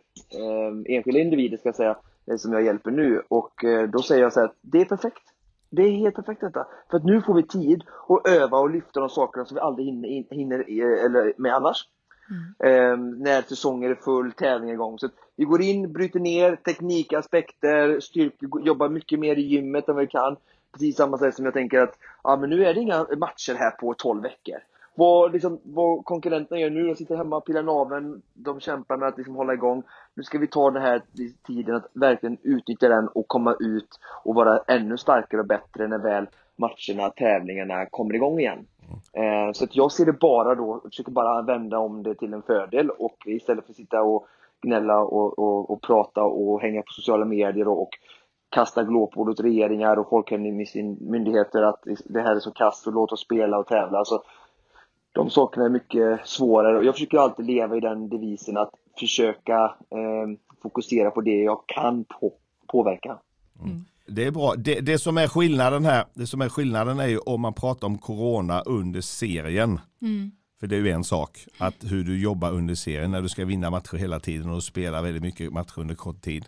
enskilda 0.88 1.20
individer 1.20 1.57
ska 1.57 1.68
jag 1.68 1.77
säga, 1.77 1.97
som 2.39 2.53
jag 2.53 2.63
hjälper 2.63 2.91
nu. 2.91 3.23
Och 3.29 3.65
eh, 3.65 3.89
då 3.89 4.03
säger 4.03 4.23
jag 4.23 4.33
så 4.33 4.41
här, 4.41 4.53
det 4.61 4.81
är 4.81 4.85
perfekt. 4.85 5.23
Det 5.71 5.83
är 5.83 5.91
helt 5.91 6.15
perfekt 6.15 6.41
detta. 6.41 6.67
För 6.91 6.97
att 6.97 7.05
nu 7.05 7.23
får 7.23 7.35
vi 7.35 7.43
tid 7.43 7.85
att 8.09 8.29
öva 8.29 8.59
och 8.59 8.71
lyfta 8.71 9.01
de 9.01 9.09
sakerna 9.09 9.45
som 9.45 9.55
vi 9.55 9.61
aldrig 9.61 9.87
hinner, 9.87 10.35
hinner 10.35 10.59
eh, 10.59 11.05
eller 11.05 11.33
med 11.37 11.55
annars. 11.55 11.89
Mm. 12.31 12.73
Eh, 12.73 13.23
när 13.25 13.43
säsongen 13.43 13.91
är 13.91 13.95
full, 13.95 14.33
tävling 14.33 14.71
är 14.71 14.75
igång. 14.75 14.99
Så 14.99 15.09
vi 15.37 15.45
går 15.45 15.63
in, 15.63 15.93
bryter 15.93 16.21
ner 16.21 16.57
teknikaspekter, 16.57 18.01
styrke, 18.01 18.47
jobbar 18.65 18.89
mycket 18.89 19.19
mer 19.19 19.37
i 19.37 19.43
gymmet 19.43 19.89
än 19.89 19.95
vad 19.95 20.05
vi 20.05 20.11
kan. 20.11 20.37
Precis 20.73 20.97
samma 20.97 21.19
sätt 21.19 21.35
som 21.35 21.45
jag 21.45 21.55
tänker 21.55 21.81
att 21.81 21.99
ja, 22.23 22.37
men 22.37 22.51
nu 22.51 22.65
är 22.65 22.75
det 22.75 22.81
inga 22.81 23.07
matcher 23.17 23.55
här 23.55 23.71
på 23.71 23.95
12 23.95 24.23
veckor 24.23 24.59
vad, 24.95 25.33
liksom, 25.33 25.61
vad 25.63 26.05
konkurrenterna 26.05 26.61
gör 26.61 26.71
nu, 26.71 26.87
de 26.87 26.95
sitter 26.95 27.17
hemma 27.17 27.37
och 27.37 27.47
pillar 27.47 27.63
naveln, 27.63 28.23
de 28.35 28.61
kämpar 28.61 28.97
med 28.97 29.09
att 29.09 29.17
liksom 29.17 29.35
hålla 29.35 29.55
igång. 29.55 29.83
Nu 30.15 30.23
ska 30.23 30.39
vi 30.39 30.47
ta 30.47 30.71
den 30.71 30.83
här 30.83 31.03
tiden 31.47 31.75
att 31.75 31.91
verkligen 31.93 32.39
utnyttja 32.43 32.89
den 32.89 33.09
och 33.09 33.29
komma 33.29 33.57
ut 33.61 33.89
och 34.25 34.35
vara 34.35 34.59
ännu 34.59 34.99
starkare 34.99 35.41
och 35.41 35.47
bättre 35.47 35.89
när 35.89 35.99
väl 35.99 36.27
matcherna, 36.57 37.11
tävlingarna 37.11 37.87
kommer 37.87 38.15
igång 38.15 38.39
igen. 38.39 38.67
Mm. 39.15 39.49
Eh, 39.49 39.53
så 39.53 39.65
att 39.65 39.77
jag 39.77 39.93
ser 39.93 40.05
det 40.05 40.13
bara 40.13 40.55
då, 40.55 40.81
försöker 40.85 41.13
bara 41.13 41.43
vända 41.43 41.79
om 41.79 42.03
det 42.03 42.15
till 42.15 42.35
en 42.35 42.43
fördel 42.43 42.91
och 42.91 43.17
istället 43.27 43.65
för 43.65 43.73
att 43.73 43.77
sitta 43.77 44.03
och 44.03 44.27
gnälla 44.63 44.99
och, 44.99 45.39
och, 45.39 45.71
och 45.71 45.83
prata 45.83 46.23
och 46.23 46.61
hänga 46.61 46.83
på 46.83 46.93
sociala 46.93 47.25
medier 47.25 47.69
och, 47.69 47.83
och 47.83 47.91
kasta 48.49 48.83
glåpord 48.83 49.29
åt 49.29 49.41
regeringar 49.41 49.97
och 49.97 50.09
folkhälsomyndigheter 50.09 51.63
att 51.63 51.85
det 52.05 52.21
här 52.21 52.37
är 52.37 52.41
så 52.41 52.51
kast 52.51 52.87
och 52.87 52.93
låt 52.93 53.13
oss 53.13 53.21
spela 53.21 53.59
och 53.59 53.67
tävla. 53.67 53.99
Alltså, 53.99 54.23
de 55.14 55.31
sakerna 55.31 55.66
är 55.66 55.70
mycket 55.70 56.27
svårare. 56.29 56.85
Jag 56.85 56.94
försöker 56.94 57.18
alltid 57.18 57.46
leva 57.46 57.77
i 57.77 57.81
den 57.81 58.09
devisen 58.09 58.57
att 58.57 58.70
försöka 58.98 59.62
eh, 59.90 60.38
fokusera 60.62 61.11
på 61.11 61.20
det 61.20 61.42
jag 61.42 61.66
kan 61.66 62.05
på, 62.05 62.33
påverka. 62.66 63.18
Mm. 63.61 63.85
Det 64.07 64.24
är 64.24 64.31
bra. 64.31 64.55
Det, 64.57 64.81
det, 64.81 64.98
som 64.98 65.18
är 65.18 65.29
skillnaden 65.29 65.85
här, 65.85 66.05
det 66.14 66.27
som 66.27 66.40
är 66.40 66.48
skillnaden 66.48 67.00
är 67.00 67.07
ju 67.07 67.18
om 67.18 67.40
man 67.40 67.55
pratar 67.55 67.87
om 67.87 67.98
corona 67.98 68.61
under 68.61 69.00
serien. 69.00 69.81
Mm. 70.03 70.31
För 70.61 70.66
det 70.66 70.77
är 70.77 70.81
ju 70.81 70.90
en 70.90 71.05
sak, 71.05 71.38
att 71.59 71.74
hur 71.81 72.05
du 72.05 72.22
jobbar 72.22 72.53
under 72.53 72.74
serien 72.74 73.11
när 73.11 73.22
du 73.22 73.29
ska 73.29 73.44
vinna 73.44 73.70
matcher 73.70 73.96
hela 73.96 74.20
tiden 74.20 74.50
och 74.50 74.62
spela 74.62 75.03
väldigt 75.03 75.22
mycket 75.22 75.53
matcher 75.53 75.79
under 75.81 75.94
kort 75.94 76.20
tid. 76.20 76.44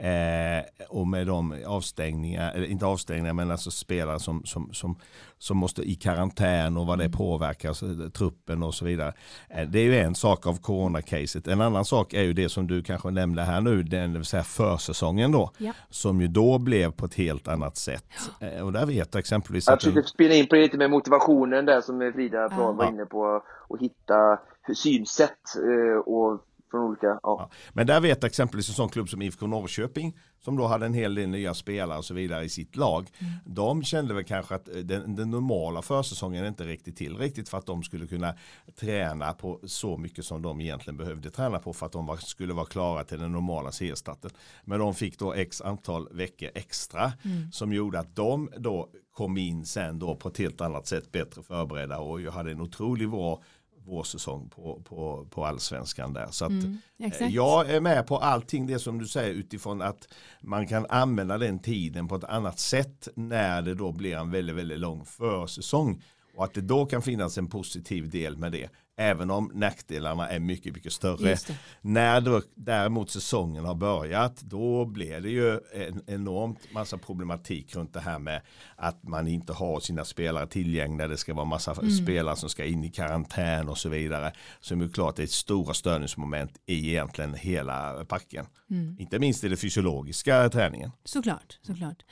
Eh, 0.00 0.64
och 0.88 1.06
med 1.06 1.26
de 1.26 1.64
avstängningar, 1.66 2.52
eller 2.52 2.66
inte 2.66 2.86
avstängningar 2.86 3.32
men 3.32 3.50
alltså 3.50 3.70
spelare 3.70 4.20
som, 4.20 4.44
som, 4.44 4.70
som, 4.72 4.96
som 5.38 5.56
måste 5.56 5.82
i 5.82 5.94
karantän 5.94 6.76
och 6.76 6.86
vad 6.86 6.98
det 6.98 7.04
mm. 7.04 7.16
påverkar 7.16 8.10
truppen 8.10 8.62
och 8.62 8.74
så 8.74 8.84
vidare. 8.84 9.12
Eh, 9.48 9.68
det 9.68 9.78
är 9.78 9.84
ju 9.84 9.98
en 9.98 10.14
sak 10.14 10.46
av 10.46 10.60
coronacaset. 10.60 11.48
En 11.48 11.60
annan 11.60 11.84
sak 11.84 12.14
är 12.14 12.22
ju 12.22 12.32
det 12.32 12.48
som 12.48 12.66
du 12.66 12.82
kanske 12.82 13.10
nämnde 13.10 13.42
här 13.42 13.60
nu, 13.60 13.82
den 13.82 14.12
vill 14.12 14.24
säga 14.24 14.42
försäsongen 14.42 15.32
då. 15.32 15.50
Ja. 15.58 15.72
Som 15.90 16.20
ju 16.20 16.28
då 16.28 16.58
blev 16.58 16.90
på 16.90 17.06
ett 17.06 17.14
helt 17.14 17.48
annat 17.48 17.76
sätt. 17.76 18.04
Eh, 18.40 18.64
och 18.64 18.72
där 18.72 18.86
vet 18.86 19.08
jag 19.14 19.18
exempelvis 19.18 19.66
jag 19.66 19.82
försökte 19.82 20.10
spela 20.10 20.34
in 20.34 20.46
på 20.46 20.54
det 20.54 20.62
lite 20.62 20.76
med 20.76 20.90
motivationen 20.90 21.64
där 21.64 21.80
som 21.80 22.12
Frida 22.14 22.48
ja. 22.50 22.72
var 22.72 22.88
inne 22.88 23.04
på. 23.04 23.42
Och 23.68 23.78
hitta 23.80 24.38
synsätt 24.74 25.56
eh, 25.56 25.98
och 25.98 26.42
från 26.76 26.88
olika, 26.88 27.06
ja. 27.06 27.18
ja. 27.22 27.50
Men 27.72 27.86
där 27.86 28.00
vet 28.00 28.24
exempelvis 28.24 28.68
en 28.68 28.74
sån 28.74 28.88
klubb 28.88 29.08
som 29.08 29.22
IFK 29.22 29.46
Norrköping 29.46 30.16
som 30.44 30.56
då 30.56 30.66
hade 30.66 30.86
en 30.86 30.94
hel 30.94 31.14
del 31.14 31.28
nya 31.28 31.54
spelare 31.54 31.98
och 31.98 32.04
så 32.04 32.14
vidare 32.14 32.44
i 32.44 32.48
sitt 32.48 32.76
lag. 32.76 33.10
Mm. 33.18 33.32
De 33.44 33.82
kände 33.82 34.14
väl 34.14 34.24
kanske 34.24 34.54
att 34.54 34.68
den, 34.84 35.16
den 35.16 35.30
normala 35.30 35.82
försäsongen 35.82 36.46
inte 36.46 36.64
riktigt 36.64 36.96
till 36.96 37.16
riktigt 37.16 37.48
för 37.48 37.58
att 37.58 37.66
de 37.66 37.82
skulle 37.82 38.06
kunna 38.06 38.34
träna 38.80 39.32
på 39.32 39.60
så 39.64 39.96
mycket 39.96 40.24
som 40.24 40.42
de 40.42 40.60
egentligen 40.60 40.96
behövde 40.96 41.30
träna 41.30 41.58
på 41.58 41.72
för 41.72 41.86
att 41.86 41.92
de 41.92 42.06
var, 42.06 42.16
skulle 42.16 42.54
vara 42.54 42.66
klara 42.66 43.04
till 43.04 43.18
den 43.18 43.32
normala 43.32 43.72
seriestarten. 43.72 44.30
Men 44.64 44.78
de 44.78 44.94
fick 44.94 45.18
då 45.18 45.32
x 45.32 45.60
antal 45.60 46.08
veckor 46.10 46.50
extra 46.54 47.12
mm. 47.24 47.52
som 47.52 47.72
gjorde 47.72 47.98
att 47.98 48.16
de 48.16 48.50
då 48.56 48.88
kom 49.12 49.36
in 49.36 49.66
sen 49.66 49.98
då 49.98 50.16
på 50.16 50.28
ett 50.28 50.38
helt 50.38 50.60
annat 50.60 50.86
sätt 50.86 51.12
bättre 51.12 51.42
förberedda 51.42 51.98
och 51.98 52.20
hade 52.20 52.50
en 52.50 52.60
otroligt 52.60 53.10
bra 53.10 53.42
vårsäsong 53.86 54.48
på, 54.48 54.82
på, 54.84 55.26
på 55.30 55.46
allsvenskan 55.46 56.12
där. 56.12 56.28
Så 56.30 56.44
mm, 56.44 56.78
eh, 56.98 57.28
jag 57.28 57.70
är 57.70 57.80
med 57.80 58.06
på 58.06 58.18
allting 58.18 58.66
det 58.66 58.78
som 58.78 58.98
du 58.98 59.06
säger 59.06 59.34
utifrån 59.34 59.82
att 59.82 60.08
man 60.40 60.66
kan 60.66 60.86
använda 60.88 61.38
den 61.38 61.58
tiden 61.58 62.08
på 62.08 62.16
ett 62.16 62.24
annat 62.24 62.58
sätt 62.58 63.08
när 63.14 63.62
det 63.62 63.74
då 63.74 63.92
blir 63.92 64.16
en 64.16 64.30
väldigt, 64.30 64.56
väldigt 64.56 64.78
lång 64.78 65.04
försäsong. 65.04 66.02
Och 66.36 66.44
att 66.44 66.54
det 66.54 66.60
då 66.60 66.86
kan 66.86 67.02
finnas 67.02 67.38
en 67.38 67.46
positiv 67.46 68.10
del 68.10 68.36
med 68.36 68.52
det. 68.52 68.68
Även 68.98 69.30
om 69.30 69.50
nackdelarna 69.54 70.28
är 70.28 70.38
mycket, 70.38 70.74
mycket 70.74 70.92
större. 70.92 71.36
När 71.80 72.20
då, 72.20 72.42
däremot 72.54 73.10
säsongen 73.10 73.64
har 73.64 73.74
börjat, 73.74 74.40
då 74.40 74.84
blir 74.84 75.20
det 75.20 75.28
ju 75.28 75.60
en 75.74 76.02
enormt 76.06 76.72
massa 76.72 76.98
problematik 76.98 77.76
runt 77.76 77.92
det 77.92 78.00
här 78.00 78.18
med 78.18 78.40
att 78.76 79.02
man 79.02 79.28
inte 79.28 79.52
har 79.52 79.80
sina 79.80 80.04
spelare 80.04 80.46
tillgängliga. 80.46 81.08
Det 81.08 81.16
ska 81.16 81.34
vara 81.34 81.44
massa 81.44 81.72
mm. 81.72 81.90
spelare 81.90 82.36
som 82.36 82.48
ska 82.48 82.64
in 82.64 82.84
i 82.84 82.90
karantän 82.90 83.68
och 83.68 83.78
så 83.78 83.88
vidare. 83.88 84.32
Som 84.60 84.80
är 84.80 84.88
klart 84.88 85.18
är 85.18 85.24
ett 85.24 85.30
stora 85.30 85.74
störningsmoment 85.74 86.60
i 86.66 86.88
egentligen 86.88 87.34
hela 87.34 88.04
packen. 88.04 88.46
Mm. 88.70 88.96
Inte 88.98 89.18
minst 89.18 89.44
i 89.44 89.48
det 89.48 89.56
fysiologiska 89.56 90.48
träningen. 90.48 90.90
Såklart, 91.04 91.58
såklart. 91.62 92.02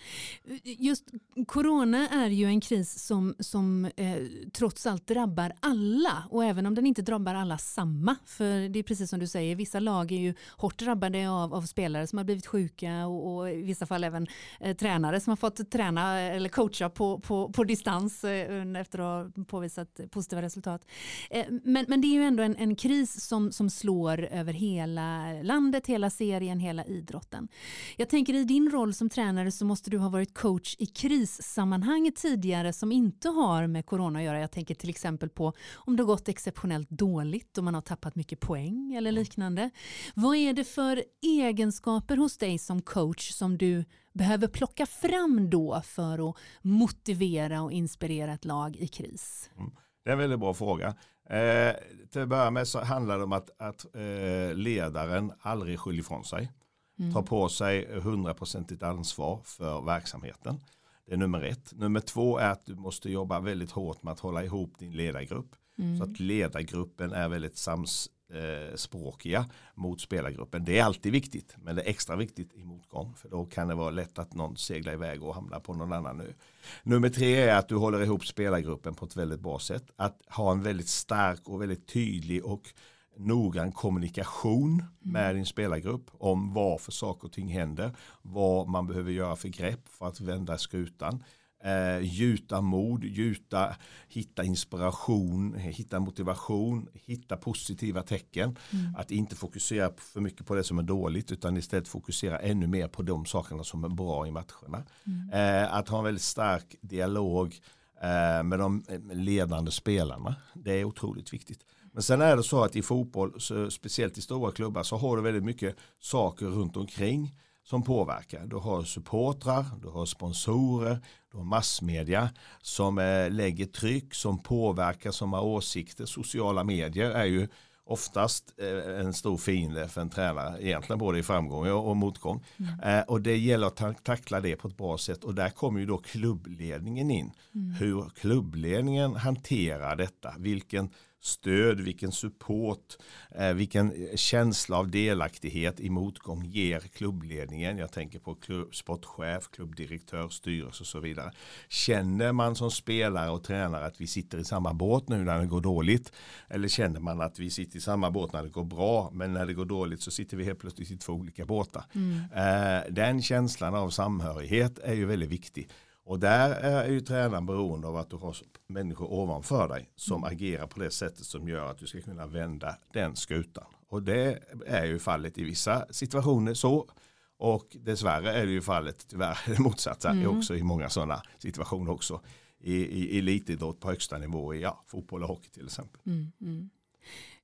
Just 0.64 1.04
corona 1.46 2.08
är 2.08 2.28
ju 2.28 2.46
en 2.46 2.60
kris 2.60 3.06
som, 3.06 3.34
som 3.38 3.84
eh, 3.84 4.16
trots 4.52 4.86
allt 4.86 5.06
drabbar 5.06 5.52
alla. 5.60 6.24
Och 6.30 6.44
även 6.44 6.66
om 6.66 6.73
om 6.74 6.76
den 6.76 6.86
inte 6.86 7.02
drabbar 7.02 7.34
alla 7.34 7.58
samma. 7.58 8.16
För 8.26 8.68
det 8.68 8.78
är 8.78 8.82
precis 8.82 9.10
som 9.10 9.20
du 9.20 9.26
säger, 9.26 9.56
vissa 9.56 9.80
lag 9.80 10.12
är 10.12 10.18
ju 10.18 10.34
hårt 10.56 10.78
drabbade 10.78 11.30
av, 11.30 11.54
av 11.54 11.62
spelare 11.62 12.06
som 12.06 12.18
har 12.18 12.24
blivit 12.24 12.46
sjuka 12.46 13.06
och, 13.06 13.36
och 13.36 13.50
i 13.50 13.62
vissa 13.62 13.86
fall 13.86 14.04
även 14.04 14.26
eh, 14.60 14.76
tränare 14.76 15.20
som 15.20 15.30
har 15.30 15.36
fått 15.36 15.70
träna 15.70 16.20
eller 16.20 16.48
coacha 16.48 16.90
på, 16.90 17.18
på, 17.18 17.52
på 17.52 17.64
distans 17.64 18.24
eh, 18.24 18.80
efter 18.80 18.98
att 18.98 19.36
ha 19.36 19.44
påvisat 19.44 20.00
positiva 20.10 20.42
resultat. 20.42 20.86
Eh, 21.30 21.44
men, 21.64 21.84
men 21.88 22.00
det 22.00 22.06
är 22.06 22.14
ju 22.14 22.22
ändå 22.22 22.42
en, 22.42 22.56
en 22.56 22.76
kris 22.76 23.26
som, 23.26 23.52
som 23.52 23.70
slår 23.70 24.24
över 24.24 24.52
hela 24.52 25.32
landet, 25.42 25.86
hela 25.86 26.10
serien, 26.10 26.60
hela 26.60 26.84
idrotten. 26.84 27.48
Jag 27.96 28.08
tänker 28.08 28.34
i 28.34 28.44
din 28.44 28.70
roll 28.70 28.94
som 28.94 29.10
tränare 29.10 29.52
så 29.52 29.64
måste 29.64 29.90
du 29.90 29.98
ha 29.98 30.08
varit 30.08 30.34
coach 30.34 30.76
i 30.78 30.86
krissammanhang 30.86 32.12
tidigare 32.16 32.72
som 32.72 32.92
inte 32.92 33.28
har 33.28 33.66
med 33.66 33.86
corona 33.86 34.18
att 34.18 34.24
göra. 34.24 34.40
Jag 34.40 34.50
tänker 34.50 34.74
till 34.74 34.90
exempel 34.90 35.28
på 35.28 35.52
om 35.74 35.96
det 35.96 36.02
har 36.02 36.06
gått 36.06 36.28
exceptionellt 36.28 36.63
dåligt 36.88 37.58
och 37.58 37.64
man 37.64 37.74
har 37.74 37.80
tappat 37.80 38.14
mycket 38.14 38.40
poäng 38.40 38.94
eller 38.94 39.12
liknande. 39.12 39.70
Vad 40.14 40.36
är 40.36 40.52
det 40.52 40.64
för 40.64 41.04
egenskaper 41.22 42.16
hos 42.16 42.38
dig 42.38 42.58
som 42.58 42.82
coach 42.82 43.30
som 43.30 43.58
du 43.58 43.84
behöver 44.12 44.48
plocka 44.48 44.86
fram 44.86 45.50
då 45.50 45.82
för 45.84 46.30
att 46.30 46.36
motivera 46.62 47.62
och 47.62 47.72
inspirera 47.72 48.32
ett 48.32 48.44
lag 48.44 48.76
i 48.76 48.88
kris? 48.88 49.50
Mm. 49.58 49.70
Det 50.04 50.10
är 50.10 50.12
en 50.12 50.18
väldigt 50.18 50.40
bra 50.40 50.54
fråga. 50.54 50.94
Eh, 51.30 51.74
till 52.12 52.22
att 52.22 52.28
börja 52.28 52.50
med 52.50 52.68
så 52.68 52.84
handlar 52.84 53.18
det 53.18 53.24
om 53.24 53.32
att, 53.32 53.50
att 53.60 53.94
eh, 53.94 54.54
ledaren 54.54 55.32
aldrig 55.40 55.80
skyller 55.80 56.00
ifrån 56.00 56.24
sig. 56.24 56.52
Mm. 56.98 57.12
Tar 57.12 57.22
på 57.22 57.48
sig 57.48 58.00
hundraprocentigt 58.00 58.82
ansvar 58.82 59.40
för 59.44 59.80
verksamheten. 59.80 60.60
Det 61.06 61.12
är 61.12 61.16
nummer 61.16 61.42
ett. 61.42 61.72
Nummer 61.74 62.00
två 62.00 62.38
är 62.38 62.50
att 62.50 62.66
du 62.66 62.74
måste 62.74 63.10
jobba 63.10 63.40
väldigt 63.40 63.70
hårt 63.70 64.02
med 64.02 64.12
att 64.12 64.20
hålla 64.20 64.44
ihop 64.44 64.78
din 64.78 64.92
ledargrupp. 64.92 65.56
Mm. 65.78 65.98
Så 65.98 66.04
att 66.04 66.20
ledargruppen 66.20 67.12
är 67.12 67.28
väldigt 67.28 67.56
samspråkiga 67.56 69.46
mot 69.74 70.00
spelargruppen. 70.00 70.64
Det 70.64 70.78
är 70.78 70.84
alltid 70.84 71.12
viktigt, 71.12 71.56
men 71.62 71.76
det 71.76 71.82
är 71.82 71.88
extra 71.88 72.16
viktigt 72.16 72.54
i 72.54 72.64
motgång. 72.64 73.14
För 73.14 73.28
då 73.28 73.44
kan 73.44 73.68
det 73.68 73.74
vara 73.74 73.90
lätt 73.90 74.18
att 74.18 74.34
någon 74.34 74.56
seglar 74.56 74.92
iväg 74.92 75.22
och 75.22 75.34
hamnar 75.34 75.60
på 75.60 75.74
någon 75.74 75.92
annan 75.92 76.16
nu. 76.18 76.34
Nummer 76.82 77.08
tre 77.08 77.36
är 77.36 77.56
att 77.56 77.68
du 77.68 77.74
håller 77.74 78.02
ihop 78.02 78.26
spelargruppen 78.26 78.94
på 78.94 79.04
ett 79.04 79.16
väldigt 79.16 79.40
bra 79.40 79.58
sätt. 79.58 79.90
Att 79.96 80.20
ha 80.28 80.52
en 80.52 80.62
väldigt 80.62 80.88
stark 80.88 81.48
och 81.48 81.62
väldigt 81.62 81.86
tydlig 81.88 82.44
och 82.44 82.74
noggrann 83.16 83.72
kommunikation 83.72 84.72
mm. 84.72 84.86
med 85.00 85.34
din 85.34 85.46
spelargrupp 85.46 86.10
om 86.12 86.54
varför 86.54 86.92
saker 86.92 87.26
och 87.26 87.32
ting 87.32 87.48
händer, 87.48 87.96
vad 88.22 88.68
man 88.68 88.86
behöver 88.86 89.12
göra 89.12 89.36
för 89.36 89.48
grepp 89.48 89.88
för 89.88 90.06
att 90.06 90.20
vända 90.20 90.58
skutan. 90.58 91.24
Eh, 91.64 92.00
gjuta 92.02 92.60
mod, 92.60 93.04
gjuta, 93.04 93.76
hitta 94.08 94.44
inspiration, 94.44 95.54
hitta 95.54 96.00
motivation, 96.00 96.88
hitta 96.94 97.36
positiva 97.36 98.02
tecken. 98.02 98.58
Mm. 98.72 98.94
Att 98.96 99.10
inte 99.10 99.36
fokusera 99.36 99.92
för 99.96 100.20
mycket 100.20 100.46
på 100.46 100.54
det 100.54 100.64
som 100.64 100.78
är 100.78 100.82
dåligt 100.82 101.32
utan 101.32 101.56
istället 101.56 101.88
fokusera 101.88 102.38
ännu 102.38 102.66
mer 102.66 102.88
på 102.88 103.02
de 103.02 103.26
sakerna 103.26 103.64
som 103.64 103.84
är 103.84 103.88
bra 103.88 104.26
i 104.26 104.30
matcherna. 104.30 104.84
Mm. 105.06 105.30
Eh, 105.64 105.74
att 105.74 105.88
ha 105.88 105.98
en 105.98 106.04
väldigt 106.04 106.22
stark 106.22 106.76
dialog 106.80 107.60
eh, 108.02 108.42
med 108.42 108.58
de 108.58 108.84
ledande 109.12 109.70
spelarna. 109.70 110.36
Det 110.54 110.72
är 110.72 110.84
otroligt 110.84 111.32
viktigt. 111.32 111.60
Men 111.92 112.02
sen 112.02 112.20
är 112.20 112.36
det 112.36 112.42
så 112.42 112.64
att 112.64 112.76
i 112.76 112.82
fotboll, 112.82 113.40
speciellt 113.70 114.18
i 114.18 114.22
stora 114.22 114.52
klubbar, 114.52 114.82
så 114.82 114.96
har 114.96 115.16
du 115.16 115.22
väldigt 115.22 115.44
mycket 115.44 115.76
saker 116.00 116.46
runt 116.46 116.76
omkring 116.76 117.34
som 117.64 117.82
påverkar. 117.82 118.46
Du 118.46 118.56
har 118.56 118.82
supportrar, 118.82 119.64
du 119.82 119.88
har 119.88 120.06
sponsorer, 120.06 120.98
du 121.30 121.36
har 121.36 121.44
massmedia 121.44 122.28
som 122.62 122.98
eh, 122.98 123.30
lägger 123.30 123.66
tryck, 123.66 124.14
som 124.14 124.42
påverkar, 124.42 125.10
som 125.10 125.32
har 125.32 125.42
åsikter. 125.42 126.06
Sociala 126.06 126.64
medier 126.64 127.10
är 127.10 127.24
ju 127.24 127.48
oftast 127.86 128.54
eh, 128.58 129.00
en 129.00 129.14
stor 129.14 129.36
fiende 129.36 129.88
för 129.88 130.00
en 130.00 130.10
tränare, 130.10 130.62
egentligen 130.62 130.98
både 130.98 131.18
i 131.18 131.22
framgång 131.22 131.70
och 131.70 131.96
motgång. 131.96 132.44
Mm. 132.56 132.80
Eh, 132.80 133.04
och 133.04 133.20
det 133.20 133.36
gäller 133.36 133.66
att 133.66 134.04
tackla 134.04 134.40
det 134.40 134.56
på 134.56 134.68
ett 134.68 134.76
bra 134.76 134.98
sätt 134.98 135.24
och 135.24 135.34
där 135.34 135.50
kommer 135.50 135.80
ju 135.80 135.86
då 135.86 135.98
klubbledningen 135.98 137.10
in. 137.10 137.32
Mm. 137.54 137.74
Hur 137.74 138.10
klubbledningen 138.14 139.16
hanterar 139.16 139.96
detta, 139.96 140.34
vilken 140.38 140.90
stöd, 141.24 141.80
vilken 141.80 142.12
support, 142.12 142.96
eh, 143.34 143.52
vilken 143.52 144.08
känsla 144.16 144.76
av 144.76 144.88
delaktighet 144.88 145.80
i 145.80 145.90
motgång 145.90 146.44
ger 146.44 146.80
klubbledningen. 146.80 147.78
Jag 147.78 147.92
tänker 147.92 148.18
på 148.18 148.34
klubb, 148.34 148.74
sportchef, 148.74 149.48
klubbdirektör, 149.50 150.28
styrelse 150.28 150.82
och 150.82 150.86
så 150.86 151.00
vidare. 151.00 151.32
Känner 151.68 152.32
man 152.32 152.56
som 152.56 152.70
spelare 152.70 153.30
och 153.30 153.44
tränare 153.44 153.86
att 153.86 154.00
vi 154.00 154.06
sitter 154.06 154.38
i 154.38 154.44
samma 154.44 154.74
båt 154.74 155.08
nu 155.08 155.24
när 155.24 155.40
det 155.40 155.46
går 155.46 155.60
dåligt? 155.60 156.12
Eller 156.48 156.68
känner 156.68 157.00
man 157.00 157.20
att 157.20 157.38
vi 157.38 157.50
sitter 157.50 157.78
i 157.78 157.80
samma 157.80 158.10
båt 158.10 158.32
när 158.32 158.42
det 158.42 158.48
går 158.48 158.64
bra 158.64 159.10
men 159.12 159.32
när 159.32 159.46
det 159.46 159.54
går 159.54 159.64
dåligt 159.64 160.02
så 160.02 160.10
sitter 160.10 160.36
vi 160.36 160.44
helt 160.44 160.58
plötsligt 160.58 160.90
i 160.90 160.96
två 160.96 161.12
olika 161.12 161.44
båtar. 161.44 161.84
Mm. 161.92 162.18
Eh, 162.34 162.82
den 162.90 163.22
känslan 163.22 163.74
av 163.74 163.90
samhörighet 163.90 164.78
är 164.78 164.94
ju 164.94 165.04
väldigt 165.04 165.30
viktig. 165.30 165.68
Och 166.04 166.20
där 166.20 166.50
är 166.50 166.88
ju 166.88 167.00
tränaren 167.00 167.46
beroende 167.46 167.88
av 167.88 167.96
att 167.96 168.10
du 168.10 168.16
har 168.16 168.36
människor 168.66 169.12
ovanför 169.12 169.68
dig 169.68 169.90
som 169.96 170.16
mm. 170.16 170.32
agerar 170.32 170.66
på 170.66 170.80
det 170.80 170.90
sättet 170.90 171.24
som 171.24 171.48
gör 171.48 171.70
att 171.70 171.78
du 171.78 171.86
ska 171.86 172.00
kunna 172.00 172.26
vända 172.26 172.76
den 172.92 173.16
skutan. 173.16 173.64
Och 173.88 174.02
det 174.02 174.38
är 174.66 174.84
ju 174.84 174.98
fallet 174.98 175.38
i 175.38 175.44
vissa 175.44 175.86
situationer 175.90 176.54
så. 176.54 176.88
Och 177.36 177.76
dessvärre 177.80 178.32
är 178.32 178.46
det 178.46 178.52
ju 178.52 178.62
fallet 178.62 179.06
tyvärr 179.08 179.38
det 179.46 179.58
motsatta 179.58 180.10
mm. 180.10 180.38
också 180.38 180.56
i 180.56 180.62
många 180.62 180.88
sådana 180.88 181.22
situationer 181.38 181.92
också. 181.92 182.20
I, 182.60 182.74
i 182.74 183.18
elitidrott 183.18 183.80
på 183.80 183.88
högsta 183.88 184.18
nivå 184.18 184.54
i 184.54 184.60
ja, 184.60 184.84
fotboll 184.86 185.22
och 185.22 185.28
hockey 185.28 185.50
till 185.50 185.64
exempel. 185.64 186.00
Mm, 186.06 186.32
mm. 186.40 186.70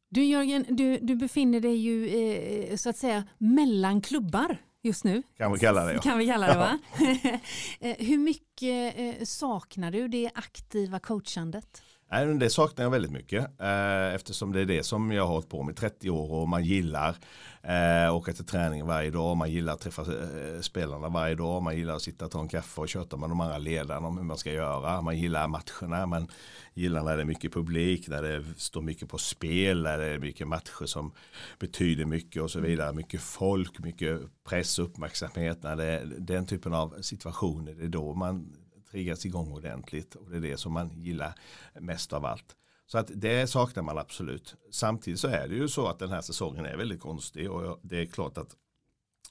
Du 0.09 0.25
Jörgen, 0.25 0.67
du, 0.69 0.99
du 0.99 1.17
befinner 1.17 1.61
dig 1.61 1.77
ju 1.77 2.09
eh, 2.09 2.77
så 2.77 2.91
att 2.91 2.97
säga 2.97 3.25
mellan 3.39 4.01
klubbar 4.01 4.57
just 4.83 5.05
nu. 5.05 5.23
Kan 5.37 5.53
vi 5.53 5.59
kalla 5.59 5.85
det. 5.85 5.93
Ja. 5.93 6.01
Kan 6.01 6.19
vi 6.19 6.27
kalla 6.27 6.47
det 6.47 6.59
va? 6.59 6.79
Eh, 7.81 7.97
hur 7.99 8.19
mycket 8.19 8.99
eh, 8.99 9.25
saknar 9.25 9.91
du 9.91 10.09
det 10.09 10.31
aktiva 10.35 10.99
coachandet? 10.99 11.83
Nej, 12.13 12.35
det 12.35 12.51
saknar 12.51 12.85
jag 12.85 12.91
väldigt 12.91 13.11
mycket 13.11 13.61
eh, 13.61 14.15
eftersom 14.15 14.53
det 14.53 14.61
är 14.61 14.65
det 14.65 14.83
som 14.83 15.13
jag 15.13 15.23
har 15.23 15.33
hållit 15.33 15.49
på 15.49 15.63
med 15.63 15.77
30 15.77 16.11
år 16.11 16.33
och 16.33 16.49
man 16.49 16.65
gillar 16.65 17.17
eh, 17.63 18.17
åka 18.17 18.33
till 18.33 18.45
träning 18.45 18.87
varje 18.87 19.11
dag, 19.11 19.37
man 19.37 19.51
gillar 19.51 19.73
att 19.73 19.81
träffa 19.81 20.03
eh, 20.03 20.61
spelarna 20.61 21.09
varje 21.09 21.35
dag, 21.35 21.63
man 21.63 21.77
gillar 21.77 21.97
att 21.97 22.03
sitta 22.03 22.25
och 22.25 22.31
ta 22.31 22.41
en 22.41 22.49
kaffe 22.49 22.81
och 22.81 22.89
köta 22.89 23.17
med 23.17 23.29
de 23.29 23.41
andra 23.41 23.59
ledarna 23.59 24.09
om 24.09 24.19
hur 24.19 24.25
man 24.25 24.39
ska 24.39 24.53
göra, 24.53 25.01
man 25.01 25.19
gillar 25.19 25.49
matcherna, 25.49 26.07
man 26.07 26.29
gillar 26.75 27.03
när 27.03 27.17
det 27.17 27.23
är 27.23 27.27
mycket 27.27 27.53
publik, 27.53 28.09
när 28.09 28.23
det 28.23 28.45
står 28.57 28.83
mycket 28.83 29.09
på 29.09 29.19
spel, 29.19 29.83
när 29.83 29.99
det 29.99 30.07
är 30.07 30.19
mycket 30.19 30.49
matcher 30.49 30.87
som 30.87 31.13
betyder 31.59 32.05
mycket 32.05 32.43
och 32.43 32.51
så 32.51 32.61
vidare, 32.61 32.93
mycket 32.93 33.21
folk, 33.21 33.79
mycket 33.79 34.21
press 34.45 34.79
och 34.79 34.85
uppmärksamhet, 34.85 35.63
när 35.63 35.77
det 35.77 35.85
är 35.85 36.05
den 36.19 36.47
typen 36.47 36.75
av 36.75 37.03
situationer, 37.03 37.75
det 37.75 37.85
är 37.85 37.89
då 37.89 38.15
man 38.15 38.57
triggas 38.91 39.27
igång 39.27 39.53
ordentligt 39.53 40.15
och 40.15 40.31
det 40.31 40.37
är 40.37 40.41
det 40.41 40.57
som 40.57 40.73
man 40.73 40.91
gillar 40.95 41.35
mest 41.81 42.13
av 42.13 42.25
allt. 42.25 42.57
Så 42.87 42.99
att 42.99 43.11
det 43.15 43.47
saknar 43.47 43.83
man 43.83 43.99
absolut. 43.99 44.55
Samtidigt 44.71 45.21
så 45.21 45.29
är 45.29 45.49
det 45.49 45.55
ju 45.55 45.69
så 45.69 45.87
att 45.87 45.99
den 45.99 46.11
här 46.11 46.21
säsongen 46.21 46.67
är 46.67 46.77
väldigt 46.77 47.01
konstig 47.01 47.51
och 47.51 47.79
det 47.83 48.01
är 48.01 48.07
klart 48.07 48.39
att 48.39 48.57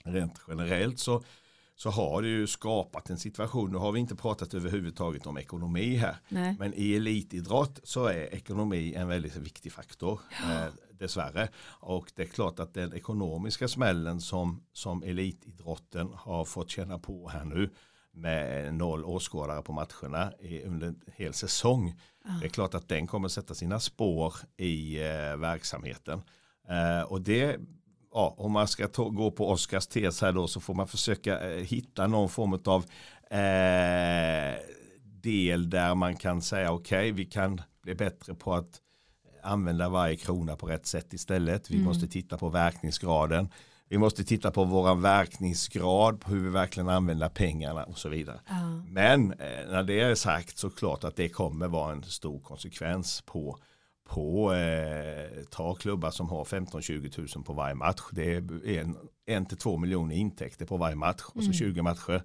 rent 0.03 0.41
generellt 0.47 0.99
så, 0.99 1.23
så 1.75 1.89
har 1.89 2.21
det 2.21 2.27
ju 2.27 2.47
skapat 2.47 3.09
en 3.09 3.17
situation. 3.17 3.71
Nu 3.71 3.77
har 3.77 3.91
vi 3.91 3.99
inte 3.99 4.15
pratat 4.15 4.53
överhuvudtaget 4.53 5.27
om 5.27 5.37
ekonomi 5.37 5.95
här. 5.95 6.15
Nej. 6.29 6.55
Men 6.59 6.73
i 6.73 6.95
elitidrott 6.95 7.79
så 7.83 8.05
är 8.05 8.33
ekonomi 8.33 8.93
en 8.93 9.07
väldigt 9.07 9.35
viktig 9.35 9.71
faktor. 9.71 10.19
Ja. 10.41 10.65
Eh, 10.65 10.73
dessvärre. 10.99 11.49
Och 11.65 12.11
det 12.15 12.23
är 12.23 12.27
klart 12.27 12.59
att 12.59 12.73
den 12.73 12.93
ekonomiska 12.93 13.67
smällen 13.67 14.21
som, 14.21 14.63
som 14.73 15.03
elitidrotten 15.03 16.09
har 16.15 16.45
fått 16.45 16.69
känna 16.69 16.99
på 16.99 17.29
här 17.29 17.45
nu 17.45 17.69
med 18.11 18.73
noll 18.73 19.05
åskådare 19.05 19.61
på 19.61 19.73
matcherna 19.73 20.31
under 20.65 20.87
en 20.87 21.01
hel 21.15 21.33
säsong. 21.33 21.99
Ah. 22.25 22.39
Det 22.39 22.45
är 22.45 22.49
klart 22.49 22.73
att 22.73 22.89
den 22.89 23.07
kommer 23.07 23.27
sätta 23.27 23.53
sina 23.53 23.79
spår 23.79 24.33
i 24.57 24.97
eh, 24.97 25.37
verksamheten. 25.37 26.21
Eh, 26.69 27.01
och 27.01 27.21
det, 27.21 27.59
ja, 28.13 28.35
om 28.37 28.51
man 28.51 28.67
ska 28.67 28.87
gå 28.95 29.31
på 29.31 29.49
Oskars 29.49 29.87
tes 29.87 30.21
här 30.21 30.31
då 30.31 30.47
så 30.47 30.59
får 30.59 30.73
man 30.73 30.87
försöka 30.87 31.51
eh, 31.51 31.63
hitta 31.63 32.07
någon 32.07 32.29
form 32.29 32.59
av 32.65 32.85
eh, 33.31 34.59
del 35.03 35.69
där 35.69 35.95
man 35.95 36.15
kan 36.15 36.41
säga 36.41 36.71
okej 36.71 36.99
okay, 36.99 37.11
vi 37.11 37.25
kan 37.25 37.61
bli 37.81 37.95
bättre 37.95 38.33
på 38.33 38.53
att 38.53 38.81
använda 39.43 39.89
varje 39.89 40.15
krona 40.15 40.55
på 40.55 40.67
rätt 40.67 40.85
sätt 40.85 41.13
istället. 41.13 41.71
Vi 41.71 41.75
mm. 41.75 41.85
måste 41.85 42.07
titta 42.07 42.37
på 42.37 42.49
verkningsgraden. 42.49 43.49
Vi 43.89 43.97
måste 43.97 44.23
titta 44.23 44.51
på 44.51 44.63
vår 44.63 44.95
verkningsgrad, 44.95 46.21
på 46.21 46.31
hur 46.31 46.43
vi 46.43 46.49
verkligen 46.49 46.89
använder 46.89 47.29
pengarna 47.29 47.83
och 47.83 47.97
så 47.97 48.09
vidare. 48.09 48.39
Uh. 48.51 48.83
Men 48.87 49.31
eh, 49.31 49.69
när 49.69 49.83
det 49.83 49.99
är 49.99 50.15
sagt 50.15 50.57
så 50.57 50.69
klart 50.69 51.03
att 51.03 51.15
det 51.15 51.29
kommer 51.29 51.67
vara 51.67 51.91
en 51.91 52.03
stor 52.03 52.39
konsekvens 52.39 53.21
på 53.25 53.59
på 54.09 54.53
eh, 54.53 55.43
ta 55.49 55.75
klubbar 55.75 56.11
som 56.11 56.29
har 56.29 56.43
15-20 56.43 57.35
000 57.35 57.45
på 57.45 57.53
varje 57.53 57.75
match. 57.75 58.01
Det 58.11 58.33
är 58.33 58.67
en, 58.67 58.97
en 59.25 59.45
till 59.45 59.57
två 59.57 59.77
miljoner 59.77 60.15
intäkter 60.15 60.65
på 60.65 60.77
varje 60.77 60.95
match 60.95 61.23
och 61.33 61.43
så 61.43 61.53
20 61.53 61.79
mm. 61.79 61.83
matcher 61.83 62.23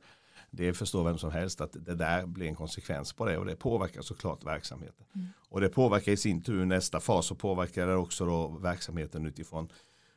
Det 0.50 0.74
förstår 0.74 1.04
vem 1.04 1.18
som 1.18 1.30
helst 1.30 1.60
att 1.60 1.72
det 1.72 1.94
där 1.94 2.26
blir 2.26 2.46
en 2.46 2.54
konsekvens 2.54 3.12
på 3.12 3.26
det 3.26 3.38
och 3.38 3.46
det 3.46 3.56
påverkar 3.56 4.02
såklart 4.02 4.44
verksamheten. 4.44 5.06
Mm. 5.14 5.26
Och 5.48 5.60
det 5.60 5.68
påverkar 5.68 6.12
i 6.12 6.16
sin 6.16 6.42
tur 6.42 6.64
nästa 6.64 7.00
fas 7.00 7.30
och 7.30 7.38
påverkar 7.38 7.86
det 7.86 7.94
också 7.94 8.26
då 8.26 8.48
verksamheten 8.48 9.26
utifrån 9.26 9.68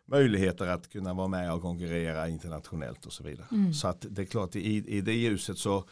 möjligheter 0.08 0.68
att 0.68 0.89
kunna 0.89 1.14
vara 1.14 1.28
med 1.28 1.53
och 1.53 1.62
konkurrera 1.62 2.30
internationellt 2.30 3.05
och 3.05 3.14
så 3.14 3.24
vidare. 3.24 3.47
Mm. 3.51 3.74
Så 3.74 3.88
att 3.88 4.05
det 4.10 4.22
är 4.22 4.26
klart 4.26 4.55
i, 4.55 4.88
i 4.88 5.01
det 5.01 5.14
ljuset 5.14 5.58
så 5.58 5.84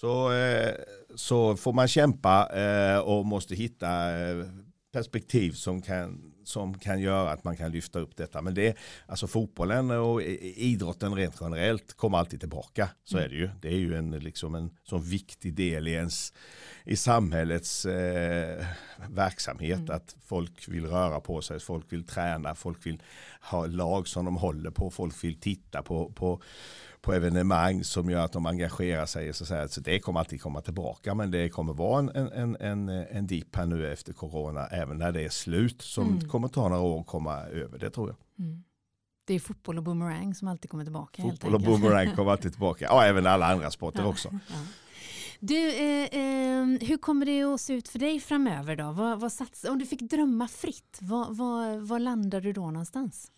så, 0.00 0.32
eh, 0.32 0.74
så 1.14 1.56
får 1.56 1.72
man 1.72 1.88
kämpa 1.88 2.48
eh, 2.60 2.98
och 2.98 3.26
måste 3.26 3.54
hitta 3.54 4.18
eh, 4.18 4.44
perspektiv 4.92 5.52
som 5.52 5.82
kan, 5.82 6.27
som 6.48 6.78
kan 6.78 7.00
göra 7.00 7.30
att 7.30 7.44
man 7.44 7.56
kan 7.56 7.72
lyfta 7.72 7.98
upp 7.98 8.16
detta. 8.16 8.42
Men 8.42 8.54
det, 8.54 8.76
alltså 9.06 9.26
fotbollen 9.26 9.90
och 9.90 10.22
idrotten 10.22 11.14
rent 11.14 11.36
generellt 11.40 11.94
kommer 11.96 12.18
alltid 12.18 12.40
tillbaka. 12.40 12.88
Så 13.04 13.16
mm. 13.16 13.24
är 13.24 13.28
det 13.28 13.36
ju. 13.36 13.50
Det 13.60 13.68
är 13.68 13.78
ju 13.78 13.94
en, 13.94 14.10
liksom 14.10 14.54
en 14.54 14.70
sån 14.84 15.02
viktig 15.02 15.54
del 15.54 15.88
i, 15.88 15.92
ens, 15.92 16.32
i 16.84 16.96
samhällets 16.96 17.86
eh, 17.86 18.66
verksamhet. 19.08 19.78
Mm. 19.78 19.96
Att 19.96 20.16
folk 20.26 20.68
vill 20.68 20.86
röra 20.86 21.20
på 21.20 21.42
sig, 21.42 21.60
folk 21.60 21.92
vill 21.92 22.06
träna, 22.06 22.54
folk 22.54 22.86
vill 22.86 23.02
ha 23.40 23.66
lag 23.66 24.08
som 24.08 24.24
de 24.24 24.36
håller 24.36 24.70
på, 24.70 24.90
folk 24.90 25.24
vill 25.24 25.40
titta 25.40 25.82
på, 25.82 26.12
på 26.12 26.42
på 27.08 27.14
evenemang 27.14 27.84
som 27.84 28.10
gör 28.10 28.24
att 28.24 28.32
de 28.32 28.46
engagerar 28.46 29.06
sig. 29.06 29.32
Så, 29.32 29.46
så, 29.46 29.66
så 29.68 29.80
det 29.80 29.98
kommer 29.98 30.20
alltid 30.20 30.42
komma 30.42 30.60
tillbaka 30.60 31.14
men 31.14 31.30
det 31.30 31.48
kommer 31.48 31.72
vara 31.72 31.98
en, 31.98 32.32
en, 32.32 32.56
en, 32.60 32.88
en 32.88 33.26
dipp 33.26 33.56
här 33.56 33.66
nu 33.66 33.92
efter 33.92 34.12
corona 34.12 34.66
även 34.66 34.98
när 34.98 35.12
det 35.12 35.24
är 35.24 35.28
slut 35.28 35.82
som 35.82 36.08
mm. 36.08 36.28
kommer 36.28 36.48
ta 36.48 36.68
några 36.68 36.82
år 36.82 37.00
att 37.00 37.06
komma 37.06 37.36
över 37.42 37.78
det 37.78 37.90
tror 37.90 38.08
jag. 38.08 38.46
Mm. 38.46 38.64
Det 39.26 39.34
är 39.34 39.40
fotboll 39.40 39.78
och 39.78 39.84
boomerang 39.84 40.34
som 40.34 40.48
alltid 40.48 40.70
kommer 40.70 40.84
tillbaka. 40.84 41.22
Fotboll 41.22 41.54
och 41.54 41.60
boomerang 41.60 42.16
kommer 42.16 42.30
alltid 42.30 42.52
tillbaka. 42.52 42.84
Ja, 42.84 43.04
även 43.04 43.26
alla 43.26 43.46
andra 43.46 43.70
sporter 43.70 44.00
ja, 44.02 44.06
också. 44.06 44.28
Ja. 44.48 44.56
Du, 45.40 45.68
eh, 45.68 46.04
eh, 46.04 46.66
hur 46.88 46.96
kommer 46.96 47.26
det 47.26 47.42
att 47.42 47.60
se 47.60 47.72
ut 47.72 47.88
för 47.88 47.98
dig 47.98 48.20
framöver 48.20 48.76
då? 48.76 48.92
Vad, 48.92 49.20
vad 49.20 49.32
sats, 49.32 49.64
om 49.64 49.78
du 49.78 49.86
fick 49.86 50.00
drömma 50.00 50.48
fritt, 50.48 50.98
vad, 51.00 51.36
vad, 51.36 51.80
vad 51.80 52.02
landar 52.02 52.40
du 52.40 52.52
då 52.52 52.70
någonstans? 52.70 53.32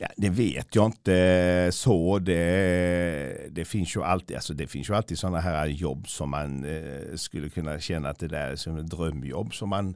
Ja, 0.00 0.08
det 0.16 0.30
vet 0.30 0.74
jag 0.74 0.86
inte 0.86 1.68
så. 1.72 2.18
Det, 2.18 3.48
det, 3.50 3.64
finns 3.64 3.96
ju 3.96 4.02
alltid, 4.02 4.36
alltså 4.36 4.54
det 4.54 4.66
finns 4.66 4.90
ju 4.90 4.94
alltid 4.94 5.18
sådana 5.18 5.40
här 5.40 5.66
jobb 5.66 6.08
som 6.08 6.30
man 6.30 6.64
eh, 6.64 7.16
skulle 7.16 7.48
kunna 7.48 7.80
känna 7.80 8.08
att 8.08 8.18
det 8.18 8.28
där 8.28 8.48
är 8.48 8.56
som 8.56 8.76
ett 8.76 8.90
drömjobb 8.90 9.54
som 9.54 9.68
man 9.68 9.94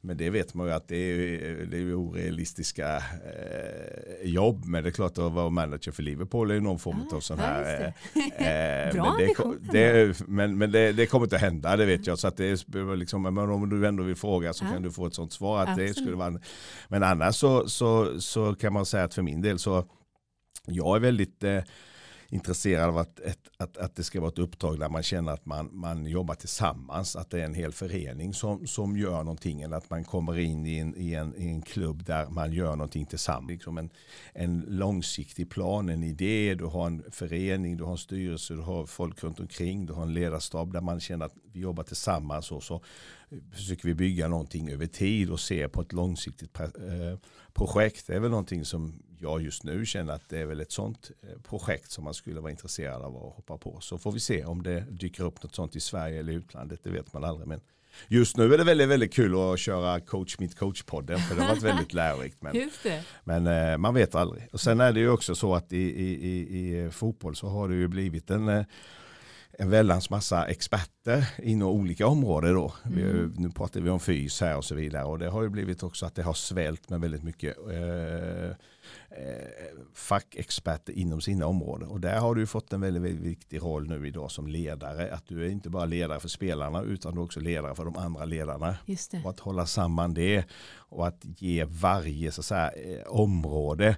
men 0.00 0.16
det 0.16 0.30
vet 0.30 0.54
man 0.54 0.66
ju 0.66 0.72
att 0.72 0.88
det 0.88 0.96
är, 0.96 1.66
det 1.66 1.76
är 1.78 1.94
orealistiska 1.94 2.96
eh, 2.96 4.30
jobb. 4.30 4.64
Men 4.64 4.82
det 4.82 4.88
är 4.88 4.92
klart 4.92 5.18
att 5.18 5.32
vara 5.32 5.50
manager 5.50 5.92
för 5.92 6.02
Liverpool 6.02 6.50
är 6.50 6.60
någon 6.60 6.78
form 6.78 7.08
av 7.12 7.20
sån 7.20 7.38
här. 7.38 7.94
Eh, 8.14 8.92
Bra 8.94 9.16
men 9.18 9.34
det, 9.72 9.72
det, 9.72 10.20
men, 10.28 10.58
men 10.58 10.72
det, 10.72 10.92
det, 10.92 11.06
kommer 11.06 11.26
inte 11.26 11.36
att 11.36 11.42
hända, 11.42 11.76
det 11.76 11.86
vet 11.86 12.06
jag. 12.06 12.18
Så 12.18 12.28
att 12.28 12.36
det 12.36 12.44
är 12.44 12.96
liksom, 12.96 13.22
men 13.22 13.38
om 13.38 13.68
du 13.68 13.86
ändå 13.86 14.02
vill 14.02 14.16
fråga 14.16 14.52
så 14.52 14.64
ja. 14.64 14.70
kan 14.70 14.82
du 14.82 14.90
få 14.90 15.06
ett 15.06 15.14
sånt 15.14 15.32
svar. 15.32 15.62
Att 15.62 15.76
det 15.76 15.94
skulle 15.94 16.16
vara, 16.16 16.40
men 16.88 17.02
annars 17.02 17.36
så, 17.36 17.68
så, 17.68 18.20
så 18.20 18.54
kan 18.54 18.72
man 18.72 18.86
säga 18.86 19.04
att 19.04 19.14
för 19.14 19.22
min 19.22 19.42
del 19.42 19.58
så 19.58 19.84
jag 20.66 20.96
är 20.96 21.00
väldigt 21.00 21.44
eh, 21.44 21.62
intresserad 22.30 22.88
av 22.88 22.98
att, 22.98 23.20
ett, 23.20 23.48
att, 23.56 23.76
att 23.76 23.96
det 23.96 24.04
ska 24.04 24.20
vara 24.20 24.28
ett 24.28 24.38
uppdrag 24.38 24.78
där 24.78 24.88
man 24.88 25.02
känner 25.02 25.32
att 25.32 25.46
man, 25.46 25.70
man 25.72 26.06
jobbar 26.06 26.34
tillsammans. 26.34 27.16
Att 27.16 27.30
det 27.30 27.40
är 27.40 27.44
en 27.44 27.54
hel 27.54 27.72
förening 27.72 28.34
som, 28.34 28.66
som 28.66 28.96
gör 28.96 29.22
någonting. 29.22 29.62
Eller 29.62 29.76
att 29.76 29.90
man 29.90 30.04
kommer 30.04 30.38
in 30.38 30.66
i 30.66 30.78
en, 30.78 30.94
i 30.96 31.14
en, 31.14 31.34
i 31.36 31.46
en 31.46 31.62
klubb 31.62 32.04
där 32.04 32.26
man 32.26 32.52
gör 32.52 32.70
någonting 32.70 33.06
tillsammans. 33.06 33.50
Liksom 33.50 33.78
en, 33.78 33.90
en 34.32 34.64
långsiktig 34.68 35.50
plan, 35.50 35.88
en 35.88 36.02
idé. 36.02 36.54
Du 36.54 36.64
har 36.64 36.86
en 36.86 37.02
förening, 37.10 37.76
du 37.76 37.84
har 37.84 37.92
en 37.92 37.98
styrelse, 37.98 38.54
du 38.54 38.60
har 38.60 38.86
folk 38.86 39.24
runt 39.24 39.40
omkring. 39.40 39.86
Du 39.86 39.92
har 39.92 40.02
en 40.02 40.14
ledarstab 40.14 40.72
där 40.72 40.80
man 40.80 41.00
känner 41.00 41.26
att 41.26 41.34
vi 41.58 41.62
jobbar 41.62 41.84
tillsammans. 41.84 42.52
Och 42.52 42.62
så 42.62 42.80
försöker 43.52 43.88
vi 43.88 43.94
bygga 43.94 44.28
någonting 44.28 44.70
över 44.70 44.86
tid 44.86 45.30
och 45.30 45.40
se 45.40 45.68
på 45.68 45.80
ett 45.80 45.92
långsiktigt 45.92 46.60
eh, 46.60 47.18
projekt. 47.52 48.06
Det 48.06 48.14
är 48.14 48.20
väl 48.20 48.30
någonting 48.30 48.64
som 48.64 49.02
jag 49.20 49.42
just 49.42 49.64
nu 49.64 49.86
känner 49.86 50.12
att 50.12 50.28
det 50.28 50.38
är 50.38 50.46
väl 50.46 50.60
ett 50.60 50.72
sånt 50.72 51.10
eh, 51.22 51.40
projekt 51.42 51.90
som 51.90 52.04
man 52.04 52.14
skulle 52.14 52.40
vara 52.40 52.50
intresserad 52.50 53.02
av 53.02 53.16
att 53.16 53.34
hoppa 53.34 53.58
på. 53.58 53.80
Så 53.80 53.98
får 53.98 54.12
vi 54.12 54.20
se 54.20 54.44
om 54.44 54.62
det 54.62 54.80
dyker 54.90 55.24
upp 55.24 55.42
något 55.42 55.54
sånt 55.54 55.76
i 55.76 55.80
Sverige 55.80 56.20
eller 56.20 56.32
utlandet, 56.32 56.80
det 56.82 56.90
vet 56.90 57.12
man 57.12 57.24
aldrig. 57.24 57.48
Men 57.48 57.60
just 58.08 58.36
nu 58.36 58.54
är 58.54 58.58
det 58.58 58.64
väldigt, 58.64 58.88
väldigt 58.88 59.14
kul 59.14 59.52
att 59.52 59.58
köra 59.58 60.00
coach 60.00 60.38
mitt 60.38 60.58
coach-podden 60.58 61.18
för 61.18 61.34
det 61.34 61.42
har 61.42 61.48
varit 61.48 61.62
väldigt 61.62 61.92
lärorikt. 62.00 62.42
Men, 62.42 62.56
men 63.24 63.46
eh, 63.46 63.78
man 63.78 63.94
vet 63.94 64.14
aldrig. 64.14 64.48
Och 64.52 64.60
sen 64.60 64.80
är 64.80 64.92
det 64.92 65.00
ju 65.00 65.10
också 65.10 65.34
så 65.34 65.54
att 65.54 65.72
i, 65.72 65.76
i, 65.76 66.28
i, 66.28 66.86
i 66.86 66.90
fotboll 66.90 67.36
så 67.36 67.48
har 67.48 67.68
det 67.68 67.74
ju 67.74 67.88
blivit 67.88 68.30
en 68.30 68.48
eh, 68.48 68.64
en 69.60 69.70
väldans 69.70 70.10
massa 70.10 70.46
experter 70.46 71.28
inom 71.42 71.68
olika 71.68 72.06
områden. 72.06 72.54
Då. 72.54 72.72
Mm. 72.84 73.34
nu 73.36 73.50
pratar 73.50 73.80
vi 73.80 73.90
om 73.90 74.00
fys 74.00 74.40
här 74.40 74.56
och 74.56 74.64
så 74.64 74.74
vidare 74.74 75.04
och 75.04 75.18
det 75.18 75.28
har 75.28 75.42
ju 75.42 75.48
blivit 75.48 75.82
också 75.82 76.06
att 76.06 76.14
det 76.14 76.22
har 76.22 76.34
svält 76.34 76.90
med 76.90 77.00
väldigt 77.00 77.22
mycket 77.22 77.56
eh, 77.58 78.56
Eh, 79.10 79.78
fackexperter 79.94 80.92
inom 80.92 81.20
sina 81.20 81.46
områden. 81.46 81.88
Och 81.88 82.00
där 82.00 82.18
har 82.18 82.34
du 82.34 82.46
fått 82.46 82.72
en 82.72 82.80
väldigt, 82.80 83.02
väldigt 83.02 83.22
viktig 83.22 83.62
roll 83.62 83.88
nu 83.88 84.08
idag 84.08 84.30
som 84.30 84.46
ledare. 84.46 85.14
Att 85.14 85.28
du 85.28 85.44
är 85.44 85.50
inte 85.50 85.70
bara 85.70 85.84
ledare 85.84 86.20
för 86.20 86.28
spelarna 86.28 86.82
utan 86.82 87.14
du 87.14 87.20
är 87.20 87.24
också 87.24 87.40
ledare 87.40 87.74
för 87.74 87.84
de 87.84 87.96
andra 87.96 88.24
ledarna. 88.24 88.76
Och 89.24 89.30
att 89.30 89.40
hålla 89.40 89.66
samman 89.66 90.14
det 90.14 90.44
och 90.74 91.06
att 91.06 91.20
ge 91.22 91.64
varje 91.64 92.32
så 92.32 92.42
säga, 92.42 92.70
eh, 92.70 93.06
område 93.06 93.96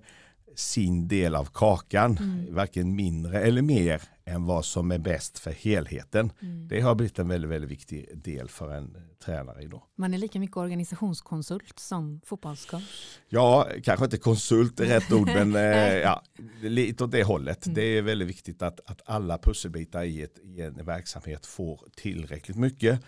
sin 0.54 1.08
del 1.08 1.34
av 1.34 1.44
kakan, 1.44 2.18
mm. 2.18 2.54
varken 2.54 2.96
mindre 2.96 3.40
eller 3.40 3.62
mer 3.62 4.02
än 4.30 4.44
vad 4.44 4.64
som 4.64 4.90
är 4.90 4.98
bäst 4.98 5.38
för 5.38 5.50
helheten. 5.50 6.32
Mm. 6.42 6.68
Det 6.68 6.80
har 6.80 6.94
blivit 6.94 7.18
en 7.18 7.28
väldigt, 7.28 7.50
väldigt 7.50 7.70
viktig 7.70 8.08
del 8.14 8.48
för 8.48 8.74
en 8.74 8.96
tränare 9.24 9.62
idag. 9.62 9.82
Man 9.96 10.14
är 10.14 10.18
lika 10.18 10.40
mycket 10.40 10.56
organisationskonsult 10.56 11.78
som 11.78 12.20
fotbollscoach? 12.24 13.18
Ja, 13.28 13.68
kanske 13.84 14.04
inte 14.04 14.18
konsult 14.18 14.80
är 14.80 14.84
rätt 14.86 15.12
ord, 15.12 15.26
men 15.26 15.56
eh, 15.56 15.96
ja, 15.96 16.22
lite 16.62 17.04
åt 17.04 17.12
det 17.12 17.24
hållet. 17.24 17.66
Mm. 17.66 17.74
Det 17.74 17.82
är 17.82 18.02
väldigt 18.02 18.28
viktigt 18.28 18.62
att, 18.62 18.80
att 18.86 19.02
alla 19.04 19.38
pusselbitar 19.38 20.04
i, 20.04 20.22
ett, 20.22 20.38
i 20.38 20.60
en 20.60 20.84
verksamhet 20.84 21.46
får 21.46 21.88
tillräckligt 21.96 22.56
mycket 22.56 23.00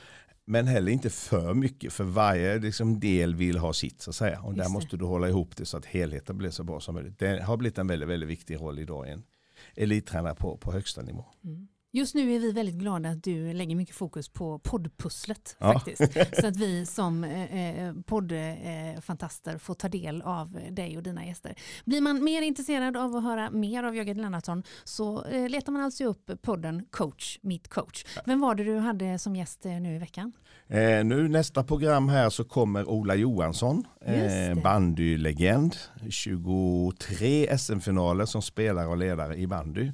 men 0.44 0.66
heller 0.66 0.92
inte 0.92 1.10
för 1.10 1.54
mycket 1.54 1.92
för 1.92 2.04
varje 2.04 2.58
liksom, 2.58 3.00
del 3.00 3.34
vill 3.34 3.58
ha 3.58 3.72
sitt 3.72 4.02
så 4.02 4.10
att 4.10 4.16
säga. 4.16 4.40
Och 4.40 4.54
där 4.54 4.68
måste 4.68 4.96
du 4.96 5.04
hålla 5.04 5.28
ihop 5.28 5.56
det 5.56 5.66
så 5.66 5.76
att 5.76 5.86
helheten 5.86 6.38
blir 6.38 6.50
så 6.50 6.64
bra 6.64 6.80
som 6.80 6.94
möjligt. 6.94 7.18
Det 7.18 7.42
har 7.42 7.56
blivit 7.56 7.78
en 7.78 7.86
väldigt, 7.86 8.08
väldigt 8.08 8.28
viktig 8.28 8.60
roll 8.60 8.78
idag 8.78 9.08
i 9.08 9.10
en 9.10 9.22
elittränare 9.76 10.34
på, 10.34 10.56
på 10.56 10.72
högsta 10.72 11.02
nivå. 11.02 11.24
Mm. 11.44 11.68
Just 11.94 12.14
nu 12.14 12.34
är 12.34 12.38
vi 12.38 12.52
väldigt 12.52 12.74
glada 12.74 13.08
att 13.08 13.22
du 13.22 13.52
lägger 13.52 13.76
mycket 13.76 13.96
fokus 13.96 14.28
på 14.28 14.58
poddpusslet. 14.58 15.56
Ja. 15.58 15.72
Faktiskt. 15.72 16.12
Så 16.40 16.46
att 16.46 16.56
vi 16.56 16.86
som 16.86 17.24
eh, 17.24 17.86
eh, 17.86 17.94
poddfantaster 18.06 19.58
får 19.58 19.74
ta 19.74 19.88
del 19.88 20.22
av 20.22 20.58
dig 20.70 20.96
och 20.96 21.02
dina 21.02 21.26
gäster. 21.26 21.54
Blir 21.84 22.00
man 22.00 22.24
mer 22.24 22.42
intresserad 22.42 22.96
av 22.96 23.16
att 23.16 23.22
höra 23.22 23.50
mer 23.50 23.84
av 23.84 23.96
Jörgen 23.96 24.16
Lennartsson 24.16 24.62
så 24.84 25.24
eh, 25.24 25.48
letar 25.48 25.72
man 25.72 25.82
alltså 25.82 26.04
upp 26.04 26.30
podden 26.42 26.84
Coach 26.90 27.38
Meet 27.42 27.68
Coach. 27.68 28.04
Vem 28.26 28.40
var 28.40 28.54
det 28.54 28.64
du 28.64 28.78
hade 28.78 29.18
som 29.18 29.36
gäst 29.36 29.66
eh, 29.66 29.72
nu 29.72 29.94
i 29.94 29.98
veckan? 29.98 30.32
Eh, 30.68 31.04
nu 31.04 31.28
nästa 31.28 31.64
program 31.64 32.08
här 32.08 32.30
så 32.30 32.44
kommer 32.44 32.88
Ola 32.88 33.14
Johansson, 33.14 33.84
eh, 34.00 34.62
bandylegend, 34.62 35.76
23 36.10 37.58
SM-finaler 37.58 38.26
som 38.26 38.42
spelare 38.42 38.86
och 38.86 38.96
ledare 38.96 39.36
i 39.36 39.46
bandy 39.46 39.92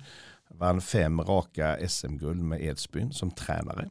vann 0.50 0.80
fem 0.80 1.20
raka 1.20 1.88
SM-guld 1.88 2.42
med 2.42 2.62
Edsbyn 2.62 3.12
som 3.12 3.30
tränare. 3.30 3.90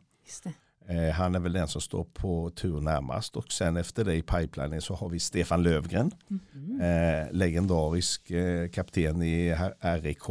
Eh, 0.90 1.10
han 1.10 1.36
är 1.36 1.40
väl 1.40 1.54
den 1.54 1.68
som 1.68 1.82
står 1.82 2.04
på 2.04 2.50
tur 2.50 2.82
närmast 2.82 3.36
och 3.36 3.52
sen 3.52 3.78
efter 3.78 4.06
det 4.06 4.16
i 4.16 4.22
pipelinen 4.22 4.82
så 4.82 4.94
har 4.94 5.10
vi 5.10 5.20
Stefan 5.20 5.64
Lövgren. 5.64 6.12
Mm. 6.30 6.82
Eh, 6.82 7.32
legendarisk 7.32 8.32
eh, 8.32 8.70
kapten 8.70 9.22
i 9.22 9.56
RIK, 9.82 10.24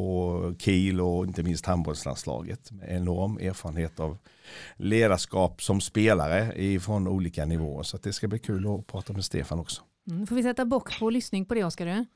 Kiel 0.59 1.01
och 1.01 1.25
inte 1.27 1.43
minst 1.43 1.67
handbollslandslaget. 1.67 2.73
Med 2.73 2.97
enorm 2.97 3.39
erfarenhet 3.39 4.01
av 4.01 4.19
ledarskap 4.77 5.63
som 5.63 5.81
spelare 5.81 6.79
från 6.81 7.09
olika 7.09 7.45
nivåer. 7.45 7.83
Så 7.83 7.97
det 7.97 8.13
ska 8.13 8.29
bli 8.29 8.39
kul 8.39 8.67
att 8.67 8.87
prata 8.87 9.13
med 9.13 9.25
Stefan 9.25 9.59
också. 9.59 9.83
Mm, 10.11 10.27
får 10.27 10.37
vi 10.37 10.43
sätta 10.43 10.65
bock 10.65 10.99
på 10.99 11.11
lyssning 11.11 11.45
på 11.45 11.55
det 11.55 11.65
Oskar? 11.65 12.07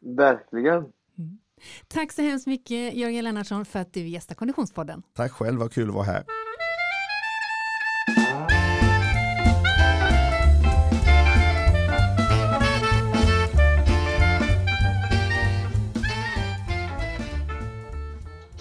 Verkligen. 0.00 0.84
Tack 1.88 2.12
så 2.12 2.22
hemskt 2.22 2.46
mycket 2.46 2.94
Jörgen 2.94 3.24
Lennartsson 3.24 3.64
för 3.64 3.78
att 3.78 3.92
du 3.92 4.08
gästar 4.08 4.34
Konditionspodden. 4.34 5.02
Tack 5.14 5.32
själv, 5.32 5.58
vad 5.58 5.72
kul 5.72 5.88
att 5.88 5.94
vara 5.94 6.04
här. 6.04 6.24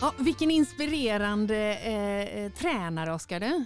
Ja, 0.02 0.14
vilken 0.20 0.52
inspirerande 0.52 1.78
eh, 1.84 2.44
eh 2.44 2.52
tränare, 2.52 3.14
Oskar. 3.14 3.66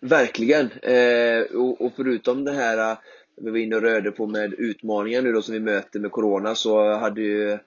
Verkligen. 0.00 0.70
Eh, 0.70 1.42
och, 1.56 1.80
och, 1.80 1.92
förutom 1.96 2.44
det 2.44 2.52
här 2.52 2.90
eh, 2.90 2.98
vi 3.36 3.50
var 3.50 3.58
inne 3.58 3.76
och 3.76 3.82
rörde 3.82 4.10
på 4.10 4.26
med 4.26 4.54
utmaningar 4.54 5.22
nu 5.22 5.32
då 5.32 5.42
som 5.42 5.54
vi 5.54 5.60
möter 5.60 6.00
med 6.00 6.12
Corona 6.12 6.54
så 6.54 6.92
hade 6.92 7.20
ju 7.20 7.58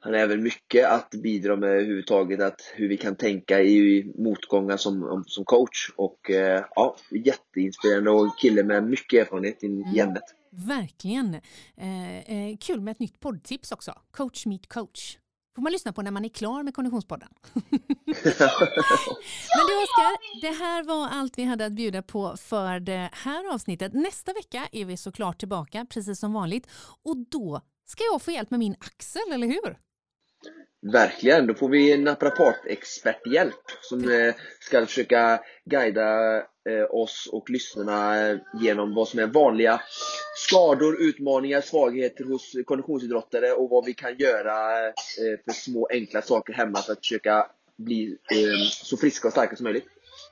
han 0.00 0.12
har 0.12 0.20
även 0.20 0.42
mycket 0.42 0.90
att 0.90 1.10
bidra 1.10 1.56
med 1.56 1.70
överhuvudtaget, 1.70 2.40
att 2.40 2.72
hur 2.74 2.88
vi 2.88 2.96
kan 2.96 3.16
tänka 3.16 3.62
i 3.62 4.12
motgångar 4.18 4.76
som, 4.76 5.24
som 5.26 5.44
coach. 5.44 5.90
Och 5.96 6.30
eh, 6.30 6.64
ja, 6.74 6.96
jätteinspirerande 7.24 8.10
och 8.10 8.38
kille 8.38 8.64
med 8.64 8.84
mycket 8.84 9.26
erfarenhet 9.26 9.64
i 9.64 9.66
mm. 9.66 10.00
ämnet. 10.00 10.24
Verkligen. 10.50 11.34
Eh, 11.76 12.18
eh, 12.18 12.56
kul 12.60 12.80
med 12.80 12.92
ett 12.92 12.98
nytt 12.98 13.20
poddtips 13.20 13.72
också. 13.72 13.92
Coach 14.10 14.46
meet 14.46 14.68
coach 14.68 15.16
får 15.58 15.62
man 15.62 15.72
lyssna 15.72 15.92
på 15.92 16.02
när 16.02 16.10
man 16.10 16.24
är 16.24 16.28
klar 16.28 16.62
med 16.62 16.74
Konditionspodden. 16.74 17.28
Men 17.54 17.72
du 19.68 19.74
Oskar, 19.82 20.40
det 20.40 20.64
här 20.64 20.84
var 20.84 21.08
allt 21.08 21.38
vi 21.38 21.44
hade 21.44 21.66
att 21.66 21.72
bjuda 21.72 22.02
på 22.02 22.36
för 22.36 22.80
det 22.80 23.10
här 23.12 23.54
avsnittet. 23.54 23.92
Nästa 23.92 24.32
vecka 24.32 24.68
är 24.72 24.84
vi 24.84 24.96
såklart 24.96 25.38
tillbaka, 25.38 25.86
precis 25.90 26.18
som 26.18 26.32
vanligt. 26.32 26.66
Och 27.02 27.16
då 27.16 27.60
ska 27.86 28.04
jag 28.12 28.22
få 28.22 28.30
hjälp 28.30 28.50
med 28.50 28.58
min 28.60 28.76
axel, 28.80 29.32
eller 29.32 29.46
hur? 29.46 29.87
Verkligen, 30.92 31.46
då 31.46 31.54
får 31.54 31.68
vi 31.68 31.92
en 31.92 32.04
naprapatexperthjälp 32.04 33.54
som 33.80 34.10
eh, 34.10 34.34
ska 34.60 34.86
försöka 34.86 35.40
guida 35.64 36.36
eh, 36.38 36.84
oss 36.90 37.28
och 37.32 37.50
lyssnarna 37.50 38.28
eh, 38.28 38.38
genom 38.60 38.94
vad 38.94 39.08
som 39.08 39.20
är 39.20 39.26
vanliga 39.26 39.80
skador, 40.36 41.02
utmaningar, 41.02 41.60
svagheter 41.60 42.24
hos 42.24 42.52
konditionsidrottare 42.64 43.52
och 43.52 43.70
vad 43.70 43.84
vi 43.84 43.94
kan 43.94 44.16
göra 44.16 44.92
för 45.44 45.52
små 45.52 45.88
enkla 45.92 46.22
saker 46.22 46.52
hemma 46.52 46.78
för 46.78 46.92
att 46.92 46.98
försöka 46.98 47.46
bli 47.76 48.16
så 48.70 48.96
friska 48.96 49.28
och 49.28 49.32
starka 49.32 49.56
som 49.56 49.64
möjligt. 49.64 49.86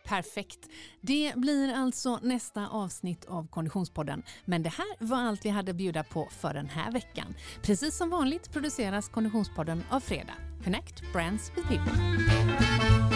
Perfekt. 0.06 0.68
Det 1.00 1.32
blir 1.36 1.74
alltså 1.74 2.18
nästa 2.22 2.68
avsnitt 2.68 3.24
av 3.24 3.48
Konditionspodden. 3.48 4.22
Men 4.44 4.62
det 4.62 4.68
här 4.68 5.04
var 5.06 5.16
allt 5.16 5.44
vi 5.44 5.48
hade 5.48 5.70
att 5.70 5.76
bjuda 5.76 6.04
på 6.04 6.28
för 6.30 6.54
den 6.54 6.68
här 6.68 6.92
veckan. 6.92 7.34
Precis 7.62 7.96
som 7.96 8.10
vanligt 8.10 8.52
produceras 8.52 9.08
Konditionspodden 9.08 9.84
av 9.90 10.00
Fredag. 10.00 10.34
Connect 10.64 11.12
Brands 11.12 11.52
with 11.56 11.68
People. 11.68 13.15